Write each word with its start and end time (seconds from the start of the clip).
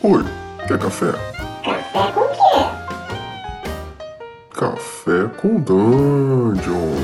Oi, 0.00 0.22
quer 0.68 0.78
café? 0.78 1.10
Café 1.64 2.12
com 2.12 2.28
quê? 2.28 2.54
Café 4.54 5.26
com 5.40 5.60
Dungeon. 5.60 6.94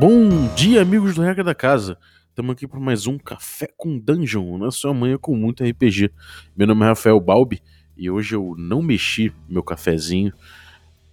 Bom 0.00 0.52
dia, 0.56 0.82
amigos 0.82 1.14
do 1.14 1.22
Regra 1.22 1.44
da 1.44 1.54
Casa. 1.54 1.96
Estamos 2.28 2.54
aqui 2.54 2.66
para 2.66 2.80
mais 2.80 3.06
um 3.06 3.16
Café 3.16 3.68
com 3.76 3.96
Dungeon, 3.96 4.58
na 4.58 4.72
sua 4.72 4.92
manhã 4.92 5.16
com 5.16 5.36
muito 5.36 5.62
RPG. 5.62 6.10
Meu 6.56 6.66
nome 6.66 6.84
é 6.84 6.88
Rafael 6.88 7.20
Balbi 7.20 7.62
e 7.96 8.10
hoje 8.10 8.34
eu 8.34 8.56
não 8.58 8.82
mexi 8.82 9.32
meu 9.48 9.62
cafezinho, 9.62 10.32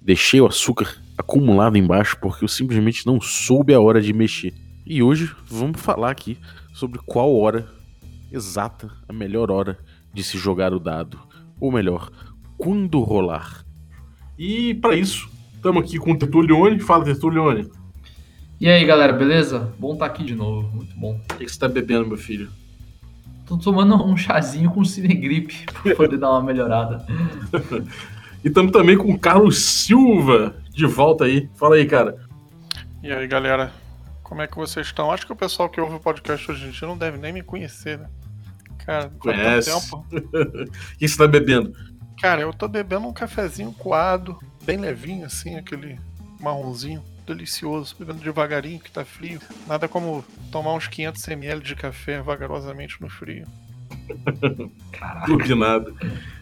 deixei 0.02 0.42
o 0.42 0.48
açúcar 0.48 1.00
acumulado 1.16 1.78
embaixo 1.78 2.18
porque 2.20 2.44
eu 2.44 2.48
simplesmente 2.50 3.06
não 3.06 3.22
soube 3.22 3.76
a 3.76 3.80
hora 3.80 4.02
de 4.02 4.12
mexer. 4.12 4.56
E 4.88 5.04
hoje 5.04 5.32
vamos 5.46 5.80
falar 5.80 6.10
aqui 6.10 6.40
sobre 6.74 7.00
qual 7.06 7.38
hora 7.38 7.80
exata, 8.32 8.92
a 9.08 9.14
melhor 9.14 9.52
hora 9.52 9.78
de 10.14 10.24
se 10.24 10.38
jogar 10.38 10.74
o 10.74 10.80
dado. 10.80 11.20
Ou 11.60 11.72
melhor, 11.72 12.10
quando 12.58 13.02
rolar. 13.02 13.66
E 14.38 14.74
para 14.76 14.96
isso, 14.96 15.30
estamos 15.56 15.84
aqui 15.84 15.98
com 15.98 16.12
o 16.12 16.18
Tertulione. 16.18 16.80
Fala, 16.80 17.06
Tertulione. 17.06 17.70
E 18.60 18.70
aí, 18.70 18.86
galera, 18.86 19.14
beleza? 19.14 19.74
Bom 19.80 19.94
estar 19.94 20.06
aqui 20.06 20.24
de 20.24 20.36
novo, 20.36 20.70
muito 20.76 20.96
bom. 20.96 21.20
O 21.32 21.36
que 21.36 21.40
você 21.40 21.46
está 21.46 21.68
bebendo, 21.68 22.08
meu 22.08 22.18
filho? 22.18 22.50
Tô 23.46 23.58
tomando 23.58 23.96
um 24.06 24.16
chazinho 24.16 24.72
com 24.72 24.86
cinegripe 24.86 25.66
para 25.82 25.96
poder 25.96 26.18
dar 26.18 26.32
uma 26.32 26.44
melhorada. 26.44 27.06
e 28.44 28.48
estamos 28.48 28.72
também 28.72 28.98
com 28.98 29.12
o 29.12 29.20
Carlos 29.20 29.58
Silva 29.58 30.56
de 30.70 30.86
volta 30.86 31.26
aí. 31.26 31.50
Fala 31.56 31.76
aí, 31.76 31.86
cara. 31.86 32.18
E 33.04 33.12
aí, 33.12 33.28
galera, 33.28 33.74
como 34.22 34.42
é 34.42 34.48
que 34.48 34.56
vocês 34.56 34.88
estão? 34.88 35.12
Acho 35.12 35.26
que 35.26 35.34
o 35.34 35.36
pessoal 35.36 35.68
que 35.68 35.82
ouve 35.82 35.96
o 35.96 36.00
podcast 36.00 36.52
hoje 36.52 36.68
em 36.68 36.70
dia 36.70 36.88
não 36.88 36.98
deve 36.98 37.18
nem 37.18 37.34
me 37.34 37.42
conhecer, 37.42 37.98
né? 37.98 38.08
Cara, 38.86 39.12
faz 39.24 39.66
tempo. 39.66 40.06
o 40.12 40.98
que 40.98 41.08
você 41.08 41.18
tá 41.18 41.28
bebendo? 41.28 41.74
Cara, 42.20 42.42
eu 42.42 42.54
tô 42.54 42.68
bebendo 42.68 43.08
um 43.08 43.14
cafezinho 43.14 43.72
coado, 43.74 44.38
bem 44.64 44.78
levinho, 44.78 45.26
assim, 45.26 45.56
aquele 45.56 45.98
marronzinho, 46.40 47.04
delicioso, 47.26 47.96
bebendo 47.98 48.20
devagarinho, 48.20 48.80
que 48.80 48.92
tá 48.92 49.04
frio. 49.04 49.40
Nada 49.68 49.88
como 49.88 50.24
tomar 50.52 50.74
uns 50.74 50.88
500 50.88 51.28
ml 51.30 51.62
de 51.62 51.76
café 51.76 52.22
vagarosamente 52.22 53.02
no 53.02 53.10
frio. 53.10 53.46
Turbinado. 55.26 55.96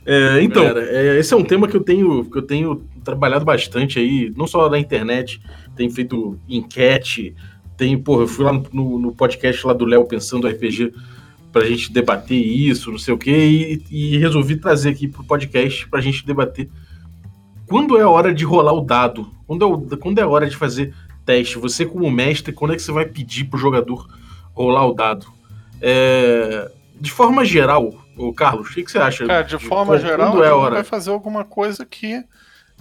É, 0.05 0.41
então, 0.41 0.63
é, 0.63 1.17
esse 1.17 1.33
é 1.33 1.37
um 1.37 1.43
tema 1.43 1.67
que 1.67 1.75
eu 1.75 1.83
tenho 1.83 2.25
que 2.25 2.37
eu 2.37 2.41
tenho 2.41 2.87
trabalhado 3.03 3.45
bastante 3.45 3.99
aí, 3.99 4.31
não 4.35 4.47
só 4.47 4.69
na 4.69 4.79
internet, 4.79 5.41
tenho 5.75 5.91
feito 5.91 6.39
enquete, 6.47 7.35
tem, 7.77 7.97
porra, 7.97 8.23
eu 8.23 8.27
fui 8.27 8.45
lá 8.45 8.51
no, 8.51 8.99
no 8.99 9.13
podcast 9.13 9.65
lá 9.65 9.73
do 9.73 9.85
Léo 9.85 10.05
pensando 10.05 10.47
RPG 10.47 10.93
pra 11.51 11.65
gente 11.65 11.91
debater 11.91 12.37
isso, 12.37 12.91
não 12.91 12.99
sei 12.99 13.13
o 13.13 13.17
quê, 13.17 13.81
e, 13.91 14.13
e 14.13 14.17
resolvi 14.17 14.55
trazer 14.55 14.89
aqui 14.89 15.07
pro 15.07 15.23
podcast 15.23 15.87
pra 15.87 16.01
gente 16.01 16.25
debater 16.25 16.69
quando 17.69 17.97
é 17.97 18.01
a 18.01 18.09
hora 18.09 18.33
de 18.33 18.43
rolar 18.43 18.73
o 18.73 18.81
dado, 18.81 19.31
quando 19.45 19.63
é, 19.63 19.67
o, 19.67 19.97
quando 19.97 20.17
é 20.17 20.23
a 20.23 20.27
hora 20.27 20.49
de 20.49 20.57
fazer 20.57 20.93
teste. 21.23 21.59
Você, 21.59 21.85
como 21.85 22.09
mestre, 22.09 22.51
quando 22.51 22.73
é 22.73 22.75
que 22.75 22.81
você 22.81 22.91
vai 22.91 23.05
pedir 23.05 23.45
pro 23.45 23.59
jogador 23.59 24.09
rolar 24.53 24.87
o 24.87 24.93
dado? 24.93 25.27
É, 25.79 26.69
de 26.99 27.11
forma 27.11 27.45
geral, 27.45 27.93
o 28.17 28.33
Carlos, 28.33 28.71
o 28.71 28.73
que, 28.73 28.83
que, 28.83 28.91
você 28.91 28.97
acha? 28.97 29.25
Cara, 29.25 29.43
de 29.43 29.59
forma 29.59 29.93
quando, 29.93 30.01
geral, 30.01 30.31
quando 30.31 30.43
é 30.43 30.49
a 30.49 30.55
hora? 30.55 30.75
vai 30.75 30.83
fazer 30.83 31.11
alguma 31.11 31.45
coisa 31.45 31.85
que 31.85 32.23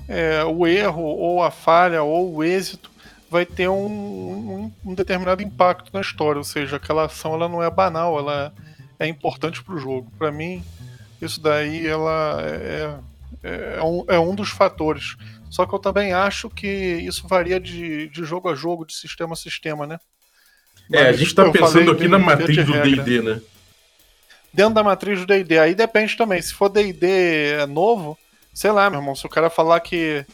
é, 0.09 0.43
o 0.45 0.67
erro, 0.67 1.03
ou 1.03 1.43
a 1.43 1.51
falha, 1.51 2.03
ou 2.03 2.37
o 2.37 2.43
êxito 2.43 2.91
vai 3.31 3.45
ter 3.45 3.69
um, 3.69 3.87
um, 3.87 4.73
um, 4.85 4.95
determinado 4.95 5.43
impacto 5.43 5.91
na 5.93 6.01
história, 6.01 6.39
ou 6.39 6.45
seja, 6.45 6.77
aquela 6.77 7.05
ação 7.05 7.35
ela 7.35 7.49
não 7.49 7.63
é 7.63 7.71
banal, 7.71 8.19
ela 8.19 8.53
é 8.99 9.07
importante 9.07 9.63
para 9.63 9.75
o 9.75 9.79
jogo. 9.79 10.11
Para 10.19 10.33
mim, 10.33 10.65
isso 11.21 11.41
daí 11.41 11.87
ela 11.87 12.41
é, 12.43 12.99
é, 13.43 13.79
é, 13.79 13.83
um, 13.83 14.05
é 14.09 14.19
um 14.19 14.35
dos 14.35 14.51
fatores. 14.51 15.17
Só 15.51 15.67
que 15.67 15.75
eu 15.75 15.79
também 15.79 16.13
acho 16.13 16.51
que 16.51 16.67
isso 16.67 17.27
varia 17.27 17.59
de, 17.61 18.09
de 18.09 18.25
jogo 18.25 18.49
a 18.49 18.55
jogo, 18.55 18.87
de 18.87 18.95
sistema 18.95 19.33
a 19.35 19.37
sistema, 19.37 19.87
né? 19.87 19.99
Mas, 20.89 21.01
é, 21.01 21.09
a 21.09 21.13
gente 21.13 21.29
está 21.29 21.51
pensando 21.51 21.91
aqui 21.91 22.09
na 22.09 22.19
matriz 22.19 22.65
do 22.65 22.73
D&D, 22.73 23.23
né? 23.23 23.41
Dentro 24.53 24.75
da 24.75 24.83
matriz 24.83 25.21
do 25.21 25.27
D&D, 25.27 25.59
aí 25.59 25.75
depende 25.75 26.17
também. 26.17 26.41
Se 26.41 26.55
for 26.55 26.69
D&D 26.69 27.67
novo, 27.69 28.19
sei 28.55 28.71
lá, 28.71 28.89
meu 28.89 29.01
irmão, 29.01 29.15
se 29.15 29.27
o 29.27 29.29
cara 29.29 29.51
falar 29.51 29.81
que 29.81 30.25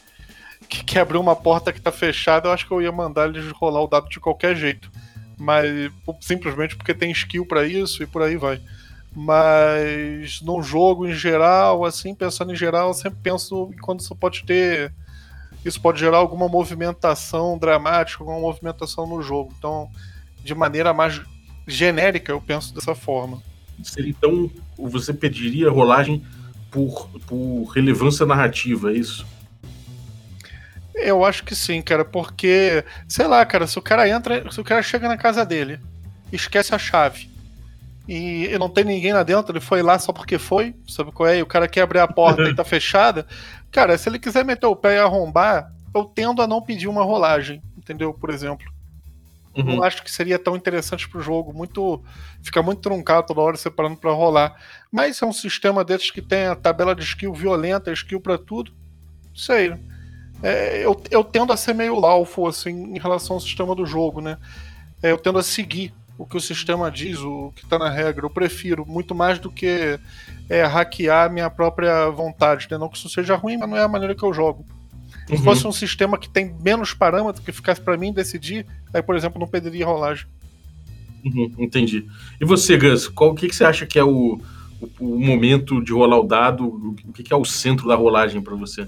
que 0.67 0.83
quer 0.83 1.01
abrir 1.01 1.17
uma 1.17 1.35
porta 1.35 1.71
que 1.71 1.81
tá 1.81 1.91
fechada, 1.91 2.47
eu 2.47 2.51
acho 2.51 2.67
que 2.67 2.71
eu 2.71 2.81
ia 2.81 2.91
mandar 2.91 3.29
eles 3.29 3.51
rolar 3.51 3.81
o 3.81 3.87
dado 3.87 4.09
de 4.09 4.19
qualquer 4.19 4.55
jeito. 4.55 4.91
Mas 5.37 5.91
simplesmente 6.21 6.75
porque 6.75 6.93
tem 6.93 7.11
skill 7.11 7.45
para 7.45 7.65
isso 7.65 8.01
e 8.01 8.07
por 8.07 8.21
aí 8.21 8.37
vai. 8.37 8.61
Mas 9.15 10.41
num 10.41 10.61
jogo 10.61 11.07
em 11.07 11.13
geral, 11.13 11.85
assim, 11.85 12.13
pensando 12.13 12.51
em 12.51 12.55
geral, 12.55 12.89
eu 12.89 12.93
sempre 12.93 13.19
penso 13.21 13.71
em 13.73 13.77
quando 13.77 14.01
isso 14.01 14.15
pode 14.15 14.43
ter. 14.43 14.93
Isso 15.63 15.81
pode 15.81 15.99
gerar 15.99 16.17
alguma 16.17 16.47
movimentação 16.47 17.57
dramática, 17.57 18.21
alguma 18.21 18.39
movimentação 18.39 19.07
no 19.07 19.21
jogo. 19.21 19.53
Então, 19.57 19.89
de 20.43 20.53
maneira 20.53 20.93
mais 20.93 21.21
genérica, 21.65 22.31
eu 22.31 22.41
penso 22.41 22.73
dessa 22.73 22.93
forma. 22.93 23.41
Então, 23.97 24.49
você 24.77 25.13
pediria 25.13 25.71
rolagem 25.71 26.23
por, 26.69 27.09
por 27.25 27.65
relevância 27.73 28.25
narrativa, 28.25 28.91
é 28.91 28.97
isso? 28.97 29.25
Eu 30.95 31.25
acho 31.25 31.43
que 31.43 31.55
sim, 31.55 31.81
cara, 31.81 32.05
porque, 32.05 32.83
sei 33.07 33.27
lá, 33.27 33.45
cara, 33.45 33.67
se 33.67 33.77
o 33.77 33.81
cara 33.81 34.07
entra, 34.07 34.49
se 34.51 34.59
o 34.59 34.63
cara 34.63 34.81
chega 34.81 35.07
na 35.07 35.17
casa 35.17 35.45
dele, 35.45 35.79
esquece 36.31 36.73
a 36.73 36.77
chave, 36.77 37.29
e, 38.07 38.45
e 38.45 38.57
não 38.57 38.69
tem 38.69 38.83
ninguém 38.83 39.13
lá 39.13 39.23
dentro, 39.23 39.51
ele 39.51 39.59
foi 39.59 39.81
lá 39.81 39.99
só 39.99 40.13
porque 40.13 40.37
foi, 40.37 40.75
sabe 40.87 41.11
qual 41.11 41.27
é? 41.27 41.39
E 41.39 41.41
o 41.41 41.45
cara 41.45 41.67
quer 41.67 41.81
abrir 41.81 41.99
a 41.99 42.07
porta 42.07 42.43
e 42.43 42.55
tá 42.55 42.63
fechada, 42.65 43.25
cara, 43.71 43.97
se 43.97 44.07
ele 44.07 44.19
quiser 44.19 44.45
meter 44.45 44.67
o 44.67 44.75
pé 44.75 44.95
e 44.95 44.99
arrombar, 44.99 45.71
eu 45.93 46.05
tendo 46.05 46.41
a 46.41 46.47
não 46.47 46.61
pedir 46.61 46.87
uma 46.87 47.03
rolagem, 47.03 47.61
entendeu? 47.77 48.13
Por 48.13 48.29
exemplo. 48.29 48.65
Uhum. 49.55 49.77
Não 49.77 49.83
acho 49.83 50.03
que 50.03 50.11
seria 50.11 50.37
tão 50.37 50.55
interessante 50.55 51.07
pro 51.07 51.21
jogo, 51.21 51.53
muito 51.53 52.03
fica 52.43 52.61
muito 52.61 52.81
truncado 52.81 53.27
toda 53.27 53.39
hora 53.39 53.55
separando 53.55 53.95
para 53.95 54.11
rolar. 54.11 54.53
Mas 54.91 55.21
é 55.21 55.25
um 55.25 55.31
sistema 55.31 55.83
desses 55.83 56.11
que 56.11 56.21
tem 56.21 56.47
a 56.47 56.55
tabela 56.55 56.93
de 56.93 57.03
skill 57.03 57.33
violenta, 57.33 57.91
skill 57.93 58.19
para 58.19 58.37
tudo. 58.37 58.73
Sei. 59.33 59.73
É, 60.45 60.85
eu, 60.85 61.01
eu 61.09 61.23
tendo 61.23 61.51
a 61.51 61.57
ser 61.57 61.73
meio 61.73 61.99
laufo 61.99 62.47
assim, 62.47 62.95
em 62.95 62.99
relação 62.99 63.35
ao 63.35 63.39
sistema 63.39 63.73
do 63.73 63.83
jogo, 63.83 64.21
né? 64.21 64.37
É, 65.01 65.09
eu 65.11 65.17
tendo 65.17 65.39
a 65.39 65.43
seguir 65.43 65.91
o 66.19 66.25
que 66.25 66.37
o 66.37 66.39
sistema 66.39 66.91
diz, 66.91 67.17
o 67.19 67.51
que 67.55 67.63
está 67.63 67.79
na 67.79 67.89
regra. 67.89 68.27
Eu 68.27 68.29
prefiro 68.29 68.85
muito 68.85 69.15
mais 69.15 69.39
do 69.39 69.49
que 69.49 69.99
é, 70.47 70.63
hackear 70.63 71.25
a 71.25 71.29
minha 71.29 71.49
própria 71.49 72.11
vontade. 72.11 72.67
Né? 72.69 72.77
Não 72.77 72.87
que 72.87 72.95
isso 72.95 73.09
seja 73.09 73.35
ruim, 73.35 73.57
mas 73.57 73.67
não 73.67 73.75
é 73.75 73.81
a 73.81 73.87
maneira 73.87 74.13
que 74.13 74.21
eu 74.21 74.31
jogo. 74.31 74.63
Uhum. 75.31 75.37
Se 75.37 75.43
fosse 75.43 75.65
um 75.65 75.71
sistema 75.71 76.15
que 76.15 76.29
tem 76.29 76.55
menos 76.61 76.93
parâmetro 76.93 77.41
que 77.41 77.51
ficasse 77.51 77.81
para 77.81 77.97
mim 77.97 78.13
decidir, 78.13 78.67
aí, 78.93 79.01
por 79.01 79.15
exemplo, 79.15 79.39
não 79.39 79.47
perderia 79.47 79.87
rolagem. 79.87 80.27
Uhum, 81.25 81.51
entendi. 81.57 82.05
E 82.39 82.45
você, 82.45 82.77
Gus, 82.77 83.07
qual, 83.07 83.31
o 83.31 83.35
que, 83.35 83.47
que 83.47 83.55
você 83.55 83.65
acha 83.65 83.87
que 83.87 83.97
é 83.97 84.03
o, 84.03 84.39
o, 84.79 84.89
o 84.99 85.19
momento 85.19 85.83
de 85.83 85.91
rolar 85.91 86.19
o 86.19 86.27
dado? 86.27 86.67
O 87.03 87.11
que, 87.11 87.23
que 87.23 87.33
é 87.33 87.35
o 87.35 87.43
centro 87.43 87.87
da 87.87 87.95
rolagem 87.95 88.43
para 88.43 88.53
você? 88.53 88.87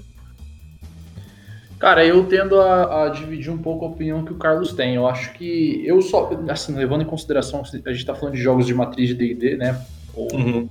Cara, 1.78 2.04
eu 2.04 2.24
tendo 2.26 2.60
a, 2.60 3.04
a, 3.04 3.08
dividir 3.08 3.52
um 3.52 3.58
pouco 3.58 3.84
a 3.84 3.88
opinião 3.88 4.24
que 4.24 4.32
o 4.32 4.36
Carlos 4.36 4.72
tem. 4.72 4.96
Eu 4.96 5.06
acho 5.06 5.32
que 5.34 5.82
eu 5.86 6.02
só, 6.02 6.30
assim, 6.48 6.74
levando 6.74 7.02
em 7.02 7.06
consideração 7.06 7.62
que 7.62 7.76
a 7.76 7.92
gente 7.92 8.00
está 8.00 8.14
falando 8.14 8.34
de 8.34 8.42
jogos 8.42 8.66
de 8.66 8.74
matriz 8.74 9.08
de 9.08 9.14
D&D, 9.14 9.56
né? 9.56 9.80
Ou, 10.12 10.28
uhum. 10.34 10.68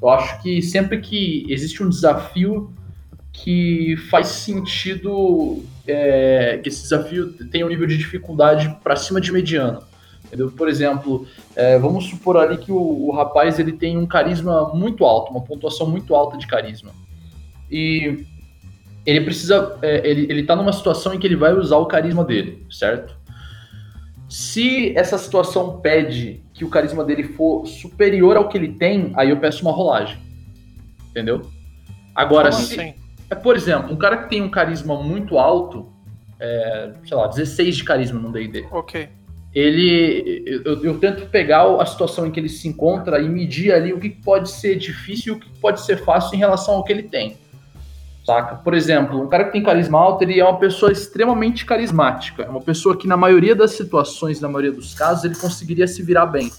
Eu 0.00 0.08
acho 0.08 0.40
que 0.42 0.62
sempre 0.62 1.00
que 1.00 1.44
existe 1.48 1.82
um 1.82 1.88
desafio 1.88 2.72
que 3.32 3.96
faz 4.10 4.28
sentido 4.28 5.62
é, 5.86 6.58
que 6.62 6.68
esse 6.68 6.82
desafio 6.82 7.32
tenha 7.50 7.66
um 7.66 7.68
nível 7.68 7.86
de 7.86 7.98
dificuldade 7.98 8.74
para 8.82 8.96
cima 8.96 9.20
de 9.20 9.30
mediano. 9.30 9.82
Entendeu? 10.24 10.50
Por 10.50 10.68
exemplo, 10.68 11.26
é, 11.54 11.78
vamos 11.78 12.06
supor 12.06 12.36
ali 12.36 12.56
que 12.58 12.72
o, 12.72 13.08
o 13.08 13.10
rapaz 13.10 13.58
ele 13.58 13.72
tem 13.72 13.98
um 13.98 14.06
carisma 14.06 14.72
muito 14.74 15.04
alto, 15.04 15.30
uma 15.30 15.42
pontuação 15.42 15.86
muito 15.86 16.14
alta 16.14 16.38
de 16.38 16.46
carisma. 16.46 16.92
E 17.70 18.24
ele 19.10 19.22
precisa. 19.22 19.78
É, 19.80 20.06
ele, 20.06 20.26
ele 20.28 20.42
tá 20.42 20.54
numa 20.54 20.72
situação 20.72 21.14
em 21.14 21.18
que 21.18 21.26
ele 21.26 21.36
vai 21.36 21.54
usar 21.54 21.78
o 21.78 21.86
carisma 21.86 22.22
dele, 22.22 22.66
certo? 22.70 23.16
Se 24.28 24.92
essa 24.94 25.16
situação 25.16 25.80
pede 25.80 26.42
que 26.52 26.62
o 26.62 26.68
carisma 26.68 27.02
dele 27.02 27.22
for 27.22 27.66
superior 27.66 28.36
ao 28.36 28.50
que 28.50 28.58
ele 28.58 28.74
tem, 28.74 29.12
aí 29.16 29.30
eu 29.30 29.38
peço 29.38 29.62
uma 29.62 29.72
rolagem. 29.72 30.18
Entendeu? 31.08 31.40
Agora, 32.14 32.50
Como 32.50 32.62
se. 32.62 32.78
Assim? 32.78 32.94
É, 33.30 33.34
por 33.34 33.56
exemplo, 33.56 33.90
um 33.92 33.96
cara 33.96 34.18
que 34.18 34.28
tem 34.28 34.42
um 34.42 34.50
carisma 34.50 35.02
muito 35.02 35.38
alto, 35.38 35.90
é, 36.38 36.92
sei 37.06 37.16
lá, 37.16 37.28
16 37.28 37.76
de 37.76 37.84
carisma 37.84 38.20
no 38.20 38.30
DD. 38.30 38.66
Ok. 38.70 39.08
Ele. 39.54 40.44
Eu, 40.66 40.84
eu, 40.84 40.98
tento 40.98 41.26
pegar 41.30 41.64
a 41.80 41.86
situação 41.86 42.26
em 42.26 42.30
que 42.30 42.38
ele 42.38 42.50
se 42.50 42.68
encontra 42.68 43.18
e 43.20 43.28
medir 43.28 43.72
ali 43.72 43.94
o 43.94 43.98
que 43.98 44.10
pode 44.10 44.50
ser 44.50 44.76
difícil 44.76 45.32
e 45.32 45.36
o 45.36 45.40
que 45.40 45.48
pode 45.58 45.80
ser 45.80 45.96
fácil 46.04 46.36
em 46.36 46.38
relação 46.38 46.74
ao 46.74 46.84
que 46.84 46.92
ele 46.92 47.04
tem 47.04 47.38
saca? 48.28 48.56
Por 48.56 48.74
exemplo, 48.74 49.22
um 49.22 49.26
cara 49.26 49.44
que 49.44 49.52
tem 49.52 49.62
carisma 49.62 49.98
alto, 49.98 50.22
ele 50.22 50.38
é 50.38 50.44
uma 50.44 50.58
pessoa 50.58 50.92
extremamente 50.92 51.64
carismática. 51.64 52.42
É 52.42 52.48
uma 52.48 52.60
pessoa 52.60 52.94
que, 52.94 53.08
na 53.08 53.16
maioria 53.16 53.56
das 53.56 53.70
situações, 53.70 54.38
na 54.38 54.48
maioria 54.48 54.72
dos 54.72 54.92
casos, 54.92 55.24
ele 55.24 55.34
conseguiria 55.34 55.88
se 55.88 56.02
virar 56.02 56.26
bem. 56.26 56.52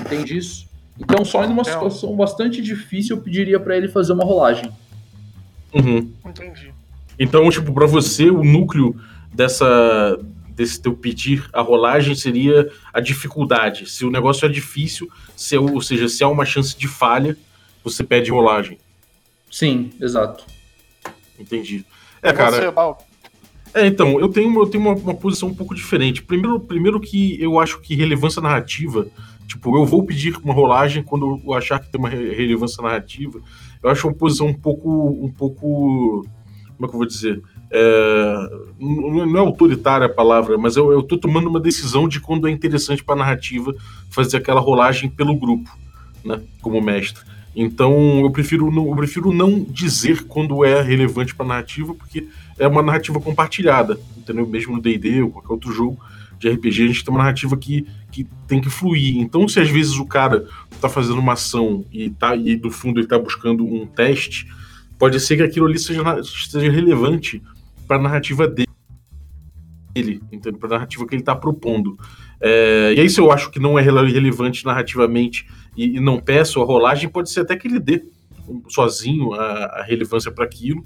Entende 0.00 0.36
isso? 0.36 0.66
Então, 0.98 1.24
só 1.24 1.44
em 1.44 1.48
uma 1.48 1.62
situação 1.62 2.16
bastante 2.16 2.60
difícil, 2.60 3.16
eu 3.16 3.22
pediria 3.22 3.60
para 3.60 3.76
ele 3.76 3.86
fazer 3.86 4.12
uma 4.12 4.24
rolagem. 4.24 4.72
Uhum. 5.72 6.10
Entendi. 6.26 6.74
Então, 7.16 7.48
tipo, 7.48 7.72
para 7.72 7.86
você, 7.86 8.28
o 8.28 8.42
núcleo 8.42 8.96
dessa 9.32 10.18
desse 10.50 10.80
teu 10.80 10.96
pedir 10.96 11.46
a 11.52 11.60
rolagem 11.60 12.14
seria 12.14 12.72
a 12.90 12.98
dificuldade. 12.98 13.90
Se 13.90 14.06
o 14.06 14.10
negócio 14.10 14.46
é 14.46 14.48
difícil, 14.48 15.06
se, 15.36 15.54
é 15.54 15.60
ou 15.60 15.82
seja, 15.82 16.08
se 16.08 16.24
há 16.24 16.28
uma 16.28 16.46
chance 16.46 16.74
de 16.74 16.88
falha, 16.88 17.36
você 17.84 18.02
pede 18.02 18.30
rolagem. 18.30 18.78
Sim, 19.50 19.90
exato. 20.00 20.55
Entendi. 21.38 21.84
É, 22.22 22.32
cara. 22.32 22.72
É, 23.74 23.86
então, 23.86 24.18
eu 24.18 24.28
tenho, 24.28 24.58
eu 24.58 24.66
tenho 24.66 24.82
uma, 24.82 24.94
uma, 24.94 25.14
posição 25.14 25.50
um 25.50 25.54
pouco 25.54 25.74
diferente. 25.74 26.22
Primeiro, 26.22 26.58
primeiro 26.58 26.98
que 26.98 27.40
eu 27.40 27.60
acho 27.60 27.78
que 27.80 27.94
relevância 27.94 28.40
narrativa, 28.40 29.06
tipo, 29.46 29.76
eu 29.76 29.84
vou 29.84 30.02
pedir 30.04 30.34
uma 30.42 30.54
rolagem 30.54 31.02
quando 31.02 31.40
eu 31.44 31.52
achar 31.52 31.78
que 31.78 31.90
tem 31.90 31.98
uma 31.98 32.08
relevância 32.08 32.82
narrativa. 32.82 33.38
Eu 33.82 33.90
acho 33.90 34.08
uma 34.08 34.14
posição 34.14 34.46
um 34.46 34.54
pouco, 34.54 35.18
um 35.22 35.30
pouco, 35.30 36.26
como 36.76 36.86
é 36.86 36.88
que 36.88 36.94
eu 36.94 36.98
vou 36.98 37.06
dizer? 37.06 37.42
É, 37.70 38.50
não 38.80 39.36
é 39.36 39.40
autoritária 39.40 40.06
a 40.06 40.12
palavra, 40.12 40.56
mas 40.56 40.76
eu, 40.76 40.90
eu 40.92 41.02
tô 41.02 41.18
tomando 41.18 41.48
uma 41.48 41.60
decisão 41.60 42.08
de 42.08 42.18
quando 42.20 42.48
é 42.48 42.50
interessante 42.50 43.04
para 43.04 43.14
a 43.14 43.18
narrativa 43.18 43.74
fazer 44.08 44.38
aquela 44.38 44.60
rolagem 44.60 45.10
pelo 45.10 45.36
grupo, 45.36 45.68
né, 46.24 46.40
como 46.62 46.80
mestre. 46.80 47.22
Então 47.56 48.20
eu 48.20 48.30
prefiro 48.30 48.70
não, 48.70 48.86
eu 48.86 48.94
prefiro 48.94 49.32
não 49.32 49.64
dizer 49.64 50.24
quando 50.24 50.62
é 50.62 50.82
relevante 50.82 51.34
para 51.34 51.46
a 51.46 51.48
narrativa, 51.48 51.94
porque 51.94 52.28
é 52.58 52.68
uma 52.68 52.82
narrativa 52.82 53.18
compartilhada, 53.18 53.98
entendeu? 54.14 54.46
Mesmo 54.46 54.76
no 54.76 54.82
D&D 54.82 55.22
ou 55.22 55.30
qualquer 55.30 55.52
outro 55.54 55.72
jogo 55.72 55.98
de 56.38 56.50
RPG, 56.50 56.84
a 56.84 56.86
gente 56.88 57.02
tem 57.02 57.14
uma 57.14 57.22
narrativa 57.22 57.56
que, 57.56 57.86
que 58.12 58.26
tem 58.46 58.60
que 58.60 58.68
fluir. 58.68 59.16
Então 59.16 59.48
se 59.48 59.58
às 59.58 59.70
vezes 59.70 59.94
o 59.96 60.04
cara 60.04 60.46
está 60.70 60.86
fazendo 60.86 61.18
uma 61.18 61.32
ação 61.32 61.82
e, 61.90 62.10
tá, 62.10 62.36
e 62.36 62.56
do 62.56 62.70
fundo 62.70 62.98
ele 62.98 63.06
está 63.06 63.18
buscando 63.18 63.64
um 63.64 63.86
teste, 63.86 64.46
pode 64.98 65.18
ser 65.18 65.38
que 65.38 65.42
aquilo 65.42 65.64
ali 65.64 65.78
seja, 65.78 66.02
seja 66.22 66.70
relevante 66.70 67.42
para 67.88 67.96
a 67.96 68.02
narrativa 68.02 68.46
dele, 68.46 68.65
para 70.58 70.68
a 70.68 70.70
narrativa 70.70 71.06
que 71.06 71.14
ele 71.14 71.22
está 71.22 71.34
propondo. 71.34 71.98
É, 72.40 72.94
e 72.96 73.00
aí, 73.00 73.08
se 73.08 73.20
eu 73.20 73.30
acho 73.32 73.50
que 73.50 73.58
não 73.58 73.78
é 73.78 73.82
relevante 73.82 74.64
narrativamente 74.64 75.46
e, 75.76 75.96
e, 75.96 76.00
não 76.00 76.20
peço 76.20 76.60
a 76.60 76.64
rolagem, 76.64 77.08
pode 77.08 77.30
ser 77.30 77.40
até 77.40 77.56
que 77.56 77.66
ele 77.68 77.80
dê 77.80 78.04
sozinho 78.68 79.32
a, 79.34 79.80
a 79.80 79.82
relevância 79.82 80.30
para 80.30 80.44
aquilo. 80.44 80.84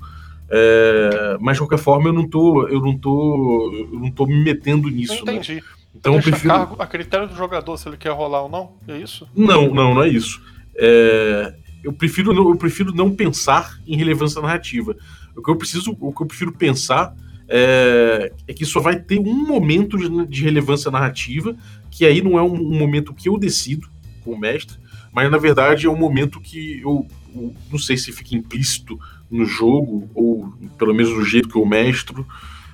É, 0.48 1.38
mas 1.40 1.56
de 1.56 1.62
qualquer 1.62 1.78
forma, 1.78 2.08
eu 2.08 2.12
não 2.12 2.28
tô, 2.28 2.66
eu 2.68 2.80
não 2.80 2.96
tô, 2.96 3.72
eu 3.92 4.00
não 4.00 4.10
tô 4.10 4.26
me 4.26 4.42
metendo 4.42 4.88
nisso. 4.88 5.18
Não 5.18 5.24
né? 5.24 5.34
entendi. 5.34 5.56
Né? 5.56 5.62
Então 5.94 6.12
Deixa 6.14 6.28
eu 6.28 6.32
prefiro. 6.32 6.54
Cargo 6.54 6.76
a 6.78 6.86
critério 6.86 7.28
do 7.28 7.36
jogador 7.36 7.76
se 7.76 7.88
ele 7.88 7.96
quer 7.96 8.10
rolar 8.10 8.42
ou 8.42 8.48
não? 8.48 8.72
É 8.86 8.98
isso? 8.98 9.28
Não, 9.34 9.72
não, 9.72 9.94
não 9.94 10.02
é 10.02 10.08
isso. 10.08 10.40
É, 10.76 11.54
eu 11.82 11.92
prefiro, 11.92 12.32
eu 12.32 12.56
prefiro 12.56 12.94
não 12.94 13.10
pensar 13.10 13.78
em 13.86 13.96
relevância 13.96 14.40
narrativa. 14.40 14.96
O 15.36 15.42
que 15.42 15.50
eu 15.50 15.56
preciso, 15.56 15.96
o 16.00 16.12
que 16.12 16.22
eu 16.22 16.26
prefiro 16.26 16.52
pensar 16.52 17.14
é, 17.52 18.32
é 18.47 18.55
que 18.55 18.64
só 18.64 18.79
vai 18.79 18.97
ter 18.97 19.19
um 19.19 19.35
momento 19.35 19.99
de, 19.99 20.26
de, 20.26 20.44
relevância 20.44 20.88
narrativa, 20.88 21.56
que 21.91 22.06
aí 22.06 22.23
não 22.23 22.38
é 22.38 22.43
um, 22.43 22.55
um, 22.55 22.79
momento 22.79 23.12
que 23.12 23.29
eu 23.29 23.37
decido 23.37 23.88
com 24.23 24.31
o 24.31 24.38
mestre, 24.38 24.79
mas 25.12 25.29
na 25.29 25.37
verdade 25.37 25.87
é 25.87 25.91
um 25.91 25.97
momento 25.97 26.41
que 26.41 26.81
eu, 26.81 27.05
eu, 27.35 27.52
não 27.69 27.79
sei 27.79 27.97
se 27.97 28.12
fica 28.12 28.37
implícito 28.37 28.97
no 29.29 29.44
jogo, 29.44 30.08
ou 30.14 30.55
pelo 30.79 30.94
menos 30.94 31.12
do 31.12 31.25
jeito 31.25 31.49
que 31.49 31.56
eu 31.56 31.67
mestro, 31.67 32.25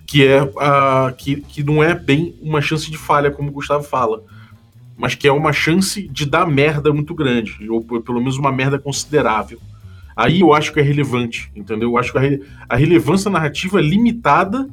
que 0.06 0.26
é 0.26 0.40
a, 0.58 1.12
que, 1.17 1.37
que 1.37 1.64
não 1.64 1.82
é 1.82 1.94
bem 1.94 2.34
uma 2.43 2.61
chance 2.61 2.90
de 2.90 2.99
falha, 2.99 3.31
como 3.31 3.49
o 3.49 3.52
Gustavo 3.52 3.82
fala, 3.82 4.22
mas 4.94 5.14
que 5.14 5.26
é 5.26 5.32
uma 5.32 5.55
chance 5.55 6.06
de 6.06 6.26
dar 6.26 6.46
merda 6.46 6.93
muito 6.93 7.14
grande, 7.14 7.67
ou 7.70 7.82
pelo 7.82 8.19
menos 8.19 8.37
uma 8.37 8.52
merda 8.52 8.79
considerável. 8.79 9.58
Aí 10.16 10.40
eu 10.40 10.54
acho 10.54 10.72
que 10.72 10.80
é 10.80 10.82
relevante, 10.82 11.50
entendeu? 11.54 11.90
Eu 11.90 11.98
acho 11.98 12.10
que 12.10 12.18
a, 12.18 12.20
re, 12.22 12.42
a 12.66 12.74
relevância 12.74 13.30
narrativa 13.30 13.78
é 13.78 13.82
limitada 13.82 14.66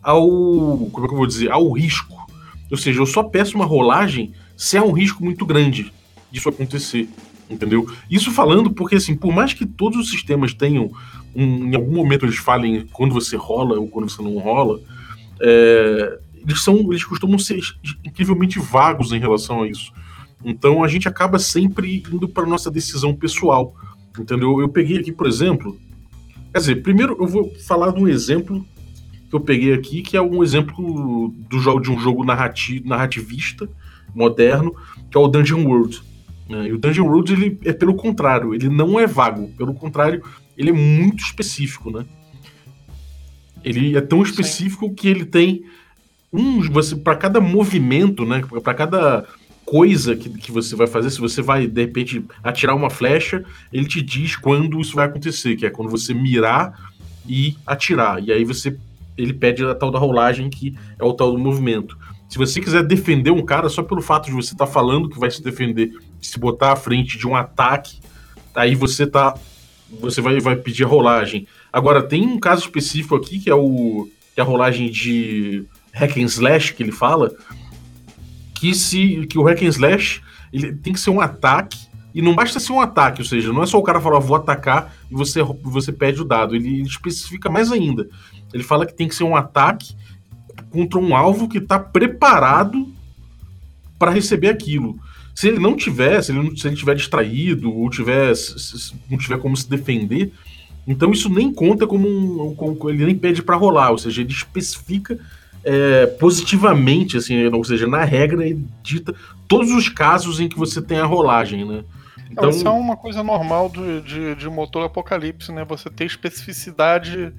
ao. 0.00 0.28
Como 0.92 1.04
é 1.04 1.08
que 1.08 1.14
eu 1.14 1.18
vou 1.18 1.26
dizer? 1.26 1.50
Ao 1.50 1.72
risco. 1.72 2.14
Ou 2.70 2.76
seja, 2.76 3.00
eu 3.00 3.06
só 3.06 3.24
peço 3.24 3.56
uma 3.56 3.64
rolagem 3.64 4.32
se 4.56 4.76
é 4.76 4.82
um 4.82 4.92
risco 4.92 5.24
muito 5.24 5.44
grande 5.44 5.92
disso 6.30 6.48
acontecer. 6.48 7.08
Entendeu? 7.50 7.84
Isso 8.08 8.30
falando 8.30 8.70
porque, 8.70 8.94
assim, 8.94 9.16
por 9.16 9.32
mais 9.32 9.52
que 9.52 9.66
todos 9.66 9.98
os 9.98 10.10
sistemas 10.10 10.54
tenham, 10.54 10.88
um, 11.34 11.66
em 11.66 11.74
algum 11.74 11.92
momento 11.92 12.24
eles 12.24 12.36
falem 12.36 12.86
quando 12.92 13.12
você 13.12 13.36
rola 13.36 13.76
ou 13.76 13.88
quando 13.88 14.08
você 14.08 14.22
não 14.22 14.38
rola, 14.38 14.80
é, 15.42 16.20
eles, 16.46 16.62
são, 16.62 16.76
eles 16.92 17.02
costumam 17.02 17.40
ser 17.40 17.58
incrivelmente 18.04 18.60
vagos 18.60 19.10
em 19.10 19.18
relação 19.18 19.62
a 19.62 19.68
isso. 19.68 19.92
Então 20.44 20.84
a 20.84 20.88
gente 20.88 21.08
acaba 21.08 21.40
sempre 21.40 22.04
indo 22.10 22.28
para 22.28 22.46
nossa 22.46 22.70
decisão 22.70 23.12
pessoal. 23.12 23.74
Entendeu? 24.18 24.60
Eu 24.60 24.68
peguei 24.68 24.98
aqui, 24.98 25.12
por 25.12 25.26
exemplo. 25.26 25.78
Quer 26.52 26.58
dizer, 26.58 26.82
primeiro 26.82 27.16
eu 27.20 27.26
vou 27.26 27.54
falar 27.66 27.92
de 27.92 28.00
um 28.00 28.08
exemplo 28.08 28.66
que 29.28 29.36
eu 29.36 29.40
peguei 29.40 29.72
aqui, 29.72 30.02
que 30.02 30.16
é 30.16 30.22
um 30.22 30.42
exemplo 30.42 31.32
do 31.48 31.60
jogo 31.60 31.80
de 31.80 31.90
um 31.90 31.98
jogo 31.98 32.24
narrati 32.24 32.82
narrativista 32.84 33.68
moderno, 34.12 34.74
que 35.10 35.16
é 35.16 35.20
o 35.20 35.28
Dungeon 35.28 35.64
World. 35.64 36.02
Né? 36.48 36.66
E 36.66 36.72
o 36.72 36.78
Dungeon 36.78 37.06
World 37.06 37.32
ele 37.32 37.58
é 37.64 37.72
pelo 37.72 37.94
contrário, 37.94 38.52
ele 38.52 38.68
não 38.68 38.98
é 38.98 39.06
vago, 39.06 39.48
pelo 39.56 39.72
contrário, 39.72 40.22
ele 40.58 40.70
é 40.70 40.72
muito 40.72 41.22
específico, 41.22 41.90
né? 41.90 42.04
Ele 43.62 43.96
é 43.96 44.00
tão 44.00 44.22
específico 44.22 44.86
Sim. 44.86 44.94
que 44.94 45.08
ele 45.08 45.24
tem 45.24 45.64
um 46.32 46.60
você 46.62 46.96
para 46.96 47.16
cada 47.16 47.40
movimento, 47.40 48.24
né? 48.24 48.42
Para 48.62 48.74
cada 48.74 49.26
coisa 49.64 50.16
que, 50.16 50.28
que 50.30 50.50
você 50.50 50.74
vai 50.74 50.86
fazer, 50.86 51.10
se 51.10 51.20
você 51.20 51.40
vai, 51.40 51.66
de 51.66 51.80
repente, 51.80 52.24
atirar 52.42 52.74
uma 52.74 52.90
flecha, 52.90 53.44
ele 53.72 53.86
te 53.86 54.02
diz 54.02 54.36
quando 54.36 54.80
isso 54.80 54.96
vai 54.96 55.06
acontecer, 55.06 55.56
que 55.56 55.66
é 55.66 55.70
quando 55.70 55.90
você 55.90 56.12
mirar 56.12 56.90
e 57.28 57.56
atirar. 57.66 58.22
E 58.22 58.32
aí 58.32 58.44
você 58.44 58.76
ele 59.16 59.32
pede 59.32 59.64
a 59.64 59.74
tal 59.74 59.90
da 59.90 59.98
rolagem, 59.98 60.48
que 60.48 60.74
é 60.98 61.04
o 61.04 61.12
tal 61.12 61.32
do 61.32 61.38
movimento. 61.38 61.96
Se 62.28 62.38
você 62.38 62.60
quiser 62.60 62.82
defender 62.84 63.30
um 63.30 63.44
cara 63.44 63.68
só 63.68 63.82
pelo 63.82 64.00
fato 64.00 64.26
de 64.26 64.32
você 64.32 64.54
estar 64.54 64.66
tá 64.66 64.72
falando 64.72 65.08
que 65.08 65.18
vai 65.18 65.30
se 65.30 65.42
defender, 65.42 65.92
se 66.20 66.38
botar 66.38 66.72
à 66.72 66.76
frente 66.76 67.18
de 67.18 67.26
um 67.26 67.36
ataque, 67.36 67.98
aí 68.54 68.74
você 68.74 69.06
tá 69.06 69.34
você 70.00 70.20
vai, 70.20 70.38
vai 70.38 70.54
pedir 70.54 70.84
a 70.84 70.86
rolagem. 70.86 71.46
Agora 71.72 72.02
tem 72.02 72.24
um 72.24 72.38
caso 72.38 72.62
específico 72.62 73.16
aqui 73.16 73.40
que 73.40 73.50
é 73.50 73.54
o 73.54 74.08
que 74.34 74.40
é 74.40 74.42
a 74.42 74.46
rolagem 74.46 74.88
de 74.88 75.64
hack 75.92 76.16
and 76.16 76.26
slash 76.26 76.72
que 76.72 76.82
ele 76.84 76.92
fala, 76.92 77.32
que 78.60 78.74
se 78.74 79.26
que 79.26 79.38
o 79.38 79.42
hack 79.42 79.62
and 79.62 79.68
slash 79.68 80.20
ele 80.52 80.74
tem 80.74 80.92
que 80.92 81.00
ser 81.00 81.08
um 81.08 81.20
ataque 81.20 81.78
e 82.14 82.20
não 82.20 82.34
basta 82.34 82.60
ser 82.60 82.72
um 82.72 82.80
ataque, 82.80 83.22
ou 83.22 83.24
seja, 83.24 83.52
não 83.52 83.62
é 83.62 83.66
só 83.66 83.78
o 83.78 83.82
cara 83.82 84.00
falar 84.00 84.18
vou 84.18 84.36
atacar 84.36 84.94
e 85.10 85.14
você 85.14 85.42
você 85.62 85.90
pede 85.90 86.20
o 86.20 86.24
dado, 86.26 86.54
ele, 86.54 86.68
ele 86.68 86.82
especifica 86.82 87.48
mais 87.48 87.72
ainda. 87.72 88.06
Ele 88.52 88.62
fala 88.62 88.84
que 88.84 88.92
tem 88.92 89.08
que 89.08 89.14
ser 89.14 89.24
um 89.24 89.34
ataque 89.34 89.96
contra 90.68 90.98
um 90.98 91.16
alvo 91.16 91.48
que 91.48 91.56
está 91.56 91.78
preparado 91.78 92.86
para 93.98 94.10
receber 94.10 94.48
aquilo. 94.48 94.98
Se 95.34 95.48
ele 95.48 95.58
não 95.58 95.74
tiver, 95.74 96.20
se 96.20 96.32
ele, 96.32 96.54
se 96.54 96.68
ele 96.68 96.76
tiver 96.76 96.94
distraído 96.96 97.74
ou 97.74 97.88
tiver, 97.88 98.34
se, 98.34 98.92
não 99.10 99.16
tiver 99.16 99.38
como 99.38 99.56
se 99.56 99.70
defender, 99.70 100.32
então 100.86 101.12
isso 101.12 101.30
nem 101.30 101.50
conta 101.50 101.86
como 101.86 102.06
um. 102.06 102.54
Como, 102.54 102.90
ele 102.90 103.06
nem 103.06 103.16
pede 103.16 103.42
para 103.42 103.56
rolar, 103.56 103.90
ou 103.90 103.98
seja, 103.98 104.20
ele 104.20 104.32
especifica 104.32 105.18
é, 105.64 106.06
positivamente, 106.06 107.16
assim, 107.16 107.46
ou 107.46 107.64
seja, 107.64 107.86
na 107.86 108.04
regra 108.04 108.46
ele 108.46 108.64
dita 108.82 109.14
todos 109.46 109.70
os 109.72 109.88
casos 109.88 110.40
em 110.40 110.48
que 110.48 110.58
você 110.58 110.80
tem 110.80 110.98
a 110.98 111.04
rolagem, 111.04 111.64
né? 111.64 111.84
Então, 112.30 112.50
isso 112.50 112.66
é 112.66 112.70
uma 112.70 112.96
coisa 112.96 113.22
normal 113.22 113.68
de, 113.68 114.00
de, 114.02 114.34
de 114.36 114.48
motor 114.48 114.84
apocalipse, 114.84 115.50
né? 115.50 115.64
Você 115.64 115.90
ter 115.90 116.04
especificidade 116.04 117.32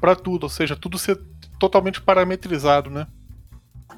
para 0.00 0.16
tudo, 0.16 0.44
ou 0.44 0.48
seja, 0.48 0.74
tudo 0.74 0.98
ser 0.98 1.20
totalmente 1.58 2.00
parametrizado, 2.00 2.88
né? 2.88 3.06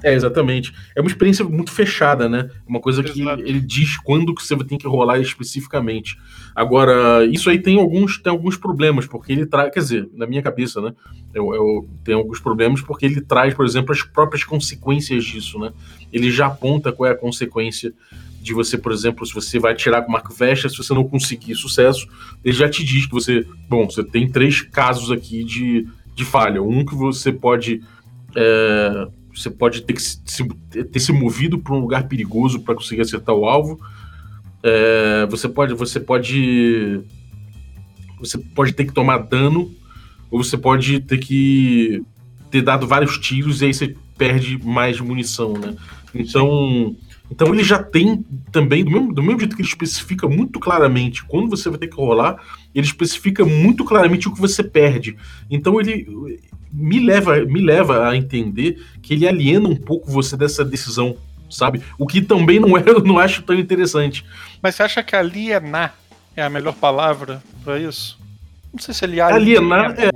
É, 0.01 0.13
exatamente. 0.13 0.73
É 0.95 1.01
uma 1.01 1.09
experiência 1.09 1.45
muito 1.45 1.71
fechada, 1.71 2.27
né? 2.27 2.49
Uma 2.67 2.79
coisa 2.79 3.03
que 3.03 3.21
Exato. 3.21 3.41
ele 3.41 3.61
diz 3.61 3.97
quando 3.97 4.33
que 4.33 4.43
você 4.43 4.55
tem 4.57 4.77
que 4.77 4.87
rolar 4.87 5.19
especificamente. 5.19 6.17
Agora, 6.55 7.25
isso 7.25 7.49
aí 7.49 7.59
tem 7.59 7.79
alguns, 7.79 8.17
tem 8.17 8.31
alguns 8.31 8.57
problemas, 8.57 9.05
porque 9.05 9.31
ele 9.31 9.45
traz, 9.45 9.73
quer 9.73 9.79
dizer, 9.79 10.09
na 10.13 10.27
minha 10.27 10.41
cabeça, 10.41 10.81
né? 10.81 10.93
Eu, 11.33 11.53
eu 11.53 11.89
tenho 12.03 12.17
alguns 12.17 12.39
problemas 12.39 12.81
porque 12.81 13.05
ele 13.05 13.21
traz, 13.21 13.53
por 13.53 13.65
exemplo, 13.65 13.91
as 13.91 14.01
próprias 14.01 14.43
consequências 14.43 15.23
disso, 15.23 15.57
né? 15.57 15.71
Ele 16.11 16.29
já 16.31 16.47
aponta 16.47 16.91
qual 16.91 17.09
é 17.09 17.13
a 17.13 17.17
consequência 17.17 17.93
de 18.41 18.53
você, 18.53 18.77
por 18.77 18.91
exemplo, 18.91 19.25
se 19.25 19.33
você 19.33 19.57
vai 19.57 19.73
tirar 19.73 20.01
com 20.01 20.11
Marco 20.11 20.33
Fecha, 20.33 20.67
se 20.67 20.77
você 20.77 20.93
não 20.93 21.05
conseguir 21.05 21.55
sucesso, 21.55 22.05
ele 22.43 22.53
já 22.53 22.69
te 22.69 22.83
diz 22.83 23.05
que 23.05 23.13
você, 23.13 23.47
bom, 23.69 23.85
você 23.85 24.03
tem 24.03 24.29
três 24.29 24.61
casos 24.61 25.11
aqui 25.11 25.45
de, 25.45 25.87
de 26.13 26.25
falha. 26.25 26.61
Um 26.61 26.83
que 26.85 26.93
você 26.93 27.31
pode 27.31 27.81
é, 28.35 29.07
você 29.35 29.49
pode 29.49 29.81
ter, 29.81 29.93
que 29.93 30.01
se, 30.01 30.47
ter 30.91 30.99
se 30.99 31.11
movido 31.11 31.57
para 31.57 31.73
um 31.73 31.79
lugar 31.79 32.07
perigoso 32.07 32.61
para 32.61 32.75
conseguir 32.75 33.01
acertar 33.01 33.35
o 33.35 33.45
alvo. 33.45 33.79
É, 34.61 35.25
você 35.29 35.49
pode, 35.49 35.73
você 35.73 35.99
pode, 35.99 37.01
você 38.19 38.37
pode 38.37 38.73
ter 38.73 38.85
que 38.85 38.93
tomar 38.93 39.17
dano 39.19 39.73
ou 40.31 40.43
você 40.43 40.57
pode 40.57 40.99
ter 41.01 41.17
que 41.17 42.03
ter 42.49 42.61
dado 42.61 42.87
vários 42.87 43.17
tiros 43.17 43.61
e 43.61 43.65
aí 43.65 43.73
você 43.73 43.95
perde 44.17 44.59
mais 44.63 44.99
munição, 44.99 45.53
né? 45.53 45.75
Então, 46.13 46.95
Então 47.31 47.51
ele 47.51 47.63
já 47.63 47.81
tem 47.81 48.23
também, 48.51 48.83
do 48.83 48.91
mesmo, 48.91 49.13
do 49.13 49.23
mesmo 49.23 49.39
jeito 49.39 49.55
que 49.55 49.61
ele 49.63 49.69
especifica 49.69 50.27
muito 50.27 50.59
claramente 50.59 51.25
quando 51.25 51.49
você 51.49 51.67
vai 51.67 51.79
ter 51.79 51.87
que 51.87 51.95
rolar, 51.95 52.39
ele 52.73 52.85
especifica 52.85 53.45
muito 53.45 53.83
claramente 53.85 54.27
o 54.27 54.33
que 54.33 54.39
você 54.39 54.63
perde. 54.63 55.15
Então 55.49 55.79
ele 55.79 56.39
me 56.71 56.99
leva, 56.99 57.45
me 57.45 57.61
leva 57.61 58.09
a 58.09 58.17
entender 58.17 58.83
que 59.01 59.13
ele 59.13 59.27
aliena 59.27 59.69
um 59.69 59.75
pouco 59.75 60.09
você 60.11 60.35
dessa 60.35 60.65
decisão, 60.65 61.15
sabe? 61.49 61.83
O 61.97 62.07
que 62.07 62.21
também 62.21 62.59
não 62.59 62.75
é, 62.77 62.83
eu 62.87 63.03
não 63.03 63.19
acho 63.19 63.43
tão 63.43 63.55
interessante. 63.55 64.25
Mas 64.61 64.75
você 64.75 64.83
acha 64.83 65.03
que 65.03 65.15
alienar 65.15 65.95
é 66.35 66.43
a 66.43 66.49
melhor 66.49 66.73
palavra 66.73 67.43
para 67.63 67.79
isso? 67.79 68.17
Não 68.73 68.79
sei 68.79 68.93
se 68.93 69.05
ele 69.05 69.21
alienar 69.21 69.95
é, 69.99 70.07
é, 70.07 70.11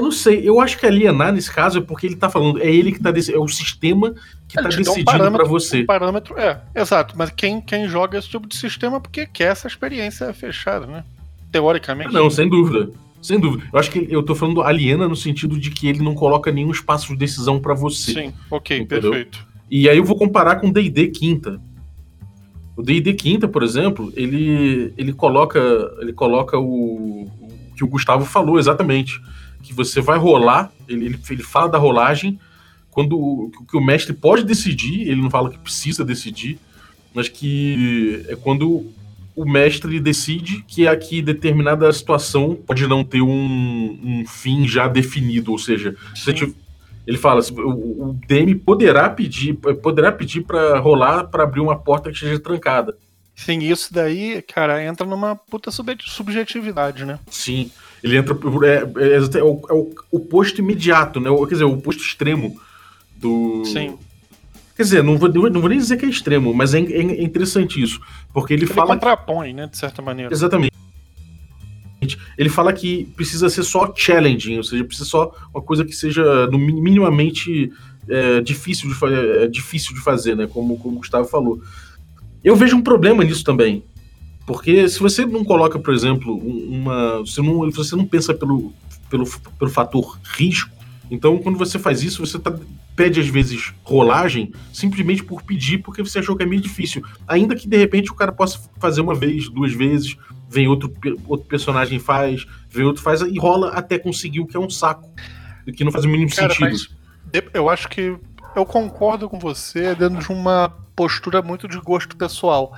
não 0.00 0.12
sei. 0.12 0.48
Eu 0.48 0.60
acho 0.60 0.78
que 0.78 0.86
alienar 0.86 1.32
nesse 1.32 1.50
caso 1.50 1.78
é 1.78 1.80
porque 1.80 2.06
ele 2.06 2.16
tá 2.16 2.30
falando, 2.30 2.60
é 2.60 2.70
ele 2.70 2.92
que 2.92 3.00
tá 3.00 3.10
é 3.10 3.38
o 3.38 3.48
sistema 3.48 4.14
que 4.48 4.58
ele 4.58 4.68
tá 4.68 4.76
decidindo 4.76 5.28
um 5.28 5.32
para 5.32 5.44
você. 5.44 5.82
Um 5.82 5.86
parâmetro, 5.86 6.38
é, 6.38 6.60
exato. 6.74 7.14
Mas 7.16 7.30
quem, 7.30 7.60
quem 7.60 7.88
joga 7.88 8.18
esse 8.18 8.28
tipo 8.28 8.46
de 8.46 8.56
sistema 8.56 8.98
é 8.98 9.00
porque 9.00 9.26
quer 9.26 9.50
essa 9.50 9.66
experiência 9.66 10.32
fechada, 10.32 10.86
né? 10.86 11.04
Teoricamente. 11.50 12.12
Não, 12.12 12.30
sem 12.30 12.48
dúvida. 12.48 12.90
Sem 13.20 13.38
dúvida. 13.38 13.64
Eu 13.72 13.78
acho 13.78 13.90
que 13.90 14.06
eu 14.08 14.22
tô 14.22 14.34
falando 14.34 14.62
aliena 14.62 15.08
no 15.08 15.16
sentido 15.16 15.58
de 15.58 15.70
que 15.70 15.88
ele 15.88 16.02
não 16.02 16.14
coloca 16.14 16.50
nenhum 16.50 16.70
espaço 16.70 17.08
de 17.08 17.16
decisão 17.16 17.60
para 17.60 17.74
você. 17.74 18.12
Sim, 18.12 18.34
ok, 18.50 18.78
entendeu? 18.78 19.10
perfeito. 19.10 19.46
E 19.70 19.88
aí 19.88 19.96
eu 19.96 20.04
vou 20.04 20.16
comparar 20.16 20.56
com 20.56 20.70
D&D 20.70 21.08
quinta. 21.08 21.60
O 22.76 22.82
D&D 22.82 23.14
quinta, 23.14 23.46
por 23.46 23.62
exemplo, 23.62 24.12
ele 24.16 24.92
ele 24.96 25.12
coloca 25.12 25.60
ele 26.00 26.12
coloca 26.12 26.58
o, 26.58 27.24
o 27.40 27.48
que 27.76 27.84
o 27.84 27.88
Gustavo 27.88 28.24
falou 28.24 28.58
exatamente 28.58 29.20
que 29.62 29.72
você 29.72 30.00
vai 30.00 30.18
rolar, 30.18 30.72
ele, 30.88 31.06
ele, 31.06 31.18
ele 31.30 31.42
fala 31.42 31.68
da 31.68 31.78
rolagem, 31.78 32.38
quando 32.90 33.50
que 33.68 33.76
o 33.76 33.80
mestre 33.80 34.12
pode 34.12 34.44
decidir, 34.44 35.02
ele 35.02 35.22
não 35.22 35.30
fala 35.30 35.50
que 35.50 35.58
precisa 35.58 36.04
decidir, 36.04 36.58
mas 37.14 37.28
que 37.28 38.24
é 38.28 38.36
quando 38.36 38.92
o 39.34 39.44
mestre 39.44 39.98
decide 39.98 40.62
que 40.68 40.86
aqui 40.86 41.22
determinada 41.22 41.90
situação 41.92 42.54
pode 42.54 42.86
não 42.86 43.02
ter 43.02 43.22
um, 43.22 43.98
um 44.02 44.24
fim 44.26 44.66
já 44.68 44.88
definido, 44.88 45.52
ou 45.52 45.58
seja, 45.58 45.96
ele 47.06 47.16
fala 47.16 47.40
assim, 47.40 47.54
o, 47.58 48.10
o 48.10 48.20
DM 48.26 48.54
poderá 48.56 49.08
pedir 49.08 49.54
poderá 49.54 50.12
pedir 50.12 50.42
para 50.42 50.78
rolar 50.78 51.24
para 51.24 51.44
abrir 51.44 51.60
uma 51.60 51.78
porta 51.78 52.10
que 52.10 52.16
esteja 52.16 52.38
trancada. 52.38 52.96
Sim, 53.34 53.60
isso 53.60 53.92
daí, 53.92 54.42
cara, 54.42 54.84
entra 54.84 55.06
numa 55.06 55.34
puta 55.34 55.70
subjetividade, 55.70 57.04
né? 57.04 57.18
Sim. 57.28 57.70
Ele 58.02 58.16
entra. 58.16 58.36
É, 58.64 59.14
é, 59.14 59.38
é, 59.38 59.42
o, 59.42 59.60
é 59.68 59.72
o 59.72 59.90
oposto 60.10 60.60
imediato, 60.60 61.20
né? 61.20 61.30
Quer 61.30 61.54
dizer, 61.54 61.64
o 61.64 61.72
oposto 61.72 62.02
extremo 62.02 62.60
do. 63.16 63.64
Sim. 63.64 63.96
Quer 64.76 64.82
dizer, 64.82 65.04
não 65.04 65.18
vou, 65.18 65.28
não 65.28 65.60
vou 65.60 65.68
nem 65.68 65.78
dizer 65.78 65.96
que 65.96 66.06
é 66.06 66.08
extremo, 66.08 66.52
mas 66.52 66.74
é, 66.74 66.80
é 66.80 67.22
interessante 67.22 67.80
isso. 67.80 68.00
Porque 68.32 68.54
ele, 68.54 68.64
ele 68.64 68.72
fala. 68.72 68.94
contrapõe, 68.94 69.52
né? 69.52 69.66
De 69.66 69.76
certa 69.76 70.02
maneira. 70.02 70.32
Exatamente. 70.32 70.72
Ele 72.36 72.48
fala 72.48 72.72
que 72.72 73.04
precisa 73.14 73.48
ser 73.48 73.62
só 73.62 73.92
challenging, 73.94 74.56
ou 74.56 74.64
seja, 74.64 74.82
precisa 74.84 75.08
só 75.08 75.32
uma 75.54 75.62
coisa 75.62 75.84
que 75.84 75.92
seja 75.92 76.48
no, 76.48 76.58
minimamente 76.58 77.70
é, 78.08 78.40
difícil, 78.40 78.90
de, 78.90 78.96
é, 79.04 79.46
difícil 79.46 79.94
de 79.94 80.00
fazer, 80.00 80.36
né? 80.36 80.48
Como, 80.48 80.76
como 80.78 80.96
o 80.96 80.98
Gustavo 80.98 81.28
falou. 81.28 81.60
Eu 82.42 82.56
vejo 82.56 82.76
um 82.76 82.82
problema 82.82 83.22
nisso 83.22 83.44
também. 83.44 83.84
Porque 84.46 84.88
se 84.88 84.98
você 84.98 85.24
não 85.24 85.44
coloca, 85.44 85.78
por 85.78 85.94
exemplo, 85.94 86.36
uma. 86.36 87.18
Você 87.18 87.40
não, 87.40 87.70
você 87.70 87.94
não 87.94 88.04
pensa 88.04 88.34
pelo, 88.34 88.72
pelo, 89.08 89.24
pelo 89.58 89.70
fator 89.70 90.18
risco, 90.36 90.70
então 91.10 91.38
quando 91.38 91.58
você 91.58 91.78
faz 91.78 92.02
isso, 92.02 92.24
você 92.24 92.38
tá, 92.38 92.52
pede 92.96 93.20
às 93.20 93.28
vezes 93.28 93.72
rolagem 93.84 94.52
simplesmente 94.72 95.22
por 95.22 95.42
pedir, 95.42 95.78
porque 95.78 96.02
você 96.02 96.18
achou 96.18 96.36
que 96.36 96.42
é 96.42 96.46
meio 96.46 96.60
difícil. 96.60 97.02
Ainda 97.28 97.54
que 97.54 97.68
de 97.68 97.76
repente 97.76 98.10
o 98.10 98.14
cara 98.14 98.32
possa 98.32 98.58
fazer 98.80 99.00
uma 99.00 99.14
vez, 99.14 99.48
duas 99.48 99.72
vezes, 99.72 100.16
vem 100.48 100.66
outro, 100.66 100.92
outro 101.26 101.46
personagem 101.46 101.98
faz, 101.98 102.44
vem 102.68 102.84
outro 102.84 103.02
faz 103.02 103.20
e 103.20 103.38
rola 103.38 103.70
até 103.70 103.98
conseguir 103.98 104.40
o 104.40 104.46
que 104.46 104.56
é 104.56 104.60
um 104.60 104.70
saco. 104.70 105.08
Que 105.76 105.84
não 105.84 105.92
faz 105.92 106.04
o 106.04 106.08
mínimo 106.08 106.34
cara, 106.34 106.52
sentido. 106.52 106.96
eu 107.54 107.70
acho 107.70 107.88
que 107.88 108.16
eu 108.56 108.66
concordo 108.66 109.28
com 109.28 109.38
você 109.38 109.94
dentro 109.94 110.18
de 110.18 110.32
uma 110.32 110.68
postura 110.96 111.40
muito 111.40 111.68
de 111.68 111.78
gosto 111.78 112.16
pessoal 112.16 112.76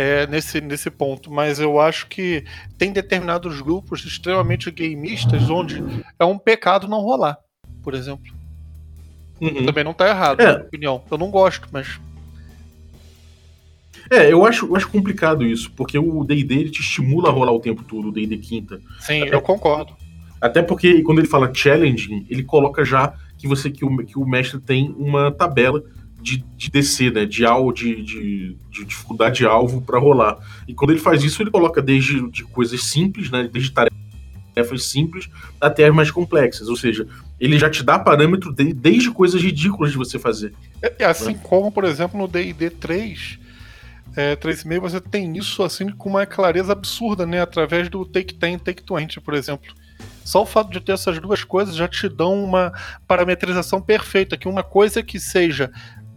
é, 0.00 0.26
nesse, 0.26 0.62
nesse 0.62 0.90
ponto, 0.90 1.30
mas 1.30 1.60
eu 1.60 1.78
acho 1.78 2.06
que 2.06 2.42
tem 2.78 2.90
determinados 2.90 3.60
grupos 3.60 4.02
extremamente 4.04 4.70
gameistas 4.70 5.50
onde 5.50 5.84
é 6.18 6.24
um 6.24 6.38
pecado 6.38 6.88
não 6.88 7.00
rolar, 7.00 7.36
por 7.82 7.92
exemplo. 7.92 8.32
Uhum. 9.40 9.66
Também 9.66 9.84
não 9.84 9.92
tá 9.92 10.08
errado, 10.08 10.40
é. 10.40 10.44
na 10.44 10.52
minha 10.52 10.64
opinião. 10.64 11.04
Eu 11.10 11.18
não 11.18 11.30
gosto, 11.30 11.68
mas. 11.70 12.00
É, 14.10 14.32
eu 14.32 14.44
acho, 14.46 14.66
eu 14.66 14.76
acho 14.76 14.88
complicado 14.88 15.44
isso, 15.44 15.70
porque 15.72 15.98
o 15.98 16.24
DD 16.24 16.70
te 16.70 16.80
estimula 16.80 17.28
a 17.28 17.32
rolar 17.32 17.52
o 17.52 17.60
tempo 17.60 17.84
todo, 17.84 18.08
o 18.08 18.12
DD 18.12 18.38
quinta. 18.38 18.80
Sim, 19.00 19.22
Até, 19.22 19.34
eu 19.34 19.42
concordo. 19.42 19.94
Até 20.40 20.62
porque 20.62 21.02
quando 21.02 21.18
ele 21.18 21.28
fala 21.28 21.52
challenging, 21.52 22.26
ele 22.30 22.42
coloca 22.42 22.84
já 22.84 23.14
que 23.36 23.46
você 23.46 23.70
que 23.70 23.84
o, 23.84 23.98
que 23.98 24.18
o 24.18 24.26
mestre 24.26 24.58
tem 24.60 24.94
uma 24.98 25.30
tabela 25.30 25.82
de, 26.20 26.44
de 26.56 26.70
descer, 26.70 27.12
né? 27.12 27.24
De, 27.24 27.44
alvo, 27.44 27.72
de, 27.72 28.02
de, 28.02 28.56
de 28.70 28.84
dificuldade 28.84 29.38
de 29.38 29.46
alvo 29.46 29.80
para 29.80 29.98
rolar. 29.98 30.38
E 30.66 30.74
quando 30.74 30.90
ele 30.90 31.00
faz 31.00 31.22
isso, 31.24 31.42
ele 31.42 31.50
coloca 31.50 31.80
desde 31.80 32.28
de 32.30 32.44
coisas 32.44 32.84
simples, 32.84 33.30
né? 33.30 33.48
Desde 33.50 33.72
tarefas 33.72 34.84
simples 34.84 35.28
até 35.60 35.86
as 35.86 35.94
mais 35.94 36.10
complexas. 36.10 36.68
Ou 36.68 36.76
seja, 36.76 37.06
ele 37.38 37.58
já 37.58 37.70
te 37.70 37.82
dá 37.82 37.98
parâmetro 37.98 38.52
de, 38.52 38.72
desde 38.72 39.10
coisas 39.10 39.40
ridículas 39.40 39.92
de 39.92 39.98
você 39.98 40.18
fazer. 40.18 40.52
É, 40.82 40.94
é 41.00 41.04
assim 41.04 41.32
né? 41.32 41.40
como, 41.42 41.72
por 41.72 41.84
exemplo, 41.84 42.18
no 42.18 42.28
DD 42.28 42.70
3. 42.70 43.38
É, 44.16 44.34
3,5 44.34 44.80
você 44.80 45.00
tem 45.00 45.36
isso 45.36 45.62
assim 45.62 45.88
com 45.90 46.08
uma 46.08 46.26
clareza 46.26 46.72
absurda, 46.72 47.24
né? 47.24 47.40
Através 47.40 47.88
do 47.88 48.04
Take 48.04 48.34
10 48.34 48.60
Take 48.62 48.82
20, 48.88 49.20
por 49.20 49.34
exemplo. 49.34 49.72
Só 50.24 50.42
o 50.42 50.46
fato 50.46 50.70
de 50.70 50.80
ter 50.80 50.92
essas 50.92 51.18
duas 51.18 51.44
coisas 51.44 51.74
já 51.74 51.88
te 51.88 52.08
dão 52.08 52.42
uma 52.42 52.72
parametrização 53.06 53.80
perfeita, 53.80 54.36
que 54.36 54.48
uma 54.48 54.62
coisa 54.62 55.02
que 55.02 55.18
seja 55.18 55.70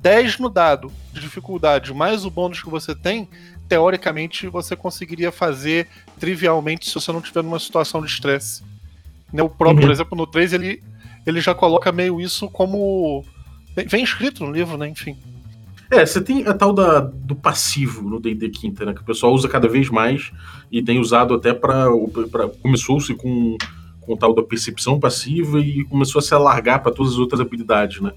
10 0.04 0.38
no 0.38 0.50
dado 0.50 0.92
de 1.14 1.22
dificuldade, 1.22 1.94
mais 1.94 2.26
o 2.26 2.30
bônus 2.30 2.62
que 2.62 2.70
você 2.70 2.94
tem, 2.94 3.26
teoricamente 3.70 4.48
você 4.50 4.76
conseguiria 4.76 5.32
fazer 5.32 5.88
trivialmente 6.20 6.90
se 6.90 6.94
você 6.94 7.10
não 7.14 7.22
estiver 7.22 7.42
numa 7.42 7.58
situação 7.58 8.02
de 8.02 8.08
estresse. 8.08 8.62
Né, 9.32 9.42
o 9.42 9.50
próprio, 9.50 9.80
uhum. 9.80 9.88
por 9.88 9.92
exemplo, 9.92 10.18
no 10.18 10.28
3 10.28 10.54
ele, 10.54 10.84
ele 11.26 11.40
já 11.40 11.56
coloca 11.56 11.92
meio 11.92 12.20
isso 12.20 12.50
como. 12.50 13.24
Vem 13.88 14.04
escrito 14.04 14.46
no 14.46 14.52
livro, 14.52 14.78
né? 14.78 14.90
Enfim. 14.90 15.18
É, 15.90 16.06
você 16.06 16.22
tem 16.22 16.46
a 16.46 16.54
tal 16.54 16.74
da, 16.74 17.00
do 17.00 17.34
passivo 17.34 18.08
no 18.08 18.20
D&D 18.20 18.50
Quinta, 18.50 18.86
né? 18.86 18.94
Que 18.94 19.02
o 19.02 19.06
pessoal 19.06 19.34
usa 19.34 19.48
cada 19.48 19.68
vez 19.68 19.90
mais 19.90 20.32
e 20.72 20.84
tem 20.84 21.00
usado 21.00 21.34
até 21.34 21.54
para 21.54 21.88
começou-se 22.62 23.14
com, 23.16 23.58
com 24.02 24.14
o 24.14 24.18
tal 24.18 24.36
da 24.36 24.44
percepção 24.44 25.00
passiva 25.00 25.60
e 25.60 25.84
começou 25.86 26.20
a 26.20 26.22
se 26.22 26.34
alargar 26.34 26.84
para 26.84 26.92
todas 26.92 27.14
as 27.14 27.18
outras 27.18 27.40
habilidades, 27.40 28.02
né? 28.02 28.12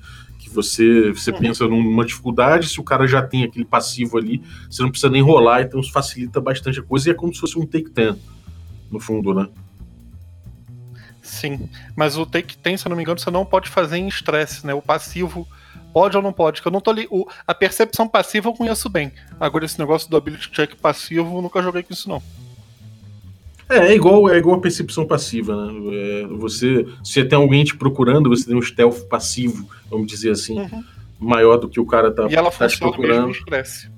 Você, 0.57 1.13
você 1.13 1.31
uhum. 1.31 1.39
pensa 1.39 1.69
numa 1.69 2.05
dificuldade, 2.05 2.69
se 2.69 2.81
o 2.81 2.83
cara 2.83 3.07
já 3.07 3.23
tem 3.23 3.45
aquele 3.45 3.65
passivo 3.65 4.19
ali, 4.19 4.43
você 4.69 4.83
não 4.83 4.91
precisa 4.91 5.11
nem 5.11 5.23
rolar, 5.23 5.63
então 5.63 5.79
isso 5.79 5.93
facilita 5.93 6.41
bastante 6.41 6.81
a 6.81 6.83
coisa 6.83 7.09
e 7.09 7.13
é 7.13 7.15
como 7.15 7.33
se 7.33 7.41
fosse 7.41 7.59
um 7.59 7.67
take 7.67 7.91
10, 7.91 8.17
no 8.91 8.99
fundo, 8.99 9.35
né? 9.35 9.49
Sim, 11.21 11.69
mas 11.95 12.17
o 12.17 12.25
take 12.25 12.57
10, 12.57 12.81
se 12.81 12.87
eu 12.87 12.91
não 12.91 12.97
me 12.97 13.03
engano, 13.03 13.19
você 13.19 13.31
não 13.31 13.45
pode 13.45 13.69
fazer 13.69 13.99
em 13.99 14.09
estresse, 14.09 14.67
né? 14.67 14.73
O 14.73 14.81
passivo 14.81 15.47
pode 15.93 16.17
ou 16.17 16.23
não 16.23 16.33
pode, 16.33 16.63
que 16.63 16.69
eu 16.69 16.73
não 16.73 16.81
tô 16.81 16.91
ali. 16.91 17.07
O, 17.11 17.27
a 17.47 17.55
percepção 17.55 18.09
passiva 18.09 18.49
eu 18.49 18.55
conheço 18.55 18.89
bem. 18.89 19.13
Agora, 19.41 19.65
esse 19.65 19.79
negócio 19.79 20.09
do 20.09 20.17
ability 20.17 20.51
check 20.51 20.75
passivo, 20.77 21.37
eu 21.37 21.43
nunca 21.43 21.63
joguei 21.63 21.83
com 21.83 21.93
isso, 21.93 22.09
não. 22.09 22.23
É, 23.69 23.79
é 23.79 23.95
igual, 23.95 24.31
é 24.31 24.39
igual 24.39 24.57
a 24.57 24.61
percepção 24.61 25.07
passiva, 25.07 25.67
né? 25.67 25.73
É, 25.93 26.27
você, 26.27 26.87
se 27.03 27.25
tem 27.25 27.37
alguém 27.37 27.65
te 27.65 27.77
procurando, 27.77 28.31
você 28.31 28.47
tem 28.47 28.57
um 28.57 28.63
stealth 28.63 29.09
passivo, 29.09 29.69
vamos 29.91 30.07
dizer 30.07 30.31
assim, 30.31 30.61
uhum. 30.61 30.85
maior 31.19 31.57
do 31.57 31.69
que 31.69 31.81
o 31.81 31.87
cara 31.87 32.13
tá, 32.13 32.27
e 32.31 32.35
ela 32.35 32.51
tá 32.51 32.69
te 32.69 32.79
procurando. 32.79 33.29
Mesmo 33.51 33.97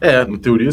é, 0.00 0.24
na 0.24 0.38
teoria 0.38 0.70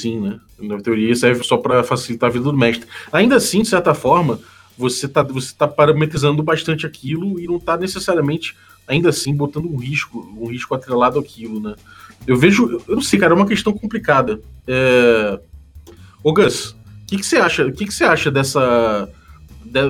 sim, 0.00 0.20
né? 0.20 0.38
Na 0.58 0.78
teoria 0.78 1.14
serve 1.14 1.42
só 1.42 1.56
para 1.56 1.82
facilitar 1.82 2.28
a 2.28 2.32
vida 2.32 2.44
do 2.44 2.56
mestre. 2.56 2.88
Ainda 3.12 3.36
assim, 3.36 3.62
de 3.62 3.68
certa 3.68 3.94
forma, 3.94 4.38
você 4.76 5.08
tá, 5.08 5.22
você 5.22 5.52
tá 5.56 5.66
parametrizando 5.66 6.42
bastante 6.42 6.86
aquilo 6.86 7.40
e 7.40 7.46
não 7.46 7.58
tá 7.58 7.76
necessariamente, 7.76 8.56
ainda 8.86 9.08
assim, 9.08 9.34
botando 9.34 9.66
um 9.66 9.76
risco, 9.76 10.20
um 10.38 10.46
risco 10.46 10.74
atrelado 10.74 11.18
àquilo, 11.18 11.58
né? 11.60 11.74
Eu 12.26 12.36
vejo, 12.36 12.80
eu 12.86 12.94
não 12.94 13.02
sei, 13.02 13.18
cara, 13.18 13.32
é 13.32 13.36
uma 13.36 13.46
questão 13.46 13.72
complicada. 13.72 14.40
É, 14.66 15.40
Ô 16.22 16.32
Gus, 16.32 16.70
o 16.70 16.76
que, 17.06 17.16
que 17.16 17.26
você 17.26 17.36
acha? 17.36 17.66
O 17.66 17.72
que, 17.72 17.86
que 17.86 17.94
você 17.94 18.04
acha 18.04 18.30
dessa 18.30 19.08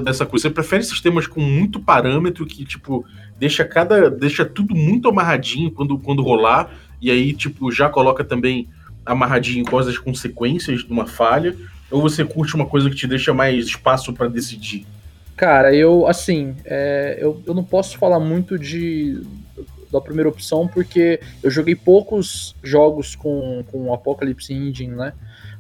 dessa 0.05 0.27
coisa? 0.27 0.43
Você 0.43 0.51
prefere 0.51 0.83
sistemas 0.83 1.27
com 1.27 1.41
muito 1.41 1.81
parâmetro 1.81 2.45
que 2.45 2.65
tipo 2.65 3.05
deixa 3.39 3.65
cada 3.65 4.11
deixa 4.11 4.45
tudo 4.45 4.75
muito 4.75 5.09
amarradinho 5.09 5.71
quando 5.71 5.99
quando 5.99 6.23
rolar 6.23 6.71
e 7.01 7.11
aí 7.11 7.33
tipo 7.33 7.71
já 7.71 7.89
coloca 7.89 8.25
também 8.25 8.69
amarradinho 9.07 9.65
quais 9.65 9.87
as 9.87 9.99
consequências 9.99 10.85
de 10.85 10.91
uma 10.91 11.07
falha? 11.07 11.57
Ou 11.91 12.03
você 12.03 12.25
curte 12.25 12.55
uma 12.55 12.67
coisa 12.67 12.91
que 12.91 12.97
te 12.97 13.07
deixa 13.07 13.33
mais 13.33 13.67
espaço 13.67 14.13
para 14.13 14.29
decidir? 14.29 14.87
Cara, 15.37 15.75
eu 15.75 16.07
assim, 16.07 16.57
é, 16.65 17.17
eu, 17.21 17.43
eu 17.47 17.55
não 17.55 17.65
posso 17.65 17.97
falar 17.97 18.21
muito 18.21 18.59
de 18.59 19.23
da 19.91 20.01
primeira 20.01 20.29
opção, 20.29 20.69
porque 20.69 21.19
eu 21.43 21.51
joguei 21.51 21.75
poucos 21.75 22.55
jogos 22.63 23.17
com, 23.17 23.65
com 23.71 23.93
Apocalypse 23.93 24.53
Engine, 24.53 24.95
né? 24.95 25.13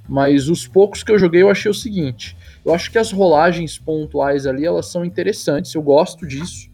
Mas 0.09 0.49
os 0.49 0.67
poucos 0.67 1.03
que 1.03 1.12
eu 1.12 1.19
joguei 1.19 1.43
eu 1.43 1.50
achei 1.50 1.71
o 1.71 1.75
seguinte: 1.75 2.37
eu 2.65 2.73
acho 2.73 2.91
que 2.91 2.99
as 2.99 3.12
rolagens 3.12 3.79
pontuais 3.79 4.47
ali 4.47 4.65
elas 4.65 4.87
são 4.87 5.05
interessantes, 5.05 5.75
eu 5.75 5.83
gosto 5.83 6.27
disso, 6.27 6.71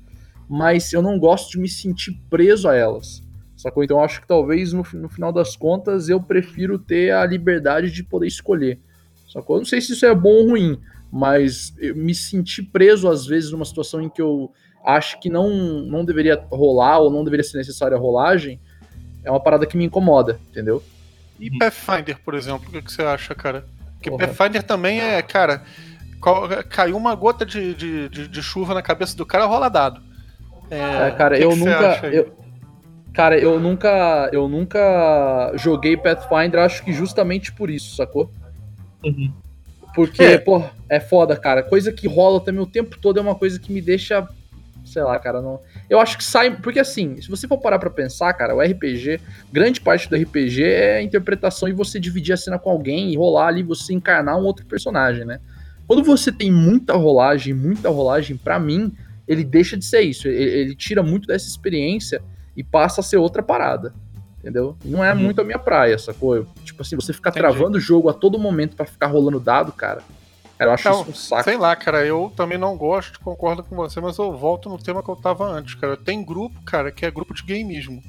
mas 0.48 0.92
eu 0.92 1.02
não 1.02 1.18
gosto 1.18 1.50
de 1.50 1.58
me 1.58 1.68
sentir 1.68 2.12
preso 2.30 2.68
a 2.68 2.76
elas. 2.76 3.22
Sacou? 3.56 3.82
Então 3.82 3.98
eu 3.98 4.04
acho 4.04 4.20
que 4.20 4.28
talvez 4.28 4.72
no, 4.72 4.84
no 4.94 5.08
final 5.08 5.32
das 5.32 5.56
contas 5.56 6.08
eu 6.08 6.20
prefiro 6.20 6.78
ter 6.78 7.12
a 7.12 7.24
liberdade 7.26 7.90
de 7.90 8.04
poder 8.04 8.26
escolher. 8.26 8.78
Sacou? 9.32 9.56
Eu 9.56 9.60
não 9.60 9.66
sei 9.66 9.80
se 9.80 9.92
isso 9.92 10.06
é 10.06 10.14
bom 10.14 10.28
ou 10.28 10.50
ruim, 10.50 10.78
mas 11.10 11.74
eu 11.78 11.96
me 11.96 12.14
sentir 12.14 12.64
preso 12.64 13.08
às 13.08 13.26
vezes 13.26 13.50
numa 13.50 13.64
situação 13.64 14.00
em 14.00 14.08
que 14.08 14.20
eu 14.20 14.52
acho 14.84 15.18
que 15.18 15.30
não, 15.30 15.48
não 15.82 16.04
deveria 16.04 16.36
rolar 16.50 16.98
ou 16.98 17.10
não 17.10 17.24
deveria 17.24 17.42
ser 17.42 17.56
necessária 17.56 17.96
a 17.96 18.00
rolagem 18.00 18.60
é 19.24 19.30
uma 19.30 19.40
parada 19.42 19.66
que 19.66 19.76
me 19.76 19.84
incomoda, 19.84 20.38
entendeu? 20.50 20.82
E 21.38 21.58
Pathfinder, 21.58 22.18
por 22.24 22.34
exemplo, 22.34 22.68
o 22.68 22.70
que, 22.70 22.82
que 22.82 22.92
você 22.92 23.02
acha, 23.02 23.34
cara? 23.34 23.64
Porque 23.94 24.10
Porra. 24.10 24.26
Pathfinder 24.26 24.62
também 24.62 25.00
é, 25.00 25.20
cara, 25.22 25.62
caiu 26.68 26.96
uma 26.96 27.14
gota 27.14 27.44
de, 27.44 27.74
de, 27.74 28.08
de, 28.08 28.28
de 28.28 28.42
chuva 28.42 28.74
na 28.74 28.82
cabeça 28.82 29.16
do 29.16 29.26
cara, 29.26 29.46
rola 29.46 29.68
dado. 29.68 30.00
É, 30.70 31.08
é 31.08 31.10
cara, 31.12 31.38
eu 31.38 31.54
nunca. 31.54 32.00
Eu, 32.06 32.32
cara, 33.12 33.38
eu 33.38 33.60
nunca. 33.60 34.30
Eu 34.32 34.48
nunca 34.48 35.52
joguei 35.54 35.96
Pathfinder, 35.96 36.60
acho 36.60 36.84
que 36.84 36.92
justamente 36.92 37.52
por 37.52 37.70
isso, 37.70 37.96
sacou? 37.96 38.30
Uhum. 39.04 39.32
Porque, 39.94 40.22
é. 40.22 40.38
pô, 40.38 40.64
é 40.88 40.98
foda, 40.98 41.36
cara. 41.36 41.62
Coisa 41.62 41.92
que 41.92 42.08
rola 42.08 42.40
também 42.40 42.60
o 42.60 42.66
tempo 42.66 42.98
todo 42.98 43.18
é 43.18 43.22
uma 43.22 43.34
coisa 43.34 43.58
que 43.60 43.72
me 43.72 43.80
deixa. 43.80 44.26
Sei 44.94 45.02
lá, 45.02 45.18
cara, 45.18 45.42
não. 45.42 45.60
Eu 45.90 45.98
acho 45.98 46.16
que 46.16 46.22
sai. 46.22 46.54
Porque 46.54 46.78
assim, 46.78 47.20
se 47.20 47.28
você 47.28 47.48
for 47.48 47.58
parar 47.58 47.80
pra 47.80 47.90
pensar, 47.90 48.32
cara, 48.32 48.54
o 48.54 48.60
RPG, 48.60 49.20
grande 49.52 49.80
parte 49.80 50.08
do 50.08 50.14
RPG 50.14 50.62
é 50.62 50.98
a 50.98 51.02
interpretação 51.02 51.68
e 51.68 51.72
você 51.72 51.98
dividir 51.98 52.32
a 52.32 52.36
cena 52.36 52.60
com 52.60 52.70
alguém 52.70 53.12
e 53.12 53.16
rolar 53.16 53.48
ali, 53.48 53.64
você 53.64 53.92
encarnar 53.92 54.38
um 54.38 54.44
outro 54.44 54.64
personagem, 54.64 55.24
né? 55.24 55.40
Quando 55.84 56.04
você 56.04 56.30
tem 56.30 56.48
muita 56.48 56.94
rolagem, 56.94 57.52
muita 57.52 57.88
rolagem, 57.88 58.36
para 58.36 58.56
mim, 58.60 58.92
ele 59.26 59.42
deixa 59.42 59.76
de 59.76 59.84
ser 59.84 60.02
isso. 60.02 60.28
Ele, 60.28 60.60
ele, 60.60 60.74
tira 60.76 61.02
muito 61.02 61.26
dessa 61.26 61.48
experiência 61.48 62.22
e 62.56 62.62
passa 62.62 63.00
a 63.00 63.04
ser 63.04 63.16
outra 63.16 63.42
parada. 63.42 63.92
Entendeu? 64.38 64.76
Não 64.84 65.04
é 65.04 65.12
uhum. 65.12 65.18
muito 65.18 65.40
a 65.40 65.44
minha 65.44 65.58
praia, 65.58 65.98
sacou? 65.98 66.36
Eu, 66.36 66.46
tipo 66.62 66.82
assim, 66.82 66.94
você 66.94 67.12
ficar 67.12 67.30
Entendi. 67.30 67.48
travando 67.48 67.78
o 67.78 67.80
jogo 67.80 68.08
a 68.08 68.12
todo 68.12 68.38
momento 68.38 68.76
para 68.76 68.86
ficar 68.86 69.08
rolando 69.08 69.40
dado, 69.40 69.72
cara. 69.72 70.02
Cara, 70.64 70.70
eu 70.70 70.74
acho 70.74 70.88
não, 70.88 71.02
isso 71.02 71.10
um 71.10 71.14
saco. 71.14 71.44
Sei 71.44 71.56
lá, 71.56 71.76
cara, 71.76 72.04
eu 72.04 72.32
também 72.36 72.58
não 72.58 72.76
gosto, 72.76 73.20
concordo 73.20 73.62
com 73.62 73.76
você, 73.76 74.00
mas 74.00 74.18
eu 74.18 74.36
volto 74.36 74.68
no 74.68 74.78
tema 74.78 75.02
que 75.02 75.08
eu 75.08 75.16
tava 75.16 75.44
antes, 75.46 75.74
cara. 75.74 75.96
Tem 75.96 76.24
grupo, 76.24 76.60
cara, 76.62 76.90
que 76.90 77.04
é 77.04 77.10
grupo 77.10 77.34
de 77.34 77.42
gameismo. 77.42 78.02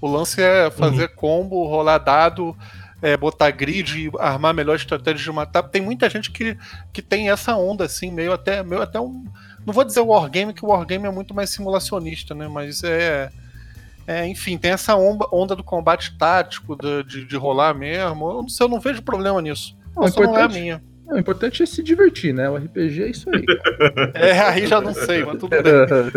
O 0.00 0.10
lance 0.10 0.42
é 0.42 0.70
fazer 0.70 1.10
uhum. 1.10 1.16
combo, 1.16 1.66
rolar 1.66 1.98
dado, 1.98 2.56
é, 3.02 3.16
botar 3.16 3.50
grid, 3.50 4.10
armar 4.18 4.54
melhor 4.54 4.76
estratégia 4.76 5.22
de 5.22 5.32
matar. 5.32 5.62
Tem 5.64 5.82
muita 5.82 6.08
gente 6.08 6.30
que, 6.30 6.56
que 6.92 7.02
tem 7.02 7.30
essa 7.30 7.56
onda, 7.56 7.84
assim, 7.84 8.10
meio 8.10 8.32
até, 8.32 8.62
meio 8.62 8.82
até 8.82 8.98
um. 9.00 9.24
Não 9.66 9.74
vou 9.74 9.84
dizer 9.84 10.00
wargame, 10.00 10.54
que 10.54 10.64
o 10.64 10.68
wargame 10.68 11.06
é 11.06 11.10
muito 11.10 11.34
mais 11.34 11.50
simulacionista, 11.50 12.34
né? 12.34 12.48
Mas 12.48 12.82
é. 12.82 13.30
é 14.06 14.26
enfim, 14.26 14.56
tem 14.56 14.70
essa 14.70 14.96
onda, 14.96 15.26
onda 15.30 15.54
do 15.54 15.62
combate 15.62 16.16
tático, 16.16 16.76
de, 16.76 17.04
de, 17.04 17.24
de 17.26 17.36
rolar 17.36 17.74
mesmo. 17.74 18.30
Eu 18.30 18.42
não, 18.42 18.48
sei, 18.48 18.64
eu 18.64 18.70
não 18.70 18.80
vejo 18.80 19.02
problema 19.02 19.40
nisso. 19.42 19.76
Não, 19.94 20.04
Essa 20.04 20.20
não 20.20 20.36
é 20.36 20.42
a 20.42 20.48
minha. 20.48 20.89
O 21.14 21.18
importante 21.18 21.62
é 21.62 21.66
se 21.66 21.82
divertir, 21.82 22.32
né? 22.32 22.48
O 22.48 22.56
RPG 22.56 23.02
é 23.02 23.10
isso 23.10 23.28
aí. 23.30 23.44
é, 24.14 24.40
aí 24.40 24.66
já 24.66 24.80
não 24.80 24.94
sei, 24.94 25.24
mas 25.24 25.38
tudo 25.38 25.48
bem. 25.48 25.60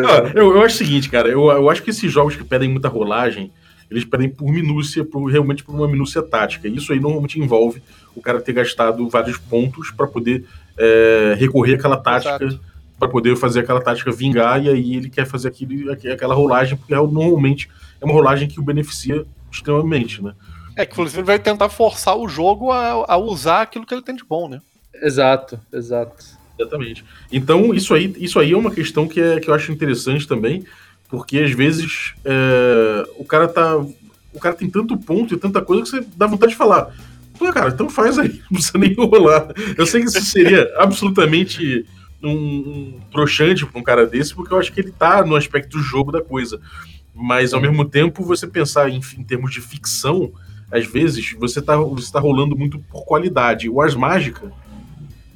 Ah, 0.05 0.31
eu, 0.35 0.55
eu 0.55 0.61
acho 0.61 0.75
o 0.75 0.77
seguinte, 0.77 1.09
cara, 1.09 1.27
eu, 1.29 1.49
eu 1.49 1.69
acho 1.69 1.81
que 1.81 1.89
esses 1.89 2.11
jogos 2.11 2.35
que 2.35 2.43
pedem 2.43 2.69
muita 2.69 2.87
rolagem, 2.87 3.51
eles 3.89 4.05
pedem 4.05 4.29
por 4.29 4.51
minúcia, 4.51 5.03
por, 5.03 5.25
realmente 5.25 5.63
por 5.63 5.73
uma 5.75 5.87
minúcia 5.87 6.21
tática. 6.21 6.67
E 6.67 6.75
isso 6.75 6.91
aí 6.91 6.99
normalmente 6.99 7.39
envolve 7.39 7.81
o 8.15 8.21
cara 8.21 8.41
ter 8.41 8.53
gastado 8.53 9.07
vários 9.09 9.37
pontos 9.37 9.91
para 9.91 10.07
poder 10.07 10.45
é, 10.77 11.35
recorrer 11.37 11.75
àquela 11.75 11.97
tática, 11.97 12.59
para 12.99 13.07
poder 13.07 13.35
fazer 13.35 13.61
aquela 13.61 13.81
tática 13.81 14.11
vingar, 14.11 14.63
e 14.63 14.69
aí 14.69 14.95
ele 14.95 15.09
quer 15.09 15.25
fazer 15.25 15.47
aquele, 15.47 15.91
aquela 15.91 16.33
rolagem, 16.33 16.77
porque 16.77 16.93
é, 16.93 16.97
normalmente 16.97 17.69
é 17.99 18.05
uma 18.05 18.13
rolagem 18.13 18.47
que 18.47 18.59
o 18.59 18.63
beneficia 18.63 19.25
extremamente, 19.51 20.21
né? 20.23 20.33
É 20.75 20.85
que 20.85 20.93
inclusive 20.93 21.21
vai 21.21 21.37
tentar 21.37 21.69
forçar 21.69 22.17
o 22.17 22.27
jogo 22.27 22.71
a, 22.71 23.05
a 23.13 23.17
usar 23.17 23.61
aquilo 23.61 23.85
que 23.85 23.93
ele 23.93 24.01
tem 24.01 24.15
de 24.15 24.23
bom, 24.23 24.49
né? 24.49 24.59
Exato, 25.03 25.59
exato. 25.71 26.15
Exatamente. 26.57 27.03
Então, 27.31 27.73
isso 27.73 27.93
aí, 27.93 28.15
isso 28.17 28.39
aí 28.39 28.53
é 28.53 28.57
uma 28.57 28.71
questão 28.71 29.07
que, 29.07 29.19
é, 29.19 29.39
que 29.39 29.49
eu 29.49 29.53
acho 29.53 29.71
interessante 29.71 30.25
também, 30.25 30.63
porque 31.09 31.39
às 31.39 31.51
vezes 31.51 32.13
é, 32.23 33.07
o 33.17 33.25
cara 33.25 33.47
tá. 33.47 33.77
O 33.77 34.39
cara 34.39 34.55
tem 34.55 34.67
tanto 34.67 34.97
ponto 34.97 35.33
e 35.33 35.37
tanta 35.37 35.61
coisa 35.61 35.83
que 35.83 35.89
você 35.89 36.07
dá 36.15 36.25
vontade 36.25 36.53
de 36.53 36.57
falar. 36.57 36.95
Pô, 37.37 37.51
cara, 37.51 37.69
então 37.69 37.89
faz 37.89 38.17
aí, 38.17 38.41
não 38.49 38.55
precisa 38.55 38.77
nem 38.77 38.93
rolar. 38.93 39.49
Eu 39.77 39.85
sei 39.85 40.01
que 40.01 40.07
isso 40.07 40.21
seria 40.21 40.73
absolutamente 40.77 41.85
um, 42.23 42.31
um 42.31 42.99
broxante 43.11 43.65
pra 43.65 43.79
um 43.79 43.83
cara 43.83 44.07
desse, 44.07 44.33
porque 44.33 44.53
eu 44.53 44.57
acho 44.57 44.71
que 44.71 44.79
ele 44.79 44.91
tá 44.91 45.23
no 45.23 45.35
aspecto 45.35 45.77
do 45.77 45.83
jogo 45.83 46.11
da 46.11 46.21
coisa. 46.21 46.59
Mas 47.13 47.53
ao 47.53 47.61
mesmo 47.61 47.85
tempo, 47.85 48.23
você 48.23 48.47
pensar 48.47 48.89
em, 48.89 48.99
em 49.17 49.23
termos 49.23 49.51
de 49.51 49.61
ficção, 49.61 50.31
às 50.71 50.87
vezes, 50.87 51.33
você 51.33 51.61
tá, 51.61 51.77
você 51.77 52.11
tá 52.11 52.19
rolando 52.19 52.57
muito 52.57 52.79
por 52.79 53.05
qualidade. 53.05 53.69
O 53.69 53.79
Ars 53.79 53.93
Mágica, 53.93 54.51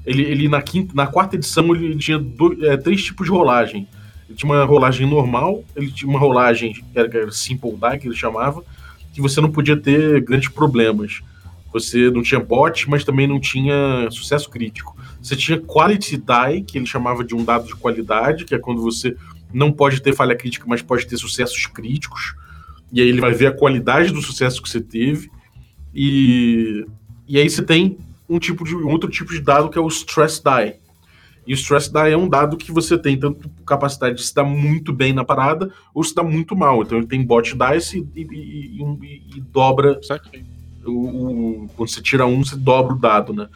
ele, 0.07 0.23
ele 0.23 0.47
na, 0.47 0.61
quinta, 0.61 0.93
na 0.95 1.05
quarta 1.05 1.35
edição, 1.35 1.75
ele 1.75 1.97
tinha 1.97 2.17
dois, 2.17 2.59
é, 2.63 2.77
três 2.77 3.03
tipos 3.03 3.25
de 3.25 3.31
rolagem. 3.31 3.85
Ele 4.27 4.37
tinha 4.37 4.49
uma 4.49 4.63
rolagem 4.63 5.05
normal, 5.05 5.63
ele 5.75 5.91
tinha 5.91 6.09
uma 6.09 6.17
rolagem 6.17 6.73
que 6.73 6.83
era, 6.95 7.09
que 7.09 7.17
era 7.17 7.31
Simple 7.31 7.71
Die, 7.71 7.99
que 7.99 8.07
ele 8.07 8.15
chamava, 8.15 8.63
que 9.13 9.21
você 9.21 9.41
não 9.41 9.51
podia 9.51 9.75
ter 9.75 10.21
grandes 10.21 10.47
problemas. 10.47 11.21
Você 11.73 12.09
não 12.09 12.23
tinha 12.23 12.39
bot, 12.39 12.89
mas 12.89 13.03
também 13.03 13.27
não 13.27 13.39
tinha 13.39 14.07
sucesso 14.09 14.49
crítico. 14.49 14.97
Você 15.21 15.35
tinha 15.35 15.59
Quality 15.59 16.15
Die, 16.15 16.61
que 16.65 16.77
ele 16.77 16.85
chamava 16.85 17.21
de 17.21 17.35
um 17.35 17.43
dado 17.43 17.67
de 17.67 17.75
qualidade, 17.75 18.45
que 18.45 18.55
é 18.55 18.59
quando 18.59 18.81
você 18.81 19.13
não 19.53 19.73
pode 19.73 20.01
ter 20.01 20.15
falha 20.15 20.35
crítica, 20.37 20.65
mas 20.67 20.81
pode 20.81 21.05
ter 21.05 21.17
sucessos 21.17 21.65
críticos. 21.65 22.33
E 22.93 23.01
aí 23.01 23.09
ele 23.09 23.19
vai 23.19 23.33
ver 23.33 23.47
a 23.47 23.51
qualidade 23.51 24.13
do 24.13 24.21
sucesso 24.21 24.61
que 24.61 24.69
você 24.69 24.79
teve. 24.79 25.29
E, 25.93 26.85
e 27.27 27.37
aí 27.37 27.49
você 27.49 27.61
tem 27.61 27.97
um 28.29 28.39
tipo 28.39 28.63
de 28.63 28.75
um 28.75 28.87
outro 28.87 29.09
tipo 29.09 29.31
de 29.31 29.41
dado 29.41 29.69
que 29.69 29.77
é 29.77 29.81
o 29.81 29.87
Stress 29.87 30.41
Die, 30.41 30.79
e 31.47 31.53
o 31.53 31.55
stress 31.55 31.89
die 31.89 32.11
é 32.11 32.17
um 32.17 32.27
dado 32.27 32.57
que 32.57 32.73
você 32.73 32.97
tem 32.97 33.17
tanto 33.17 33.49
capacidade 33.65 34.17
de 34.17 34.23
se 34.23 34.35
dar 34.35 34.43
muito 34.43 34.91
bem 34.91 35.13
na 35.13 35.23
parada 35.23 35.71
ou 35.95 36.03
se 36.03 36.13
dar 36.13 36.23
muito 36.23 36.57
mal. 36.57 36.81
Então 36.81 36.97
ele 36.97 37.07
tem 37.07 37.23
bot 37.23 37.55
dice 37.55 38.05
e, 38.13 38.21
e, 38.21 38.81
e, 38.81 39.37
e 39.37 39.41
dobra. 39.41 39.97
O, 40.85 40.91
o, 40.91 41.69
quando 41.75 41.89
você 41.89 42.01
tira 42.01 42.25
um, 42.25 42.43
você 42.43 42.57
dobra 42.57 42.93
o 42.93 42.99
dado, 42.99 43.31
né? 43.31 43.47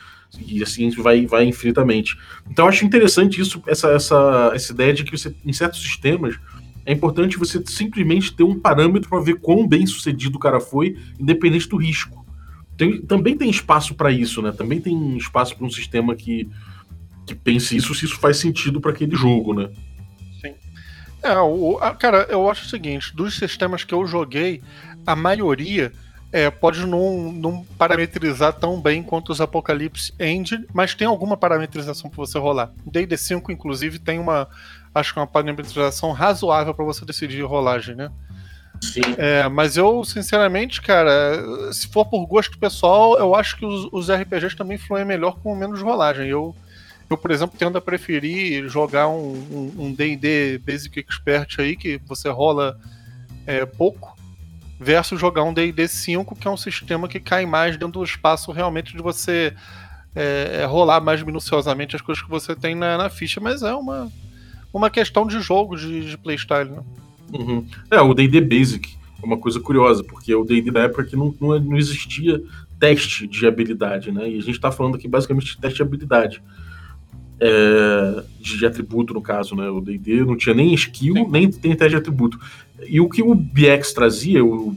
E 0.47 0.63
assim 0.63 0.89
vai, 0.91 1.25
vai 1.25 1.43
infinitamente. 1.43 2.17
Então 2.49 2.63
eu 2.65 2.69
acho 2.69 2.85
interessante 2.85 3.41
isso, 3.41 3.61
essa, 3.67 3.89
essa, 3.89 4.51
essa 4.53 4.71
ideia 4.71 4.93
de 4.93 5.03
que 5.03 5.17
você, 5.17 5.35
em 5.45 5.51
certos 5.51 5.81
sistemas, 5.81 6.39
é 6.85 6.93
importante 6.93 7.37
você 7.37 7.61
simplesmente 7.65 8.33
ter 8.33 8.43
um 8.43 8.57
parâmetro 8.57 9.09
para 9.09 9.21
ver 9.21 9.39
quão 9.41 9.67
bem 9.67 9.85
sucedido 9.85 10.37
o 10.37 10.39
cara 10.39 10.61
foi, 10.61 10.97
independente 11.19 11.67
do 11.67 11.75
risco. 11.75 12.25
Tem, 12.81 12.99
também 12.99 13.37
tem 13.37 13.47
espaço 13.47 13.93
para 13.93 14.11
isso, 14.11 14.41
né? 14.41 14.51
Também 14.51 14.81
tem 14.81 15.15
espaço 15.15 15.55
para 15.55 15.67
um 15.67 15.69
sistema 15.69 16.15
que 16.15 16.49
que 17.27 17.35
pense 17.35 17.77
isso 17.77 17.93
se 17.93 18.05
isso 18.05 18.17
faz 18.17 18.37
sentido 18.37 18.81
para 18.81 18.89
aquele 18.89 19.15
jogo, 19.15 19.53
né? 19.53 19.69
Sim. 20.41 20.55
É, 21.21 21.37
o, 21.37 21.77
a, 21.79 21.93
cara, 21.93 22.25
eu 22.27 22.49
acho 22.49 22.65
o 22.65 22.67
seguinte: 22.67 23.15
dos 23.15 23.35
sistemas 23.35 23.83
que 23.83 23.93
eu 23.93 24.03
joguei, 24.07 24.63
a 25.05 25.15
maioria 25.15 25.91
é, 26.31 26.49
pode 26.49 26.83
não, 26.87 27.31
não 27.31 27.63
parametrizar 27.77 28.53
tão 28.53 28.81
bem 28.81 29.03
quanto 29.03 29.31
os 29.31 29.39
Apocalypse 29.39 30.11
Engine, 30.19 30.65
mas 30.73 30.95
tem 30.95 31.05
alguma 31.05 31.37
parametrização 31.37 32.09
para 32.09 32.17
você 32.17 32.39
rolar. 32.39 32.71
D&D 32.83 33.15
5, 33.15 33.51
inclusive, 33.51 33.99
tem 33.99 34.17
uma, 34.17 34.47
acho 34.95 35.13
que 35.13 35.19
uma 35.19 35.27
parametrização 35.27 36.13
razoável 36.13 36.73
para 36.73 36.83
você 36.83 37.05
decidir 37.05 37.43
rolagem, 37.43 37.93
né? 37.93 38.11
Sim. 38.81 39.01
É, 39.17 39.47
mas 39.47 39.77
eu, 39.77 40.03
sinceramente, 40.03 40.81
cara, 40.81 41.71
se 41.71 41.87
for 41.87 42.05
por 42.05 42.25
gosto 42.25 42.57
pessoal, 42.57 43.17
eu 43.17 43.35
acho 43.35 43.55
que 43.57 43.65
os, 43.65 43.87
os 43.91 44.09
RPGs 44.11 44.55
também 44.55 44.77
fluem 44.77 45.05
melhor 45.05 45.37
com 45.39 45.55
menos 45.55 45.81
rolagem. 45.81 46.27
Eu 46.27 46.55
eu, 47.11 47.17
por 47.17 47.29
exemplo, 47.29 47.57
tendo 47.59 47.77
a 47.77 47.81
preferir 47.81 48.69
jogar 48.69 49.09
um 49.09 49.93
D&D 49.93 50.55
um, 50.55 50.65
Basic 50.65 50.97
Expert 50.97 51.59
aí, 51.59 51.75
que 51.75 51.99
você 52.07 52.29
rola 52.29 52.79
é, 53.45 53.65
pouco, 53.65 54.15
versus 54.79 55.19
jogar 55.19 55.43
um 55.43 55.53
D&D 55.53 55.89
5, 55.89 56.33
que 56.37 56.47
é 56.47 56.51
um 56.51 56.55
sistema 56.55 57.09
que 57.09 57.19
cai 57.19 57.45
mais 57.45 57.75
dentro 57.75 57.99
do 57.99 58.03
espaço 58.03 58.53
realmente 58.53 58.95
de 58.95 59.01
você 59.01 59.53
é, 60.15 60.61
é, 60.61 60.65
rolar 60.65 61.01
mais 61.01 61.21
minuciosamente 61.21 61.97
as 61.97 62.01
coisas 62.01 62.23
que 62.23 62.29
você 62.29 62.55
tem 62.55 62.75
na, 62.75 62.97
na 62.97 63.09
ficha, 63.09 63.41
mas 63.41 63.61
é 63.61 63.73
uma, 63.73 64.09
uma 64.73 64.89
questão 64.89 65.27
de 65.27 65.41
jogo, 65.41 65.75
de, 65.75 66.09
de 66.09 66.17
playstyle, 66.17 66.69
né? 66.69 66.81
Uhum. 67.33 67.65
É, 67.89 68.01
o 68.01 68.13
D&D 68.13 68.41
Basic 68.41 68.95
é 69.21 69.25
uma 69.25 69.37
coisa 69.37 69.59
curiosa, 69.59 70.03
porque 70.03 70.33
o 70.33 70.43
D&D 70.43 70.71
da 70.71 70.81
época 70.81 71.05
que 71.05 71.15
não, 71.15 71.33
não, 71.39 71.59
não 71.59 71.77
existia 71.77 72.41
teste 72.79 73.27
de 73.27 73.45
habilidade, 73.45 74.11
né? 74.11 74.29
E 74.29 74.37
a 74.37 74.41
gente 74.41 74.51
está 74.51 74.71
falando 74.71 74.95
aqui 74.95 75.07
basicamente 75.07 75.55
de 75.55 75.61
teste 75.61 75.77
de 75.77 75.83
habilidade 75.83 76.41
é, 77.39 78.23
de 78.39 78.65
atributo, 78.65 79.13
no 79.13 79.21
caso, 79.21 79.55
né? 79.55 79.69
O 79.69 79.81
D&D 79.81 80.23
não 80.23 80.35
tinha 80.35 80.55
nem 80.55 80.73
skill, 80.73 81.15
Sim. 81.15 81.27
nem, 81.29 81.49
nem 81.63 81.75
teste 81.75 81.89
de 81.89 81.95
atributo. 81.95 82.39
E 82.87 82.99
o 82.99 83.09
que 83.09 83.21
o 83.21 83.33
BX 83.35 83.93
trazia, 83.93 84.43
o 84.43 84.75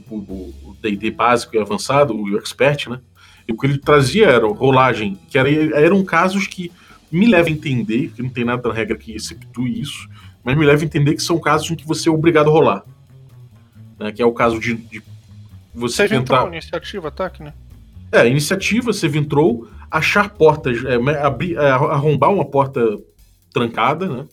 D&D 0.81 1.11
básico 1.11 1.55
e 1.55 1.59
avançado, 1.59 2.15
o 2.15 2.37
Expert, 2.37 2.89
né? 2.89 2.99
E 3.47 3.53
o 3.53 3.57
que 3.57 3.67
ele 3.67 3.77
trazia 3.77 4.27
era 4.27 4.47
rolagem, 4.47 5.17
que 5.29 5.37
era, 5.37 5.49
eram 5.49 6.03
casos 6.03 6.47
que 6.47 6.71
me 7.11 7.27
leva 7.27 7.49
a 7.49 7.51
entender, 7.51 8.11
que 8.15 8.21
não 8.21 8.29
tem 8.29 8.43
nada 8.43 8.67
na 8.67 8.73
regra 8.73 8.97
que 8.97 9.13
exceptue 9.13 9.79
isso, 9.79 10.09
mas 10.45 10.55
me 10.55 10.63
leva 10.63 10.83
a 10.83 10.85
entender 10.85 11.15
que 11.15 11.23
são 11.23 11.39
casos 11.39 11.71
em 11.71 11.75
que 11.75 11.87
você 11.87 12.07
é 12.07 12.11
obrigado 12.11 12.51
a 12.51 12.53
rolar. 12.53 12.85
Né? 13.99 14.11
Que 14.11 14.21
é 14.21 14.25
o 14.25 14.31
caso 14.31 14.59
de, 14.59 14.75
de 14.75 15.01
você 15.73 15.95
Save 15.95 16.09
tentar... 16.09 16.35
Entrou, 16.35 16.53
iniciativa, 16.53 17.07
ataque, 17.07 17.43
né? 17.43 17.53
É, 18.11 18.27
iniciativa, 18.27 18.93
você 18.93 19.07
entrou, 19.07 19.67
achar 19.89 20.29
portas, 20.29 20.77
é, 20.85 20.95
abrir, 21.19 21.57
é, 21.57 21.71
arrombar 21.71 22.31
uma 22.31 22.45
porta 22.45 22.81
trancada, 23.51 24.07
né? 24.07 24.25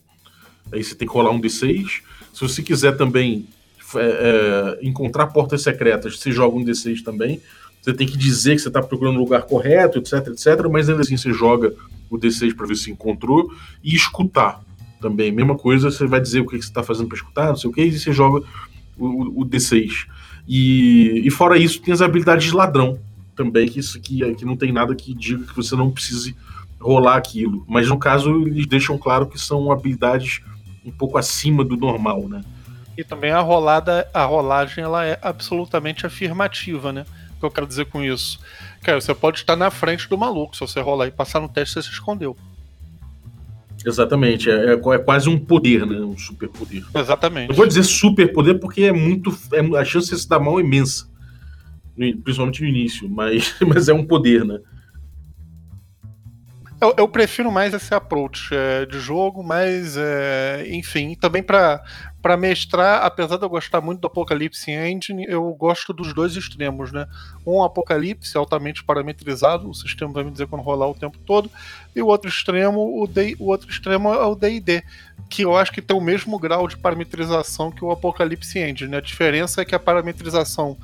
Aí 0.71 0.85
você 0.85 0.95
tem 0.95 1.09
que 1.09 1.15
rolar 1.15 1.31
um 1.31 1.41
D6. 1.41 2.03
Se 2.33 2.41
você 2.41 2.63
quiser 2.63 2.97
também 2.97 3.49
é, 3.97 4.79
é, 4.81 4.87
encontrar 4.87 5.29
portas 5.29 5.63
secretas, 5.63 6.19
você 6.19 6.31
joga 6.31 6.57
um 6.57 6.65
D6 6.65 7.03
também. 7.03 7.41
Você 7.81 7.95
tem 7.95 8.07
que 8.07 8.17
dizer 8.17 8.55
que 8.55 8.61
você 8.61 8.69
está 8.69 8.83
procurando 8.83 9.17
o 9.17 9.21
lugar 9.21 9.43
correto, 9.43 9.99
etc, 9.99 10.29
etc. 10.29 10.69
Mas 10.71 10.89
ainda 10.89 11.01
assim 11.01 11.17
você 11.17 11.33
joga 11.33 11.75
o 12.09 12.19
D6 12.19 12.55
para 12.55 12.67
ver 12.67 12.77
se 12.77 12.91
encontrou. 12.91 13.51
E 13.83 13.95
escutar 13.95 14.63
também. 15.03 15.33
Mesma 15.33 15.57
coisa, 15.57 15.91
você 15.91 16.07
vai 16.07 16.21
dizer 16.21 16.41
o 16.41 16.47
que 16.47 16.57
você 16.57 16.69
está 16.69 16.83
fazendo 16.83 17.09
para 17.09 17.17
escutar, 17.17 17.49
não 17.49 17.57
sei 17.57 17.69
o 17.69 17.73
que, 17.73 17.83
e 17.83 17.99
você 17.99 18.13
joga 18.13 18.47
o, 18.97 19.43
o 19.43 19.45
D6. 19.45 20.07
E, 20.49 21.23
e, 21.25 21.31
fora 21.31 21.59
isso, 21.59 21.83
tem 21.83 21.93
as 21.93 22.01
habilidades 22.01 22.47
de 22.47 22.55
ladrão 22.55 22.99
também, 23.37 23.69
que, 23.69 23.81
isso, 23.81 24.01
que, 24.01 24.35
que 24.35 24.45
não 24.45 24.57
tem 24.57 24.73
nada 24.73 24.95
que 24.95 25.13
diga 25.13 25.45
que 25.45 25.55
você 25.55 25.77
não 25.77 25.91
precise 25.91 26.37
rolar 26.81 27.17
aquilo. 27.17 27.65
Mas 27.69 27.89
no 27.89 27.99
caso, 27.99 28.47
eles 28.47 28.67
deixam 28.67 28.97
claro 28.97 29.27
que 29.27 29.39
são 29.39 29.71
habilidades 29.71 30.41
um 30.85 30.91
pouco 30.91 31.19
acima 31.19 31.65
do 31.65 31.77
normal, 31.77 32.29
né? 32.29 32.43
E 32.97 33.03
também 33.05 33.31
a 33.31 33.41
rolada, 33.41 34.07
a 34.13 34.25
rolagem 34.25 34.85
ela 34.85 35.05
é 35.05 35.19
absolutamente 35.23 36.05
afirmativa, 36.05 36.93
né? 36.93 37.07
O 37.37 37.41
que 37.41 37.47
eu 37.47 37.51
quero 37.51 37.67
dizer 37.67 37.87
com 37.87 38.03
isso? 38.03 38.39
Cara, 38.83 39.01
você 39.01 39.15
pode 39.15 39.39
estar 39.39 39.57
na 39.57 39.71
frente 39.71 40.09
do 40.09 40.19
maluco, 40.19 40.55
se 40.55 40.61
você 40.61 40.81
rolar 40.81 41.07
e 41.07 41.11
passar 41.11 41.41
no 41.41 41.49
teste, 41.49 41.75
você 41.75 41.83
se 41.83 41.91
escondeu. 41.91 42.37
Exatamente, 43.85 44.51
é, 44.51 44.73
é, 44.73 44.73
é 44.73 44.99
quase 44.99 45.29
um 45.29 45.39
poder, 45.39 45.87
né? 45.87 45.99
Um 46.01 46.17
superpoder. 46.17 46.85
Exatamente. 46.95 47.51
Eu 47.51 47.57
vou 47.57 47.67
dizer 47.67 47.83
superpoder 47.83 48.59
porque 48.59 48.83
é 48.83 48.93
muito. 48.93 49.37
É, 49.53 49.61
a 49.79 49.85
chance 49.85 50.11
de 50.11 50.21
se 50.21 50.29
dar 50.29 50.39
mal 50.39 50.59
é 50.59 50.63
imensa. 50.63 51.11
Principalmente 52.25 52.63
no 52.63 52.69
início, 52.69 53.09
mas, 53.09 53.55
mas 53.67 53.89
é 53.89 53.93
um 53.93 54.05
poder, 54.05 54.45
né? 54.45 54.59
Eu, 56.83 56.93
eu 56.99 57.07
prefiro 57.07 57.49
mais 57.49 57.73
esse 57.73 57.95
approach 57.95 58.53
é, 58.53 58.85
de 58.85 58.99
jogo, 58.99 59.41
mas 59.41 59.97
é, 59.97 60.67
enfim, 60.69 61.15
também 61.15 61.41
para 61.41 61.81
para 62.21 62.37
mestrar, 62.37 63.05
apesar 63.05 63.37
de 63.37 63.45
eu 63.45 63.49
gostar 63.49 63.81
muito 63.81 64.01
do 64.01 64.07
Apocalipse 64.07 64.71
Engine, 64.71 65.27
eu 65.29 65.53
gosto 65.55 65.93
dos 65.93 66.15
dois 66.15 66.37
extremos, 66.37 66.93
né? 66.93 67.09
Um 67.45 67.65
Apocalipse 67.65 68.39
altamente 68.39 68.85
parametrizado, 68.85 69.69
o 69.69 69.75
sistema 69.75 70.13
vai 70.13 70.23
me 70.23 70.31
dizer 70.31 70.47
quando 70.47 70.63
rolar 70.63 70.89
o 70.89 70.95
tempo 70.95 71.19
todo, 71.27 71.51
e 71.97 72.01
o 72.01 72.07
outro 72.07 72.29
extremo, 72.29 73.03
o, 73.03 73.09
D, 73.09 73.37
o 73.41 73.49
outro 73.49 73.69
extremo 73.69 74.15
é 74.15 74.25
o 74.25 74.37
D&D, 74.37 74.85
que 75.29 75.43
eu 75.43 75.57
acho 75.57 75.73
que 75.73 75.83
tem 75.83 75.97
o 75.97 76.01
mesmo 76.01 76.39
grau 76.39 76.69
de 76.69 76.77
parametrização 76.77 77.73
que 77.73 77.85
o 77.85 77.91
Apocalipse 77.91 78.57
Engine. 78.57 78.93
Né? 78.93 78.99
A 78.99 79.01
diferença 79.01 79.61
é 79.61 79.65
que 79.65 79.75
a 79.75 79.81
parametrização 79.81 80.79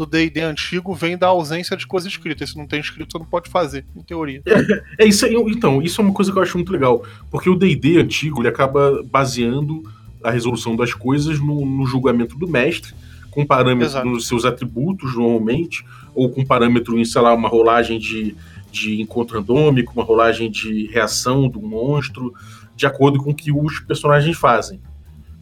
do 0.00 0.06
D&D 0.06 0.40
antigo 0.40 0.94
vem 0.94 1.16
da 1.16 1.26
ausência 1.26 1.76
de 1.76 1.86
coisa 1.86 2.08
escrita. 2.08 2.46
Se 2.46 2.56
não 2.56 2.66
tem 2.66 2.80
escrito, 2.80 3.12
você 3.12 3.18
não 3.18 3.26
pode 3.26 3.50
fazer, 3.50 3.84
em 3.94 4.02
teoria. 4.02 4.42
É, 4.46 5.04
é 5.04 5.06
isso 5.06 5.26
aí, 5.26 5.34
então, 5.34 5.82
isso 5.82 6.00
é 6.00 6.04
uma 6.04 6.14
coisa 6.14 6.32
que 6.32 6.38
eu 6.38 6.42
acho 6.42 6.56
muito 6.56 6.72
legal, 6.72 7.04
porque 7.30 7.50
o 7.50 7.56
D&D 7.56 7.98
antigo, 7.98 8.40
ele 8.40 8.48
acaba 8.48 9.02
baseando 9.04 9.82
a 10.22 10.30
resolução 10.30 10.74
das 10.74 10.94
coisas 10.94 11.38
no, 11.38 11.64
no 11.66 11.86
julgamento 11.86 12.36
do 12.36 12.48
mestre, 12.48 12.94
com 13.30 13.46
parâmetros 13.46 13.92
Exato. 13.92 14.08
nos 14.08 14.26
seus 14.26 14.44
atributos, 14.44 15.14
normalmente, 15.14 15.84
ou 16.14 16.28
com 16.30 16.44
parâmetro 16.44 16.98
em, 16.98 17.04
sei 17.04 17.20
lá, 17.20 17.34
uma 17.34 17.48
rolagem 17.48 17.98
de, 17.98 18.34
de 18.72 19.00
encontro 19.00 19.38
randômico, 19.38 19.92
uma 19.94 20.02
rolagem 20.04 20.50
de 20.50 20.86
reação 20.86 21.48
do 21.48 21.60
monstro, 21.60 22.34
de 22.74 22.86
acordo 22.86 23.22
com 23.22 23.30
o 23.30 23.34
que 23.34 23.52
os 23.52 23.80
personagens 23.80 24.36
fazem, 24.36 24.80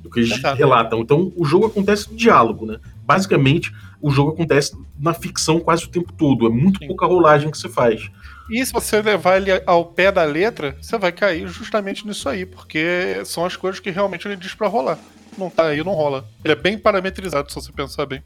do 0.03 0.11
que 0.11 0.21
eles 0.21 0.33
Exato. 0.33 0.59
relatam. 0.59 1.01
Então, 1.01 1.33
o 1.37 1.44
jogo 1.44 1.66
acontece 1.66 2.11
no 2.11 2.16
diálogo, 2.16 2.66
né? 2.66 2.79
Basicamente, 3.07 3.73
o 4.01 4.11
jogo 4.11 4.33
acontece 4.33 4.77
na 4.99 5.13
ficção 5.13 5.61
quase 5.61 5.85
o 5.85 5.89
tempo 5.89 6.13
todo. 6.13 6.47
É 6.47 6.51
muito 6.51 6.79
Sim. 6.79 6.87
pouca 6.87 7.07
rolagem 7.07 7.51
que 7.51 7.59
você 7.59 7.69
faz. 7.69 8.11
E 8.51 8.65
se 8.65 8.73
você 8.73 9.03
levar 9.03 9.37
ele 9.37 9.51
ao 9.67 9.85
pé 9.85 10.11
da 10.11 10.25
letra, 10.25 10.77
você 10.81 10.97
vai 10.97 11.13
cair 11.13 11.47
justamente 11.49 12.07
nisso 12.07 12.29
aí, 12.29 12.47
porque 12.47 13.21
são 13.25 13.45
as 13.45 13.57
coisas 13.57 13.79
que 13.79 13.91
realmente 13.91 14.27
ele 14.27 14.37
diz 14.37 14.55
para 14.55 14.69
rolar. 14.69 14.99
Não 15.37 15.51
tá 15.51 15.67
aí, 15.67 15.85
não 15.85 15.93
rola. 15.93 16.27
Ele 16.45 16.53
é 16.53 16.57
bem 16.57 16.79
parametrizado, 16.79 17.51
se 17.51 17.55
você 17.55 17.71
pensar 17.71 18.07
bem. 18.07 18.23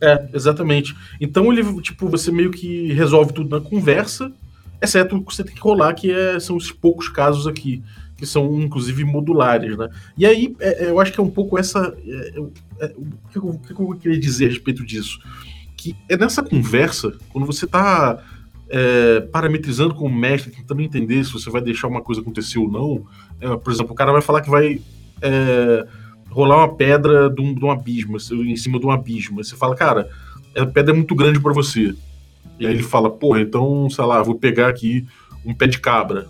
É, 0.00 0.28
exatamente. 0.34 0.96
Então 1.20 1.52
ele, 1.52 1.80
tipo, 1.80 2.08
você 2.08 2.32
meio 2.32 2.50
que 2.50 2.92
resolve 2.92 3.32
tudo 3.32 3.56
na 3.56 3.64
conversa, 3.64 4.32
exceto 4.80 5.16
o 5.16 5.24
que 5.24 5.32
você 5.32 5.44
tem 5.44 5.54
que 5.54 5.60
rolar, 5.60 5.94
que 5.94 6.10
é, 6.10 6.40
são 6.40 6.56
os 6.56 6.72
poucos 6.72 7.08
casos 7.08 7.46
aqui, 7.46 7.80
que 8.22 8.26
são 8.26 8.60
inclusive 8.60 9.02
modulares, 9.02 9.76
né? 9.76 9.88
E 10.16 10.24
aí, 10.24 10.54
é, 10.60 10.84
é 10.84 10.90
eu 10.90 11.00
acho 11.00 11.12
que 11.12 11.18
é 11.18 11.22
um 11.24 11.28
pouco 11.28 11.58
essa. 11.58 11.92
É, 12.06 12.38
é, 12.78 12.92
o, 12.96 13.10
que 13.28 13.36
eu, 13.36 13.48
o 13.48 13.58
que 13.58 13.72
eu 13.72 13.98
queria 14.00 14.20
dizer 14.20 14.46
a 14.46 14.48
respeito 14.50 14.86
disso? 14.86 15.18
Que 15.76 15.96
é 16.08 16.16
nessa 16.16 16.40
conversa, 16.40 17.18
quando 17.30 17.44
você 17.44 17.66
tá 17.66 18.22
é, 18.70 19.22
parametrizando 19.22 19.92
como 19.92 20.16
mestre, 20.16 20.52
tentando 20.52 20.82
entender 20.82 21.24
se 21.24 21.32
você 21.32 21.50
vai 21.50 21.60
deixar 21.60 21.88
uma 21.88 22.00
coisa 22.00 22.20
acontecer 22.20 22.60
ou 22.60 22.70
não. 22.70 23.04
É, 23.40 23.56
por 23.56 23.72
exemplo, 23.72 23.90
o 23.90 23.96
cara 23.96 24.12
vai 24.12 24.22
falar 24.22 24.40
que 24.40 24.50
vai 24.50 24.80
é, 25.20 25.84
rolar 26.30 26.58
uma 26.58 26.76
pedra 26.76 27.28
de 27.28 27.42
um, 27.42 27.52
de 27.52 27.64
um, 27.64 27.72
abismo, 27.72 28.18
em 28.18 28.54
cima 28.54 28.78
de 28.78 28.86
um 28.86 28.92
abismo. 28.92 29.42
Você 29.42 29.56
fala, 29.56 29.74
cara, 29.74 30.08
a 30.56 30.64
pedra 30.64 30.94
é 30.94 30.96
muito 30.96 31.16
grande 31.16 31.40
para 31.40 31.52
você. 31.52 31.92
E 32.60 32.66
aí 32.68 32.72
ele 32.72 32.84
fala, 32.84 33.10
porra, 33.10 33.40
então, 33.40 33.90
sei 33.90 34.04
lá, 34.04 34.22
vou 34.22 34.36
pegar 34.36 34.68
aqui 34.68 35.04
um 35.44 35.52
pé 35.52 35.66
de 35.66 35.80
cabra. 35.80 36.28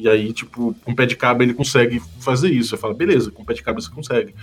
E 0.00 0.08
aí, 0.08 0.32
tipo, 0.32 0.74
com 0.82 0.92
um 0.92 0.94
pé 0.94 1.04
de 1.04 1.14
cabra 1.14 1.44
ele 1.44 1.52
consegue 1.52 2.00
fazer 2.20 2.50
isso. 2.50 2.70
Você 2.70 2.76
fala, 2.78 2.94
beleza, 2.94 3.30
com 3.30 3.42
um 3.42 3.44
pé 3.44 3.52
de 3.52 3.62
cabra 3.62 3.82
você 3.82 3.90
consegue. 3.90 4.34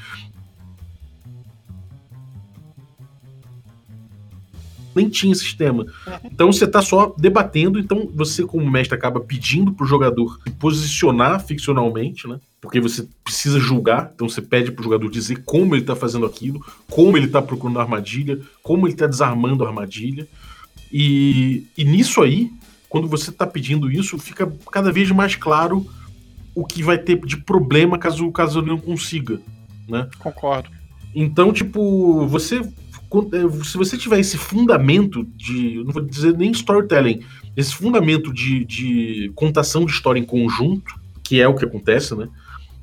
nem 4.97 5.07
tinha 5.07 5.35
sistema. 5.35 5.85
Então 6.23 6.51
você 6.51 6.65
está 6.65 6.81
só 6.81 7.13
debatendo, 7.17 7.77
então 7.77 8.09
você, 8.13 8.43
como 8.43 8.69
mestre, 8.69 8.97
acaba 8.97 9.19
pedindo 9.19 9.71
para 9.71 9.83
o 9.83 9.87
jogador 9.87 10.39
se 10.43 10.49
posicionar 10.55 11.45
ficcionalmente, 11.45 12.27
né? 12.27 12.39
Porque 12.59 12.79
você 12.79 13.07
precisa 13.23 13.59
julgar, 13.59 14.11
então 14.15 14.27
você 14.27 14.41
pede 14.41 14.71
para 14.71 14.81
o 14.81 14.83
jogador 14.83 15.09
dizer 15.09 15.43
como 15.45 15.75
ele 15.75 15.83
está 15.83 15.95
fazendo 15.95 16.25
aquilo, 16.25 16.65
como 16.89 17.15
ele 17.15 17.27
está 17.27 17.41
procurando 17.41 17.79
a 17.79 17.83
armadilha, 17.83 18.39
como 18.63 18.87
ele 18.87 18.95
está 18.95 19.05
desarmando 19.05 19.63
a 19.63 19.67
armadilha. 19.67 20.27
E, 20.91 21.67
e 21.77 21.83
nisso 21.83 22.21
aí, 22.23 22.49
quando 22.89 23.07
você 23.07 23.29
está 23.29 23.45
pedindo 23.45 23.91
isso, 23.91 24.17
fica 24.17 24.51
cada 24.71 24.91
vez 24.91 25.09
mais 25.11 25.35
claro 25.35 25.85
o 26.55 26.65
que 26.65 26.81
vai 26.81 26.97
ter 26.97 27.19
de 27.25 27.37
problema 27.37 27.97
caso, 27.97 28.31
caso 28.31 28.59
ele 28.59 28.67
não 28.67 28.79
consiga, 28.79 29.39
né? 29.87 30.09
Concordo. 30.19 30.69
Então, 31.13 31.53
tipo, 31.53 32.25
você 32.27 32.61
é, 33.31 33.63
se 33.63 33.77
você 33.77 33.97
tiver 33.97 34.19
esse 34.19 34.37
fundamento 34.37 35.25
de, 35.35 35.81
não 35.85 35.93
vou 35.93 36.03
dizer 36.03 36.37
nem 36.37 36.51
storytelling, 36.51 37.21
esse 37.55 37.73
fundamento 37.73 38.33
de, 38.33 38.65
de 38.65 39.31
contação 39.33 39.85
de 39.85 39.91
história 39.91 40.19
em 40.19 40.25
conjunto, 40.25 40.93
que 41.23 41.41
é 41.41 41.47
o 41.47 41.55
que 41.55 41.65
acontece, 41.65 42.15
né? 42.15 42.27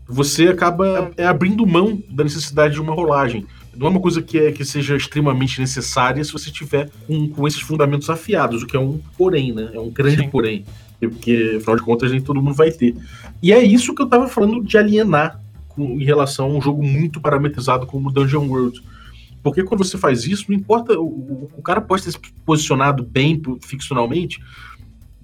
Você 0.07 0.49
acaba 0.49 1.11
é, 1.17 1.27
abrindo 1.27 1.67
mão 1.67 2.03
da 2.11 2.25
necessidade 2.25 2.75
de 2.75 2.81
uma 2.81 2.95
rolagem. 2.95 3.47
Não 3.76 3.87
é 3.87 3.90
uma 3.90 4.00
coisa 4.00 4.22
que, 4.22 4.38
é, 4.38 4.52
que 4.52 4.64
seja 4.64 4.96
extremamente 4.96 5.60
necessária 5.60 6.22
se 6.22 6.32
você 6.32 6.50
tiver 6.50 6.90
com, 7.06 7.28
com 7.28 7.46
esses 7.46 7.60
fundamentos 7.60 8.08
afiados, 8.10 8.62
o 8.62 8.66
que 8.66 8.76
é 8.76 8.80
um 8.80 9.00
porém, 9.16 9.52
né? 9.52 9.70
É 9.72 9.80
um 9.80 9.90
grande 9.90 10.22
Sim. 10.22 10.28
porém. 10.28 10.64
Porque, 11.00 11.56
afinal 11.58 11.76
de 11.76 11.82
contas, 11.82 12.10
nem 12.10 12.20
todo 12.20 12.40
mundo 12.40 12.54
vai 12.54 12.70
ter. 12.70 12.94
E 13.42 13.52
é 13.52 13.62
isso 13.62 13.94
que 13.94 14.00
eu 14.00 14.06
tava 14.06 14.26
falando 14.26 14.62
de 14.64 14.78
alienar 14.78 15.40
com, 15.68 16.00
em 16.00 16.04
relação 16.04 16.46
a 16.46 16.54
um 16.54 16.62
jogo 16.62 16.82
muito 16.82 17.20
parametrizado 17.20 17.87
como 17.87 18.10
Dungeon 18.10 18.46
World 18.46 18.80
porque 19.44 19.62
quando 19.62 19.84
você 19.84 19.98
faz 19.98 20.26
isso, 20.26 20.46
não 20.48 20.56
importa, 20.56 20.98
o, 20.98 21.50
o 21.54 21.62
cara 21.62 21.78
pode 21.78 22.02
ter 22.02 22.12
se 22.12 22.18
posicionado 22.46 23.04
bem 23.04 23.40
ficcionalmente, 23.60 24.42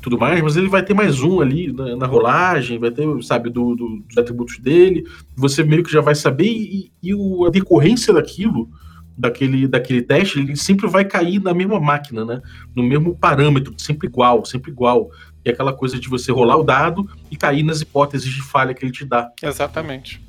tudo 0.00 0.18
mais, 0.18 0.40
mas 0.42 0.56
ele 0.56 0.68
vai 0.68 0.82
ter 0.82 0.94
mais 0.94 1.20
um 1.20 1.40
ali 1.40 1.72
na, 1.72 1.96
na 1.96 2.06
rolagem, 2.06 2.78
vai 2.78 2.90
ter, 2.90 3.06
sabe, 3.22 3.50
do, 3.50 3.74
do, 3.74 4.02
dos 4.06 4.18
atributos 4.18 4.58
dele, 4.58 5.04
você 5.36 5.62
meio 5.62 5.82
que 5.82 5.92
já 5.92 6.00
vai 6.00 6.14
saber, 6.14 6.48
e, 6.48 6.90
e 7.02 7.14
o, 7.14 7.46
a 7.46 7.50
decorrência 7.50 8.12
daquilo, 8.12 8.68
daquele, 9.16 9.68
daquele 9.68 10.02
teste, 10.02 10.38
ele 10.38 10.56
sempre 10.56 10.86
vai 10.88 11.04
cair 11.04 11.40
na 11.40 11.52
mesma 11.52 11.78
máquina, 11.78 12.24
né? 12.24 12.40
No 12.74 12.82
mesmo 12.82 13.14
parâmetro, 13.14 13.74
sempre 13.76 14.08
igual, 14.08 14.44
sempre 14.44 14.70
igual. 14.70 15.10
E 15.44 15.50
aquela 15.50 15.72
coisa 15.72 15.98
de 15.98 16.08
você 16.08 16.32
rolar 16.32 16.56
o 16.56 16.62
dado 16.62 17.08
e 17.30 17.36
cair 17.36 17.62
nas 17.62 17.80
hipóteses 17.80 18.32
de 18.32 18.42
falha 18.42 18.72
que 18.72 18.84
ele 18.84 18.92
te 18.92 19.04
dá. 19.04 19.30
Exatamente. 19.42 20.22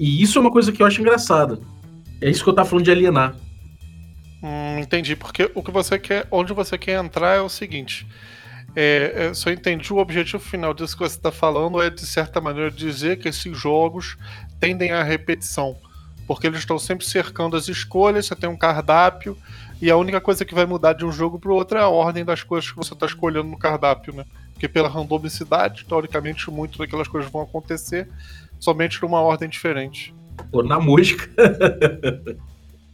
E 0.00 0.20
isso 0.22 0.38
é 0.38 0.40
uma 0.40 0.50
coisa 0.50 0.72
que 0.72 0.82
eu 0.82 0.86
acho 0.86 1.00
engraçada. 1.00 1.60
É 2.20 2.28
isso 2.28 2.42
que 2.42 2.50
eu 2.50 2.54
tava 2.54 2.68
falando 2.68 2.84
de 2.84 2.90
alienar. 2.90 3.36
Hum, 4.42 4.78
entendi, 4.78 5.14
porque 5.14 5.50
o 5.54 5.62
que 5.62 5.70
você 5.70 5.98
quer, 5.98 6.26
onde 6.30 6.52
você 6.52 6.76
quer 6.76 7.02
entrar 7.02 7.36
é 7.36 7.40
o 7.40 7.48
seguinte. 7.48 8.06
É, 8.78 9.28
é, 9.28 9.34
só 9.34 9.50
entendi 9.50 9.90
o 9.90 9.96
objetivo 9.96 10.38
final 10.38 10.74
disso 10.74 10.94
que 10.94 11.02
você 11.02 11.16
está 11.16 11.32
falando 11.32 11.80
é, 11.80 11.88
de 11.88 12.04
certa 12.04 12.42
maneira, 12.42 12.70
dizer 12.70 13.18
que 13.18 13.26
esses 13.26 13.56
jogos 13.56 14.18
tendem 14.60 14.92
à 14.92 15.02
repetição. 15.02 15.74
Porque 16.26 16.46
eles 16.46 16.58
estão 16.58 16.78
sempre 16.78 17.06
cercando 17.06 17.56
as 17.56 17.68
escolhas, 17.68 18.26
você 18.26 18.36
tem 18.36 18.50
um 18.50 18.56
cardápio, 18.56 19.38
e 19.80 19.90
a 19.90 19.96
única 19.96 20.20
coisa 20.20 20.44
que 20.44 20.54
vai 20.54 20.66
mudar 20.66 20.92
de 20.92 21.06
um 21.06 21.12
jogo 21.12 21.38
para 21.38 21.50
o 21.50 21.54
outro 21.54 21.78
é 21.78 21.80
a 21.80 21.88
ordem 21.88 22.22
das 22.22 22.42
coisas 22.42 22.70
que 22.70 22.76
você 22.76 22.92
está 22.92 23.06
escolhendo 23.06 23.48
no 23.48 23.58
cardápio, 23.58 24.14
né? 24.14 24.26
Porque 24.52 24.68
pela 24.68 24.90
randomicidade, 24.90 25.86
teoricamente, 25.86 26.50
muito 26.50 26.78
daquelas 26.78 27.08
coisas 27.08 27.30
vão 27.30 27.42
acontecer 27.42 28.08
somente 28.60 29.00
numa 29.00 29.20
ordem 29.20 29.48
diferente. 29.48 30.14
Pô, 30.50 30.62
na 30.62 30.78
música. 30.78 31.30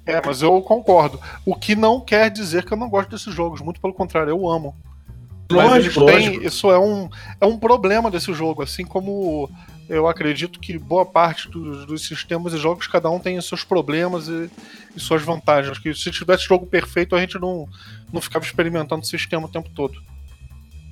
é, 0.06 0.22
mas 0.24 0.42
eu 0.42 0.60
concordo. 0.62 1.20
O 1.44 1.56
que 1.56 1.74
não 1.74 2.00
quer 2.00 2.30
dizer 2.30 2.64
que 2.64 2.72
eu 2.72 2.78
não 2.78 2.88
gosto 2.88 3.10
desses 3.10 3.34
jogos, 3.34 3.60
muito 3.60 3.80
pelo 3.80 3.94
contrário, 3.94 4.30
eu 4.30 4.48
amo. 4.48 4.76
Lógico, 5.52 6.00
lógico. 6.00 6.44
isso 6.44 6.70
é 6.70 6.78
um, 6.78 7.08
é 7.40 7.46
um 7.46 7.58
problema 7.58 8.10
desse 8.10 8.32
jogo, 8.32 8.62
assim 8.62 8.84
como 8.84 9.50
eu 9.88 10.08
acredito 10.08 10.58
que 10.58 10.78
boa 10.78 11.04
parte 11.04 11.50
dos, 11.50 11.84
dos 11.84 12.06
sistemas 12.06 12.54
e 12.54 12.58
jogos, 12.58 12.86
cada 12.86 13.10
um 13.10 13.18
tem 13.18 13.40
seus 13.40 13.62
problemas 13.62 14.28
e, 14.28 14.48
e, 14.96 15.00
suas 15.00 15.22
vantagens. 15.22 15.78
Que 15.78 15.94
se 15.94 16.10
tivesse 16.10 16.44
jogo 16.44 16.66
perfeito, 16.66 17.14
a 17.14 17.20
gente 17.20 17.38
não, 17.38 17.68
não 18.12 18.20
ficava 18.20 18.44
experimentando 18.44 19.02
o 19.02 19.06
sistema 19.06 19.46
o 19.46 19.50
tempo 19.50 19.68
todo. 19.74 20.00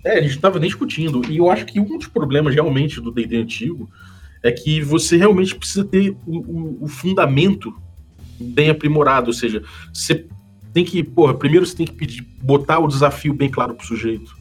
É, 0.05 0.19
a 0.19 0.23
gente 0.23 0.35
estava 0.35 0.59
nem 0.59 0.69
discutindo. 0.69 1.23
E 1.31 1.39
eu 1.39 1.51
acho 1.51 1.65
que 1.67 1.81
um 1.81 1.99
dos 1.99 2.09
problemas 2.09 2.55
realmente 2.55 3.01
do 3.01 3.11
D&D 3.11 3.39
antigo 3.39 3.89
é 4.43 4.51
que 4.51 4.83
você 4.83 5.17
realmente 5.17 5.55
precisa 5.55 5.85
ter 5.85 6.17
o, 6.27 6.39
o, 6.39 6.85
o 6.85 6.89
fundamento 6.89 7.75
bem 8.39 8.71
aprimorado. 8.71 9.29
Ou 9.29 9.35
seja, 9.35 9.63
você 9.93 10.27
tem 10.73 10.85
que, 10.85 11.03
porra, 11.03 11.35
primeiro 11.35 11.65
você 11.65 11.77
tem 11.77 11.87
que 11.87 11.95
pedir, 11.95 12.23
botar 12.43 12.79
o 12.79 12.89
desafio 12.89 13.33
bem 13.33 13.49
claro 13.49 13.75
pro 13.75 13.87
sujeito. 13.87 14.40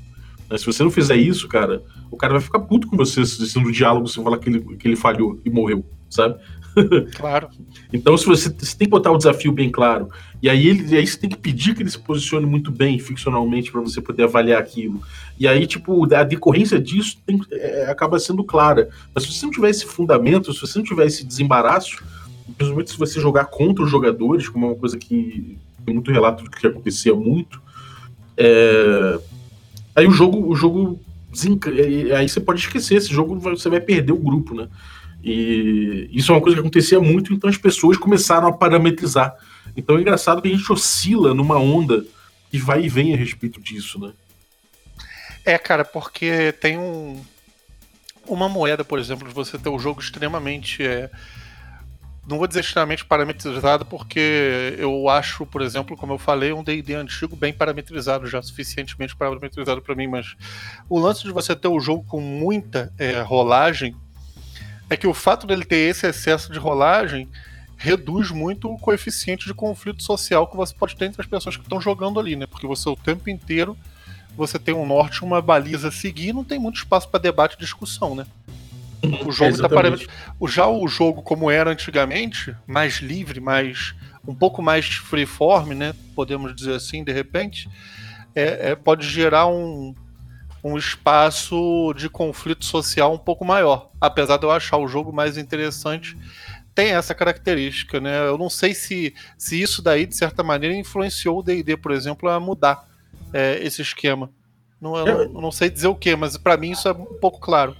Né? 0.49 0.57
Se 0.57 0.65
você 0.65 0.83
não 0.83 0.91
fizer 0.91 1.15
isso, 1.15 1.47
cara, 1.47 1.83
o 2.09 2.17
cara 2.17 2.33
vai 2.33 2.41
ficar 2.41 2.59
puto 2.59 2.87
com 2.87 2.97
você 2.97 3.25
se 3.25 3.59
no 3.59 3.71
diálogo 3.71 4.07
você 4.07 4.21
falar 4.21 4.37
que 4.39 4.49
ele, 4.49 4.77
que 4.77 4.87
ele 4.87 4.95
falhou 4.95 5.39
e 5.45 5.49
morreu, 5.49 5.85
sabe? 6.09 6.35
Claro. 7.15 7.49
então, 7.91 8.15
se 8.15 8.25
você, 8.25 8.47
você, 8.47 8.77
tem 8.77 8.87
que 8.87 8.91
botar 8.91 9.11
o 9.11 9.17
desafio 9.17 9.51
bem 9.51 9.69
claro, 9.69 10.07
e 10.41 10.49
aí, 10.49 10.67
ele, 10.67 10.95
aí 10.95 11.05
você 11.05 11.17
tem 11.17 11.29
que 11.29 11.37
pedir 11.37 11.75
que 11.75 11.81
ele 11.81 11.89
se 11.89 11.99
posicione 11.99 12.45
muito 12.45 12.71
bem 12.71 12.97
ficcionalmente 12.99 13.71
para 13.71 13.81
você 13.81 13.99
poder 13.99 14.23
avaliar 14.23 14.61
aquilo. 14.61 15.01
E 15.37 15.47
aí, 15.47 15.67
tipo, 15.67 16.13
a 16.13 16.23
decorrência 16.23 16.79
disso 16.79 17.17
tem, 17.25 17.41
é, 17.51 17.89
acaba 17.89 18.19
sendo 18.19 18.43
clara. 18.43 18.89
Mas 19.13 19.23
se 19.23 19.33
você 19.33 19.45
não 19.45 19.51
tiver 19.51 19.71
esse 19.71 19.85
fundamento, 19.85 20.53
se 20.53 20.61
você 20.61 20.79
não 20.79 20.85
tiver 20.85 21.07
esse 21.07 21.25
desembaraço, 21.25 22.01
principalmente 22.57 22.91
se 22.91 22.97
você 22.97 23.19
jogar 23.19 23.45
contra 23.45 23.83
os 23.83 23.91
jogadores, 23.91 24.47
como 24.47 24.65
é 24.65 24.69
uma 24.69 24.77
coisa 24.77 24.97
que 24.97 25.57
tem 25.85 25.93
muito 25.93 26.11
relato 26.11 26.43
do 26.43 26.49
que 26.49 26.65
acontecia 26.65 27.13
muito, 27.13 27.61
é, 28.37 29.19
aí 29.95 30.07
o 30.07 30.11
jogo, 30.11 30.47
o 30.47 30.55
jogo 30.55 30.99
aí 32.17 32.27
você 32.27 32.39
pode 32.39 32.59
esquecer, 32.59 32.95
esse 32.95 33.13
jogo 33.13 33.39
você 33.39 33.69
vai 33.69 33.79
perder 33.79 34.11
o 34.11 34.17
grupo, 34.17 34.55
né? 34.55 34.67
E 35.23 36.09
isso 36.11 36.31
é 36.31 36.35
uma 36.35 36.41
coisa 36.41 36.55
que 36.55 36.61
acontecia 36.61 36.99
muito, 36.99 37.33
então 37.33 37.49
as 37.49 37.57
pessoas 37.57 37.97
começaram 37.97 38.47
a 38.47 38.53
parametrizar. 38.53 39.35
Então 39.75 39.97
é 39.97 40.01
engraçado 40.01 40.41
que 40.41 40.47
a 40.47 40.51
gente 40.51 40.71
oscila 40.71 41.33
numa 41.33 41.57
onda 41.57 42.05
que 42.49 42.57
vai 42.57 42.83
e 42.83 42.89
vem 42.89 43.13
a 43.13 43.17
respeito 43.17 43.61
disso, 43.61 43.99
né? 43.99 44.11
É, 45.45 45.57
cara, 45.57 45.85
porque 45.85 46.53
tem 46.53 46.77
um 46.77 47.21
uma 48.29 48.47
moeda, 48.47 48.85
por 48.85 48.99
exemplo, 48.99 49.27
de 49.27 49.33
você 49.33 49.57
ter 49.57 49.69
um 49.69 49.79
jogo 49.79 49.99
extremamente 49.99 50.85
é, 50.85 51.09
não 52.29 52.37
vou 52.37 52.47
dizer 52.47 52.59
extremamente 52.59 53.03
parametrizado, 53.03 53.83
porque 53.85 54.75
eu 54.77 55.09
acho, 55.09 55.47
por 55.47 55.63
exemplo, 55.63 55.97
como 55.97 56.13
eu 56.13 56.19
falei, 56.19 56.53
um 56.53 56.63
D&D 56.63 56.93
antigo 56.93 57.35
bem 57.35 57.51
parametrizado, 57.51 58.27
já 58.27 58.39
suficientemente 58.41 59.15
parametrizado 59.15 59.81
para 59.81 59.95
mim, 59.95 60.07
mas 60.07 60.35
o 60.87 60.99
lance 60.99 61.23
de 61.23 61.31
você 61.31 61.55
ter 61.55 61.67
o 61.67 61.75
um 61.77 61.79
jogo 61.79 62.05
com 62.07 62.21
muita 62.21 62.93
é, 62.99 63.19
rolagem 63.21 63.95
é 64.89 64.95
que 64.95 65.07
o 65.07 65.13
fato 65.13 65.47
dele 65.47 65.65
ter 65.65 65.89
esse 65.89 66.05
excesso 66.05 66.51
de 66.53 66.59
rolagem 66.59 67.27
reduz 67.75 68.29
muito 68.29 68.71
o 68.71 68.77
coeficiente 68.77 69.47
de 69.47 69.53
conflito 69.53 70.03
social 70.03 70.47
que 70.47 70.55
você 70.55 70.75
pode 70.75 70.95
ter 70.95 71.05
entre 71.05 71.21
as 71.21 71.27
pessoas 71.27 71.57
que 71.57 71.63
estão 71.63 71.81
jogando 71.81 72.19
ali, 72.19 72.35
né? 72.35 72.45
Porque 72.45 72.67
você 72.67 72.87
o 72.89 72.95
tempo 72.95 73.29
inteiro 73.29 73.75
você 74.35 74.59
tem 74.59 74.73
um 74.73 74.85
norte, 74.85 75.23
uma 75.23 75.41
baliza 75.41 75.87
a 75.87 75.91
seguir, 75.91 76.31
não 76.31 76.43
tem 76.43 76.59
muito 76.59 76.77
espaço 76.77 77.09
para 77.09 77.19
debate 77.19 77.55
e 77.55 77.59
discussão, 77.59 78.15
né? 78.15 78.25
O 79.25 79.31
jogo 79.31 79.55
é, 79.55 79.57
tá 79.57 79.69
parecendo. 79.69 80.09
Já 80.47 80.67
o 80.67 80.87
jogo 80.87 81.21
como 81.21 81.49
era 81.49 81.71
antigamente, 81.71 82.55
mais 82.67 82.95
livre, 82.95 83.39
mais. 83.39 83.95
um 84.27 84.35
pouco 84.35 84.61
mais 84.61 84.87
freeform, 84.87 85.73
né? 85.73 85.93
Podemos 86.15 86.53
dizer 86.55 86.73
assim, 86.75 87.03
de 87.03 87.11
repente, 87.11 87.69
é, 88.35 88.71
é, 88.71 88.75
pode 88.75 89.07
gerar 89.07 89.47
um, 89.47 89.95
um 90.63 90.77
espaço 90.77 91.93
de 91.95 92.09
conflito 92.09 92.65
social 92.65 93.13
um 93.13 93.17
pouco 93.17 93.45
maior. 93.45 93.89
Apesar 94.01 94.37
de 94.37 94.45
eu 94.45 94.51
achar 94.51 94.77
o 94.77 94.87
jogo 94.87 95.13
mais 95.13 95.37
interessante, 95.37 96.17
tem 96.75 96.91
essa 96.91 97.15
característica, 97.15 97.99
né? 97.99 98.27
Eu 98.27 98.37
não 98.37 98.49
sei 98.49 98.73
se, 98.73 99.13
se 99.37 99.61
isso 99.61 99.81
daí, 99.81 100.05
de 100.05 100.15
certa 100.15 100.43
maneira, 100.43 100.75
influenciou 100.75 101.39
o 101.39 101.43
DD, 101.43 101.77
por 101.77 101.91
exemplo, 101.91 102.29
a 102.29 102.39
mudar 102.39 102.87
é, 103.33 103.59
esse 103.61 103.81
esquema. 103.81 104.29
Não, 104.79 104.95
eu 104.95 105.29
não, 105.29 105.41
não 105.41 105.51
sei 105.51 105.69
dizer 105.69 105.87
o 105.87 105.95
que, 105.95 106.15
mas 106.15 106.37
para 106.37 106.55
mim 106.55 106.71
isso 106.71 106.87
é 106.87 106.91
um 106.91 107.19
pouco 107.19 107.39
claro. 107.39 107.75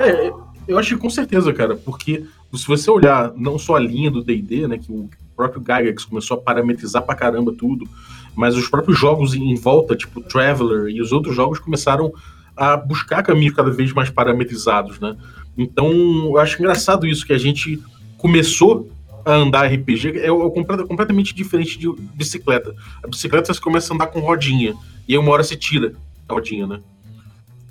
É, 0.00 0.32
eu 0.68 0.78
acho 0.78 0.94
que 0.94 1.00
com 1.00 1.10
certeza, 1.10 1.52
cara, 1.52 1.76
porque 1.76 2.24
se 2.54 2.66
você 2.66 2.90
olhar 2.90 3.32
não 3.36 3.58
só 3.58 3.76
a 3.76 3.80
linha 3.80 4.10
do 4.10 4.22
D&D, 4.22 4.66
né, 4.66 4.78
que 4.78 4.90
o 4.90 5.08
próprio 5.36 5.60
Gygax 5.60 6.04
começou 6.04 6.38
a 6.38 6.40
parametrizar 6.40 7.02
pra 7.02 7.14
caramba 7.14 7.52
tudo, 7.52 7.86
mas 8.34 8.56
os 8.56 8.68
próprios 8.68 8.98
jogos 8.98 9.34
em 9.34 9.54
volta, 9.54 9.94
tipo 9.96 10.20
Traveler 10.20 10.88
e 10.88 11.00
os 11.00 11.12
outros 11.12 11.34
jogos 11.34 11.58
começaram 11.58 12.12
a 12.56 12.76
buscar 12.76 13.22
caminhos 13.22 13.54
cada 13.54 13.70
vez 13.70 13.92
mais 13.92 14.08
parametrizados, 14.08 14.98
né? 14.98 15.16
Então, 15.56 15.90
eu 15.90 16.38
acho 16.38 16.58
engraçado 16.58 17.06
isso, 17.06 17.26
que 17.26 17.32
a 17.32 17.38
gente 17.38 17.80
começou 18.16 18.90
a 19.24 19.34
andar 19.34 19.66
RPG, 19.66 20.18
é, 20.18 20.26
é 20.26 20.86
completamente 20.86 21.34
diferente 21.34 21.78
de 21.78 21.90
bicicleta. 22.14 22.74
A 23.02 23.08
bicicleta 23.08 23.52
você 23.52 23.60
começa 23.60 23.92
a 23.92 23.94
andar 23.94 24.06
com 24.06 24.20
rodinha, 24.20 24.74
e 25.06 25.12
aí 25.12 25.18
uma 25.18 25.32
hora 25.32 25.42
você 25.42 25.56
tira 25.56 25.94
a 26.28 26.32
rodinha, 26.32 26.66
né? 26.66 26.80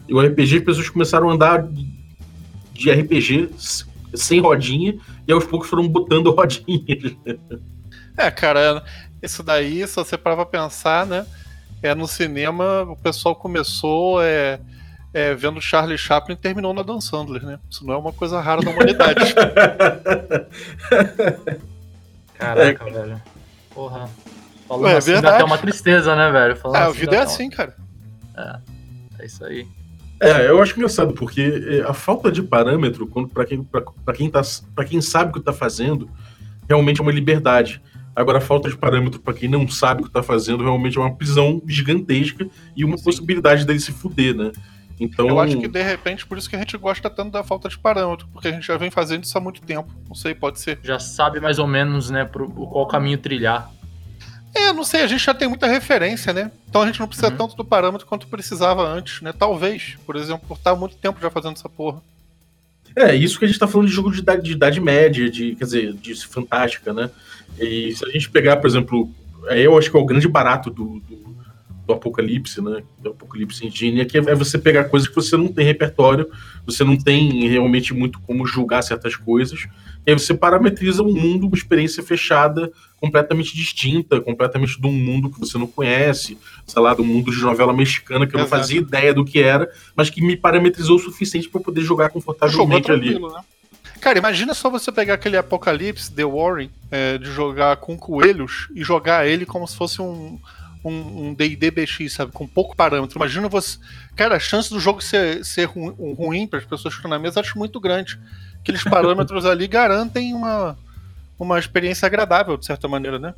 E 0.07 0.13
o 0.13 0.19
RPG, 0.19 0.57
as 0.57 0.63
pessoas 0.63 0.89
começaram 0.89 1.29
a 1.29 1.33
andar 1.33 1.67
de 2.75 2.91
RPG 2.91 3.49
sem 4.13 4.39
rodinha 4.39 4.97
e 5.27 5.31
aos 5.31 5.45
poucos 5.45 5.69
foram 5.69 5.87
botando 5.87 6.29
rodinhas. 6.35 7.15
É, 8.17 8.29
cara, 8.29 8.83
isso 9.21 9.41
daí, 9.41 9.87
se 9.87 9.95
você 9.95 10.17
parar 10.17 10.35
pra 10.35 10.45
pensar, 10.45 11.05
né? 11.05 11.25
É, 11.81 11.93
no 11.93 12.07
cinema 12.07 12.83
o 12.83 12.95
pessoal 12.95 13.35
começou 13.35 14.21
é, 14.21 14.59
é, 15.13 15.35
vendo 15.35 15.61
Charlie 15.61 15.97
Chaplin 15.97 16.33
e 16.33 16.37
terminou 16.37 16.73
na 16.73 16.81
Dan 16.81 16.99
Sandler, 16.99 17.43
né? 17.43 17.59
Isso 17.69 17.85
não 17.85 17.93
é 17.93 17.97
uma 17.97 18.13
coisa 18.13 18.39
rara 18.41 18.61
da 18.61 18.71
humanidade. 18.71 19.33
Caraca, 22.37 22.87
é. 22.87 22.91
velho. 22.91 23.21
Porra. 23.73 24.09
Falando 24.67 24.87
é, 24.87 24.97
assim 24.97 25.11
verdade. 25.11 25.31
dá 25.31 25.35
até 25.35 25.43
uma 25.43 25.57
tristeza, 25.57 26.15
né, 26.15 26.31
velho? 26.31 26.55
Falando 26.55 26.77
é, 26.77 26.79
assim, 26.81 26.89
a 26.89 26.93
vida 26.99 27.15
é 27.15 27.19
assim, 27.19 27.49
cara. 27.49 27.75
É, 28.35 28.57
é 29.19 29.25
isso 29.25 29.45
aí. 29.45 29.67
É, 30.19 30.49
eu 30.49 30.61
acho 30.61 30.75
engraçado, 30.75 31.13
porque 31.13 31.41
é, 31.41 31.81
a 31.81 31.93
falta 31.93 32.31
de 32.31 32.41
parâmetro, 32.41 33.07
para 33.27 33.45
quem, 33.45 33.67
quem, 34.15 34.29
tá, 34.29 34.41
quem 34.87 35.01
sabe 35.01 35.29
o 35.29 35.33
que 35.33 35.39
está 35.39 35.51
fazendo, 35.51 36.09
realmente 36.67 36.99
é 36.99 37.03
uma 37.03 37.11
liberdade. 37.11 37.81
Agora, 38.15 38.37
a 38.37 38.41
falta 38.41 38.69
de 38.69 38.77
parâmetro 38.77 39.19
para 39.19 39.33
quem 39.33 39.49
não 39.49 39.67
sabe 39.67 39.99
o 39.99 40.03
que 40.03 40.09
está 40.09 40.23
fazendo 40.23 40.63
realmente 40.63 40.97
é 40.97 41.01
uma 41.01 41.13
prisão 41.13 41.61
gigantesca 41.67 42.47
e 42.75 42.85
uma 42.85 42.97
Sim. 42.97 43.03
possibilidade 43.03 43.65
dele 43.65 43.79
se 43.79 43.91
fuder, 43.91 44.33
né? 44.33 44.51
Então... 44.97 45.27
Eu 45.27 45.39
acho 45.39 45.59
que 45.59 45.67
de 45.67 45.83
repente 45.83 46.25
por 46.25 46.37
isso 46.37 46.49
que 46.49 46.55
a 46.55 46.59
gente 46.59 46.77
gosta 46.77 47.09
tanto 47.09 47.31
da 47.31 47.43
falta 47.43 47.67
de 47.67 47.77
parâmetro, 47.77 48.27
porque 48.31 48.47
a 48.47 48.51
gente 48.51 48.65
já 48.65 48.77
vem 48.77 48.89
fazendo 48.89 49.25
isso 49.25 49.37
há 49.37 49.41
muito 49.41 49.61
tempo. 49.61 49.93
Não 50.07 50.15
sei, 50.15 50.33
pode 50.33 50.61
ser. 50.61 50.79
Já 50.81 50.97
sabe 50.97 51.41
mais 51.41 51.59
ou 51.59 51.67
menos, 51.67 52.09
né, 52.09 52.23
pro, 52.23 52.49
qual 52.49 52.87
caminho 52.87 53.17
trilhar. 53.17 53.69
É, 54.55 54.71
não 54.71 54.85
sei, 54.85 55.01
a 55.01 55.07
gente 55.07 55.23
já 55.23 55.33
tem 55.33 55.49
muita 55.49 55.67
referência, 55.67 56.31
né? 56.31 56.49
Então 56.69 56.81
a 56.81 56.85
gente 56.85 56.99
não 56.99 57.07
precisa 57.07 57.29
uhum. 57.29 57.35
tanto 57.35 57.57
do 57.57 57.65
parâmetro 57.65 58.07
quanto 58.07 58.27
precisava 58.27 58.87
antes, 58.87 59.21
né? 59.21 59.33
Talvez, 59.37 59.97
por 60.05 60.15
exemplo, 60.15 60.47
por 60.47 60.57
estar 60.57 60.71
há 60.71 60.75
muito 60.75 60.95
tempo 60.95 61.19
já 61.21 61.29
fazendo 61.29 61.57
essa 61.57 61.67
porra. 61.67 62.01
É, 62.95 63.13
isso 63.13 63.37
que 63.37 63.43
a 63.43 63.47
gente 63.47 63.59
tá 63.59 63.67
falando 63.67 63.89
de 63.89 63.93
jogo 63.93 64.09
de 64.09 64.19
idade, 64.19 64.41
de 64.41 64.53
idade 64.53 64.79
média, 64.79 65.29
de, 65.29 65.55
quer 65.55 65.65
dizer, 65.65 65.93
de 65.93 66.15
fantástica, 66.25 66.93
né? 66.93 67.11
E 67.59 67.93
se 67.93 68.05
a 68.05 68.09
gente 68.09 68.29
pegar, 68.29 68.55
por 68.57 68.67
exemplo, 68.67 69.11
eu 69.49 69.77
acho 69.77 69.91
que 69.91 69.97
é 69.97 69.99
o 69.99 70.05
grande 70.05 70.27
barato 70.29 70.69
do, 70.69 71.01
do 71.01 71.24
do 71.85 71.93
Apocalipse, 71.93 72.61
né? 72.61 72.83
Do 72.99 73.11
Apocalipse 73.11 73.65
Engine, 73.65 74.01
é 74.01 74.05
que 74.05 74.17
é 74.17 74.35
você 74.35 74.57
pegar 74.57 74.85
coisas 74.85 75.07
que 75.07 75.15
você 75.15 75.37
não 75.37 75.47
tem 75.47 75.65
repertório, 75.65 76.29
você 76.65 76.83
não 76.83 76.97
tem 76.97 77.47
realmente 77.47 77.93
muito 77.93 78.19
como 78.21 78.45
julgar 78.45 78.81
certas 78.81 79.15
coisas, 79.15 79.67
e 80.05 80.11
aí 80.11 80.19
você 80.19 80.33
parametriza 80.33 81.03
um 81.03 81.13
mundo, 81.13 81.47
uma 81.47 81.55
experiência 81.55 82.03
fechada, 82.03 82.71
completamente 82.97 83.55
distinta, 83.55 84.19
completamente 84.21 84.79
de 84.79 84.87
um 84.87 84.91
mundo 84.91 85.29
que 85.29 85.39
você 85.39 85.57
não 85.57 85.67
conhece, 85.67 86.37
sei 86.65 86.81
lá, 86.81 86.93
do 86.93 87.03
mundo 87.03 87.31
de 87.31 87.41
novela 87.41 87.73
mexicana 87.73 88.25
que 88.25 88.35
eu 88.35 88.39
Exato. 88.39 88.55
não 88.55 88.59
fazia 88.59 88.79
ideia 88.79 89.13
do 89.13 89.25
que 89.25 89.39
era, 89.39 89.69
mas 89.95 90.09
que 90.09 90.21
me 90.21 90.35
parametrizou 90.35 90.97
o 90.97 90.99
suficiente 90.99 91.49
para 91.49 91.61
poder 91.61 91.81
jogar 91.81 92.09
confortavelmente 92.09 92.91
ali. 92.91 93.19
Né? 93.19 93.29
Cara, 93.99 94.19
imagina 94.19 94.53
só 94.53 94.69
você 94.69 94.91
pegar 94.91 95.15
aquele 95.15 95.37
Apocalipse, 95.37 96.11
The 96.11 96.25
Warren, 96.25 96.69
é, 96.91 97.17
de 97.17 97.31
jogar 97.31 97.77
com 97.77 97.97
coelhos 97.97 98.67
e 98.75 98.83
jogar 98.83 99.27
ele 99.27 99.45
como 99.45 99.67
se 99.67 99.75
fosse 99.75 100.01
um, 100.01 100.39
um 100.89 101.33
D&D 101.33 101.71
BX, 101.71 102.13
sabe, 102.13 102.31
com 102.31 102.47
pouco 102.47 102.75
parâmetro. 102.75 103.17
Imagina 103.17 103.47
você, 103.47 103.77
cara, 104.15 104.35
a 104.35 104.39
chance 104.39 104.69
do 104.69 104.79
jogo 104.79 105.01
ser, 105.01 105.43
ser 105.43 105.65
ru, 105.65 105.91
ruim 106.13 106.47
para 106.47 106.59
as 106.59 106.65
pessoas 106.65 106.93
que 106.93 106.99
estão 106.99 107.09
na 107.09 107.19
mesa 107.19 107.39
acho 107.39 107.57
muito 107.57 107.79
grande. 107.79 108.19
Aqueles 108.59 108.83
parâmetros 108.85 109.45
ali 109.45 109.67
garantem 109.67 110.33
uma, 110.33 110.77
uma 111.39 111.57
experiência 111.57 112.05
agradável 112.05 112.57
de 112.57 112.65
certa 112.65 112.87
maneira, 112.87 113.17
né? 113.17 113.33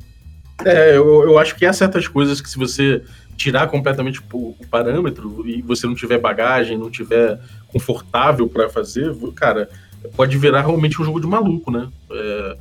É, 0.64 0.96
eu, 0.96 1.22
eu 1.22 1.38
acho 1.38 1.54
que 1.54 1.64
há 1.64 1.72
certas 1.72 2.08
coisas 2.08 2.40
que 2.40 2.50
se 2.50 2.58
você 2.58 3.02
tirar 3.36 3.68
completamente 3.68 4.20
o, 4.32 4.56
o 4.58 4.66
parâmetro 4.68 5.44
e 5.46 5.62
você 5.62 5.86
não 5.86 5.94
tiver 5.94 6.18
bagagem, 6.18 6.76
não 6.76 6.90
tiver 6.90 7.38
confortável 7.68 8.48
para 8.48 8.68
fazer, 8.68 9.14
cara, 9.36 9.70
pode 10.16 10.36
virar 10.36 10.62
realmente 10.62 11.00
um 11.00 11.04
jogo 11.04 11.20
de 11.20 11.26
maluco, 11.26 11.70
né? 11.70 11.88
É, 12.10 12.56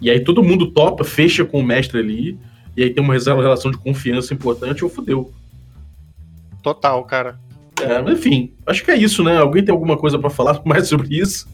e 0.00 0.10
aí 0.10 0.20
todo 0.20 0.42
mundo 0.42 0.70
topa, 0.70 1.02
fecha 1.02 1.44
com 1.44 1.58
o 1.60 1.64
mestre 1.64 1.98
ali, 1.98 2.38
e 2.76 2.82
aí 2.82 2.90
tem 2.90 3.02
uma 3.02 3.14
relação 3.14 3.70
de 3.70 3.78
confiança 3.78 4.34
importante, 4.34 4.84
ou 4.84 4.90
fodeu. 4.90 5.32
Total, 6.62 7.02
cara. 7.04 7.38
É, 7.80 8.00
enfim, 8.10 8.54
acho 8.66 8.84
que 8.84 8.90
é 8.90 8.96
isso, 8.96 9.22
né? 9.22 9.36
Alguém 9.36 9.64
tem 9.64 9.72
alguma 9.72 9.96
coisa 9.96 10.18
para 10.18 10.30
falar 10.30 10.60
mais 10.64 10.88
sobre 10.88 11.20
isso? 11.20 11.48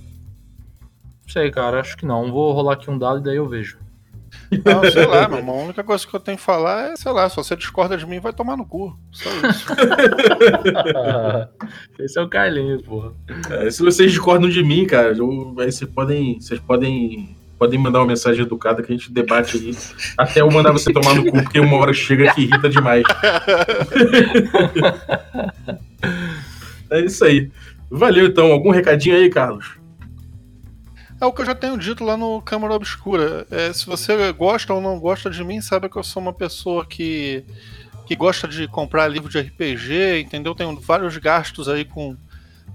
Sei, 1.27 1.51
cara, 1.51 1.81
acho 1.81 1.97
que 1.97 2.07
não. 2.07 2.31
Vou 2.31 2.53
rolar 2.53 2.75
aqui 2.75 2.91
um 2.91 2.99
dado 2.99 3.21
e 3.21 3.23
daí 3.23 3.37
eu 3.37 3.49
vejo. 3.49 3.79
Não, 4.65 4.91
sei 4.91 5.07
lá, 5.07 5.29
meu 5.29 5.39
irmão. 5.39 5.61
A 5.61 5.65
única 5.65 5.85
coisa 5.85 6.07
que 6.07 6.15
eu 6.15 6.21
tenho 6.21 6.37
que 6.37 6.43
falar 6.43 6.93
é, 6.93 6.97
sei 6.97 7.13
lá, 7.13 7.29
se 7.29 7.37
você 7.37 7.57
discorda 7.57 7.97
de 7.97 8.07
mim, 8.07 8.21
vai 8.21 8.33
tomar 8.33 8.57
no 8.57 8.67
cu. 8.67 8.97
Só 9.13 9.31
isso. 9.49 9.67
Esse 11.99 12.19
é 12.19 12.23
o 12.23 12.29
Carlinhos, 12.29 12.83
porra. 12.83 13.13
É, 13.51 13.71
se 13.71 13.83
vocês 13.83 14.11
discordam 14.11 14.49
de 14.49 14.63
mim, 14.63 14.87
cara, 14.87 15.17
eu, 15.17 15.55
aí 15.59 15.71
vocês 15.71 15.91
podem, 15.91 16.41
vocês 16.41 16.61
podem, 16.61 17.37
podem 17.61 17.79
mandar 17.79 17.99
uma 17.99 18.07
mensagem 18.07 18.43
educada 18.43 18.83
que 18.83 18.91
a 18.91 18.97
gente 18.97 19.13
debate 19.13 19.59
aí. 19.59 19.77
Até 20.17 20.41
eu 20.41 20.51
mandar 20.51 20.73
você 20.73 20.91
tomar 20.91 21.15
no 21.15 21.27
cu, 21.27 21.43
porque 21.43 21.61
uma 21.61 21.77
hora 21.77 21.93
chega 21.93 22.33
que 22.33 22.41
irrita 22.41 22.71
demais. 22.71 23.05
é 26.91 27.05
isso 27.05 27.23
aí. 27.23 27.51
Valeu, 27.91 28.29
então. 28.29 28.51
Algum 28.51 28.71
recadinho 28.71 29.15
aí, 29.15 29.29
Carlos? 29.29 29.79
É 31.21 31.27
o 31.27 31.33
que 31.35 31.43
eu 31.43 31.47
já 31.47 31.55
tenho 31.55 31.77
dito 31.77 32.03
lá 32.03 32.17
no 32.17 32.41
Câmara 32.41 32.73
Obscura. 32.73 33.47
É, 33.51 33.71
se 33.75 33.85
você 33.85 34.33
gosta 34.33 34.73
ou 34.73 34.81
não 34.81 34.99
gosta 34.99 35.29
de 35.29 35.45
mim, 35.45 35.61
sabe 35.61 35.91
que 35.91 35.99
eu 35.99 36.03
sou 36.03 36.23
uma 36.23 36.33
pessoa 36.33 36.87
que, 36.87 37.45
que 38.07 38.17
gosta 38.17 38.49
de 38.49 38.67
comprar 38.69 39.07
livro 39.07 39.29
de 39.29 39.39
RPG, 39.39 40.23
entendeu? 40.23 40.55
Tenho 40.55 40.75
vários 40.81 41.15
gastos 41.19 41.69
aí 41.69 41.85
com, 41.85 42.17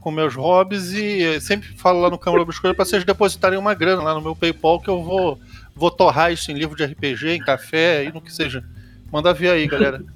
com 0.06 0.12
meus 0.12 0.36
hobbies 0.36 0.94
e 0.94 1.42
sempre 1.42 1.68
falo 1.76 2.00
lá 2.00 2.12
no 2.12 2.20
Câmara 2.20 2.44
Obscura 2.44 2.76
para 2.76 2.86
vocês 2.86 3.04
depositarem 3.04 3.58
uma 3.58 3.74
grana 3.74 4.04
lá 4.04 4.14
no 4.14 4.22
meu 4.22 4.36
PayPal 4.36 4.80
que 4.80 4.88
eu 4.88 5.02
vou, 5.02 5.40
vou 5.76 5.90
torrar 5.90 6.32
isso 6.32 6.52
em 6.52 6.54
livro 6.54 6.76
de 6.76 6.86
RPG, 6.86 7.30
em 7.30 7.40
café 7.40 8.04
e 8.04 8.12
no 8.12 8.22
que 8.22 8.32
seja. 8.32 8.64
Manda 9.12 9.34
ver 9.34 9.50
aí, 9.50 9.66
galera. 9.66 10.06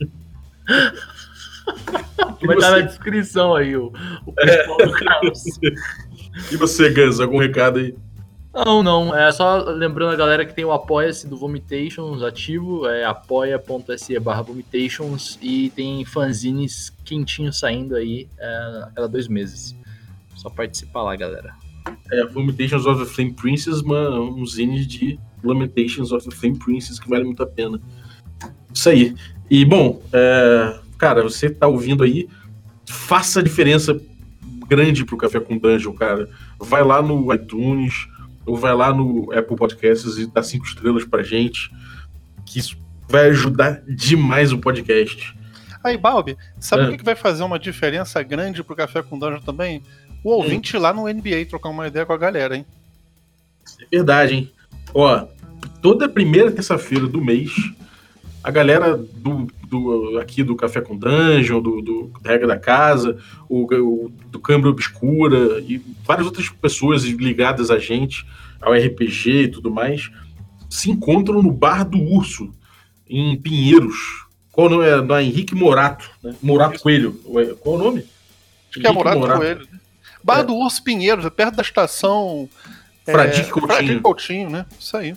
Vai 2.45 2.55
estar 2.55 2.69
na 2.69 2.81
descrição 2.81 3.55
aí 3.55 3.75
o, 3.75 3.91
o 4.27 4.31
PayPal 4.31 4.77
é. 4.79 4.85
do 4.85 4.91
Carlos. 4.93 5.43
E 6.51 6.55
você, 6.55 6.89
Gans, 6.91 7.19
algum 7.19 7.39
recado 7.39 7.79
aí? 7.79 7.95
Não, 8.53 8.81
não. 8.81 9.15
É 9.15 9.31
só 9.31 9.63
lembrando 9.63 10.13
a 10.13 10.15
galera 10.15 10.45
que 10.45 10.53
tem 10.53 10.65
o 10.65 10.71
Apoia-se 10.71 11.27
do 11.27 11.37
Vomitations 11.37 12.23
ativo, 12.23 12.87
é 12.87 13.05
apoia.se 13.05 14.19
barra 14.19 14.41
Vomitations 14.41 15.37
e 15.41 15.69
tem 15.69 16.03
fanzines 16.03 16.91
quentinhos 17.05 17.59
saindo 17.59 17.95
aí 17.95 18.27
é, 18.37 18.47
a 18.47 18.91
cada 18.95 19.07
dois 19.07 19.27
meses. 19.27 19.75
Só 20.35 20.49
participar 20.49 21.03
lá, 21.03 21.15
galera. 21.15 21.53
É, 22.11 22.25
Vomitations 22.25 22.85
of 22.85 23.03
the 23.03 23.09
Flame 23.09 23.33
Princess, 23.33 23.81
uma, 23.81 24.19
um 24.19 24.45
zine 24.45 24.85
de 24.85 25.19
Lamentations 25.43 26.11
of 26.11 26.27
the 26.27 26.35
Flame 26.35 26.57
Princess 26.57 26.99
que 26.99 27.09
vale 27.09 27.23
muito 27.23 27.43
a 27.43 27.47
pena. 27.47 27.79
Isso 28.73 28.89
aí. 28.89 29.15
E, 29.49 29.63
bom, 29.63 30.01
é, 30.11 30.79
cara, 30.97 31.21
você 31.21 31.49
tá 31.49 31.67
ouvindo 31.67 32.03
aí, 32.03 32.27
faça 32.87 33.39
a 33.39 33.43
diferença 33.43 33.99
grande 34.67 35.05
pro 35.05 35.17
Café 35.17 35.39
com 35.39 35.57
Dungeon, 35.57 35.93
cara. 35.93 36.29
Vai 36.59 36.83
lá 36.83 37.01
no 37.01 37.33
iTunes, 37.33 38.07
ou 38.49 38.57
vai 38.57 38.73
lá 38.73 38.91
no 38.91 39.31
Apple 39.31 39.55
Podcasts 39.55 40.17
e 40.17 40.25
dá 40.25 40.41
cinco 40.41 40.65
estrelas 40.65 41.05
pra 41.05 41.21
gente, 41.21 41.71
que 42.45 42.57
isso 42.57 42.75
vai 43.07 43.29
ajudar 43.29 43.83
demais 43.87 44.51
o 44.51 44.57
podcast. 44.57 45.35
Aí, 45.83 45.97
Balbi, 45.97 46.35
sabe 46.59 46.83
o 46.83 46.93
é. 46.93 46.97
que 46.97 47.03
vai 47.03 47.15
fazer 47.15 47.43
uma 47.43 47.59
diferença 47.59 48.21
grande 48.23 48.63
pro 48.63 48.75
Café 48.75 49.03
com 49.03 49.19
Dungeon 49.19 49.41
também? 49.41 49.83
O 50.23 50.31
ouvinte 50.31 50.75
hum. 50.75 50.79
lá 50.79 50.91
no 50.91 51.07
NBA 51.07 51.45
trocar 51.47 51.69
uma 51.69 51.87
ideia 51.87 52.05
com 52.05 52.13
a 52.13 52.17
galera, 52.17 52.55
hein? 52.55 52.65
É 53.79 53.97
verdade, 53.97 54.33
hein? 54.33 54.51
Ó, 54.95 55.27
toda 55.79 56.09
primeira 56.09 56.51
terça-feira 56.51 57.05
do 57.05 57.23
mês, 57.23 57.51
a 58.43 58.49
galera 58.49 58.97
do, 58.97 59.47
do, 59.69 60.17
aqui 60.17 60.43
do 60.43 60.55
Café 60.55 60.81
com 60.81 60.97
Dungeon, 60.97 61.61
do, 61.61 61.81
do 61.81 62.11
Regra 62.25 62.47
da 62.47 62.57
Casa, 62.57 63.17
o, 63.47 63.63
o, 63.63 64.11
do 64.31 64.39
Câmara 64.39 64.69
Obscura 64.69 65.59
e 65.61 65.81
várias 66.03 66.25
outras 66.25 66.49
pessoas 66.49 67.03
ligadas 67.03 67.69
a 67.69 67.77
gente, 67.77 68.25
ao 68.59 68.73
RPG 68.73 69.29
e 69.29 69.47
tudo 69.47 69.71
mais, 69.71 70.09
se 70.69 70.89
encontram 70.89 71.41
no 71.41 71.51
Bar 71.51 71.83
do 71.87 71.99
Urso, 71.99 72.51
em 73.07 73.39
Pinheiros. 73.39 74.25
Qual 74.51 74.67
o 74.67 74.69
nome? 74.69 74.85
É, 74.87 75.01
no 75.01 75.19
Henrique 75.19 75.55
Morato. 75.55 76.09
Né? 76.23 76.35
Morato. 76.41 76.79
Coelho. 76.79 77.13
Qual 77.61 77.75
o 77.75 77.77
nome? 77.77 78.05
Acho 78.69 78.79
que 78.79 78.87
é 78.87 78.91
Morato, 78.91 79.19
Morato. 79.19 79.39
Coelho. 79.39 79.67
Né? 79.71 79.79
Bar 80.23 80.39
é. 80.39 80.43
do 80.43 80.53
Urso 80.55 80.83
Pinheiros, 80.83 81.25
é 81.25 81.29
perto 81.29 81.55
da 81.55 81.61
estação. 81.61 82.49
Fradique 83.05 83.49
é, 83.49 83.51
Coutinho. 83.51 83.67
Fradique 83.67 83.99
Coutinho, 84.01 84.49
né? 84.49 84.65
Isso 84.79 84.97
aí. 84.97 85.15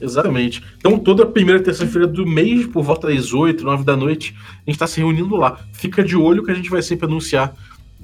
Exatamente. 0.00 0.62
Então, 0.78 0.98
toda 0.98 1.26
primeira 1.26 1.62
terça-feira 1.62 2.06
do 2.06 2.26
mês, 2.26 2.66
por 2.66 2.82
volta 2.82 3.08
das 3.08 3.32
8, 3.32 3.62
9 3.62 3.84
da 3.84 3.96
noite, 3.96 4.34
a 4.38 4.70
gente 4.70 4.70
está 4.70 4.86
se 4.86 4.98
reunindo 4.98 5.36
lá. 5.36 5.60
Fica 5.72 6.02
de 6.02 6.16
olho 6.16 6.42
que 6.42 6.50
a 6.50 6.54
gente 6.54 6.70
vai 6.70 6.80
sempre 6.80 7.06
anunciar 7.06 7.54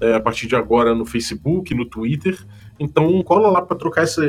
é, 0.00 0.14
a 0.14 0.20
partir 0.20 0.46
de 0.46 0.54
agora 0.54 0.94
no 0.94 1.06
Facebook, 1.06 1.74
no 1.74 1.86
Twitter. 1.86 2.38
Então, 2.78 3.22
cola 3.22 3.48
lá 3.48 3.62
para 3.62 3.76
trocar 3.76 4.02
essa, 4.02 4.22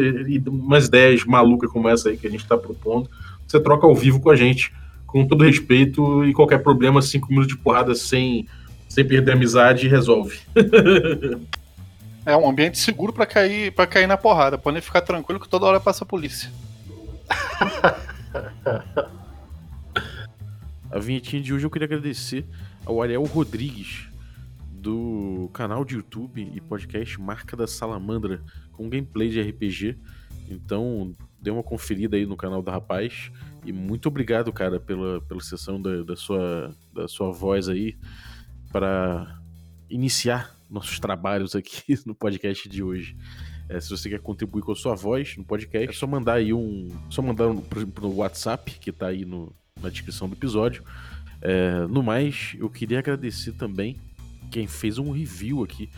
umas 0.48 0.88
ideias 0.88 1.26
malucas 1.26 1.70
como 1.70 1.90
essa 1.90 2.10
aí 2.10 2.18
que 2.18 2.28
a 2.28 2.30
gente 2.30 2.44
está 2.44 2.58
propondo. 2.58 3.10
Você 3.46 3.60
troca 3.60 3.86
ao 3.86 3.94
vivo 3.94 4.22
com 4.22 4.30
a 4.30 4.36
gente, 4.36 4.74
com 5.06 5.26
todo 5.28 5.44
respeito 5.44 6.24
e 6.26 6.34
qualquer 6.34 6.60
problema, 6.60 7.02
cinco 7.02 7.28
minutos 7.30 7.50
de 7.50 7.58
porrada 7.58 7.94
sem, 7.96 8.48
sem 8.88 9.06
perder 9.06 9.32
a 9.32 9.34
amizade, 9.36 9.88
resolve. 9.88 10.40
é 12.26 12.36
um 12.36 12.50
ambiente 12.50 12.78
seguro 12.78 13.12
para 13.12 13.26
cair, 13.26 13.74
cair 13.90 14.08
na 14.08 14.18
porrada. 14.18 14.58
Podem 14.58 14.82
ficar 14.82 15.02
tranquilo 15.02 15.40
que 15.40 15.50
toda 15.50 15.66
hora 15.66 15.80
passa 15.80 16.06
a 16.06 16.08
polícia. 16.08 16.50
a 20.92 21.00
vinhetinha 21.00 21.42
de 21.42 21.54
hoje 21.54 21.66
eu 21.66 21.70
queria 21.70 21.86
agradecer 21.86 22.46
ao 22.86 23.02
Ariel 23.02 23.24
Rodrigues, 23.26 24.08
do 24.72 25.50
canal 25.54 25.84
de 25.84 25.96
YouTube 25.96 26.50
e 26.54 26.62
podcast 26.62 27.20
Marca 27.20 27.58
da 27.58 27.68
Salamandra, 27.68 28.42
com 28.72 28.90
gameplay 28.90 29.30
de 29.30 29.42
RPG. 29.42 29.98
Então, 30.50 31.14
dê 31.42 31.52
uma 31.52 31.64
conferida 31.64 32.16
aí 32.16 32.26
no 32.26 32.38
canal 32.38 32.62
do 32.62 32.72
rapaz. 32.72 33.30
E 33.66 33.74
muito 33.74 34.08
obrigado, 34.08 34.54
cara, 34.54 34.80
pela, 34.80 35.20
pela 35.22 35.42
sessão 35.42 35.82
da, 35.82 36.04
da, 36.04 36.16
sua, 36.16 36.74
da 36.94 37.08
sua 37.08 37.32
voz 37.32 37.68
aí 37.68 37.98
para 38.72 39.42
iniciar 39.90 40.56
nossos 40.70 41.00
trabalhos 41.00 41.56
aqui 41.56 42.00
no 42.06 42.16
podcast 42.16 42.70
de 42.70 42.84
hoje. 42.84 43.18
É, 43.70 43.80
se 43.80 43.90
você 43.90 44.10
quer 44.10 44.20
contribuir 44.20 44.62
com 44.62 44.72
a 44.72 44.76
sua 44.76 44.96
voz 44.96 45.36
no 45.38 45.44
podcast, 45.44 45.90
é 45.90 45.94
só 45.94 46.08
mandar 46.08 46.36
aí 46.36 46.54
um. 46.54 46.88
Só 47.10 47.22
mandar 47.22 47.48
um, 47.48 47.58
pro, 47.58 47.86
pro 47.88 48.16
WhatsApp, 48.16 48.72
que 48.80 48.92
tá 48.92 49.08
aí 49.08 49.26
no, 49.26 49.54
na 49.82 49.90
descrição 49.90 50.30
do 50.30 50.36
episódio. 50.36 50.84
É, 51.42 51.86
no 51.88 52.02
mais, 52.02 52.56
eu 52.58 52.70
queria 52.70 53.00
agradecer 53.00 53.52
também 53.54 53.98
quem 54.50 54.68
fez 54.68 54.98
um 54.98 55.12
review 55.12 55.64
aqui 55.64 55.90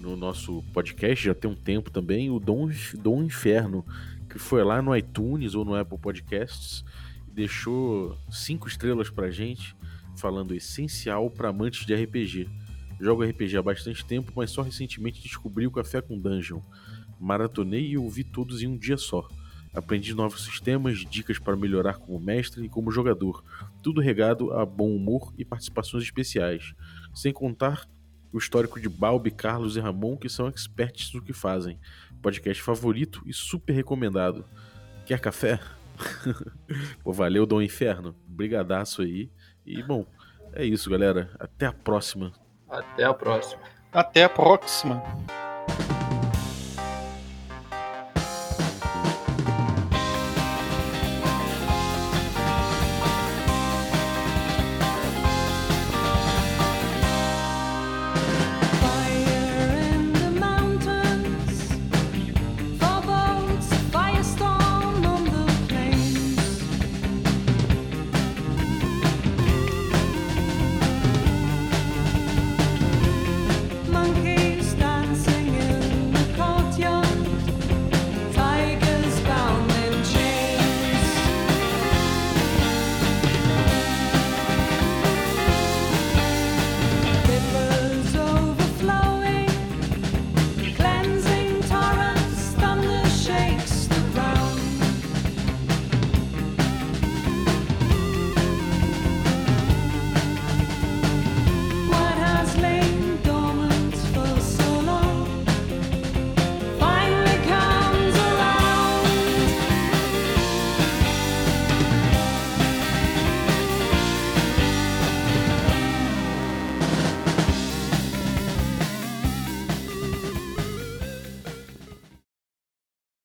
no 0.00 0.16
nosso 0.16 0.62
podcast, 0.72 1.24
já 1.24 1.34
tem 1.34 1.50
um 1.50 1.54
tempo 1.54 1.90
também, 1.90 2.30
o 2.30 2.38
Dom, 2.38 2.70
Dom 2.94 3.22
Inferno, 3.22 3.84
que 4.28 4.38
foi 4.38 4.62
lá 4.62 4.80
no 4.80 4.94
iTunes 4.94 5.54
ou 5.54 5.64
no 5.64 5.74
Apple 5.74 5.98
Podcasts 5.98 6.84
e 7.26 7.32
deixou 7.32 8.16
cinco 8.30 8.68
estrelas 8.68 9.10
pra 9.10 9.30
gente, 9.30 9.74
falando 10.16 10.54
essencial 10.54 11.30
para 11.30 11.48
amantes 11.48 11.84
de 11.84 11.94
RPG. 11.94 12.48
Jogo 13.00 13.24
RPG 13.24 13.56
há 13.56 13.62
bastante 13.62 14.04
tempo, 14.04 14.32
mas 14.34 14.50
só 14.50 14.62
recentemente 14.62 15.22
descobri 15.22 15.66
o 15.66 15.70
Café 15.70 16.00
com 16.00 16.18
Dungeon. 16.18 16.60
Maratonei 17.20 17.86
e 17.88 17.98
ouvi 17.98 18.24
todos 18.24 18.62
em 18.62 18.66
um 18.66 18.76
dia 18.76 18.96
só. 18.96 19.28
Aprendi 19.74 20.14
novos 20.14 20.44
sistemas, 20.44 21.00
dicas 21.00 21.38
para 21.38 21.54
melhorar 21.54 21.98
como 21.98 22.18
mestre 22.18 22.64
e 22.64 22.68
como 22.68 22.90
jogador, 22.90 23.44
tudo 23.82 24.00
regado 24.00 24.52
a 24.54 24.64
bom 24.64 24.94
humor 24.94 25.34
e 25.36 25.44
participações 25.44 26.02
especiais, 26.02 26.74
sem 27.14 27.32
contar 27.32 27.86
o 28.32 28.38
histórico 28.38 28.80
de 28.80 28.88
Balbi, 28.88 29.30
Carlos 29.30 29.76
e 29.76 29.80
Ramon, 29.80 30.16
que 30.16 30.28
são 30.28 30.48
experts 30.48 31.12
no 31.12 31.22
que 31.22 31.32
fazem. 31.32 31.78
Podcast 32.22 32.62
favorito 32.62 33.22
e 33.26 33.32
super 33.32 33.72
recomendado. 33.72 34.44
Quer 35.04 35.20
café? 35.20 35.60
Pô, 37.04 37.12
valeu, 37.12 37.46
Dom 37.46 37.62
Inferno. 37.62 38.14
Brigadaço 38.26 39.02
aí. 39.02 39.30
E, 39.64 39.82
bom, 39.82 40.06
é 40.52 40.64
isso, 40.64 40.90
galera. 40.90 41.30
Até 41.38 41.66
a 41.66 41.72
próxima. 41.72 42.32
Até 42.68 43.04
a 43.04 43.14
próxima. 43.14 43.62
Até 43.92 44.24
a 44.24 44.28
próxima. 44.28 45.02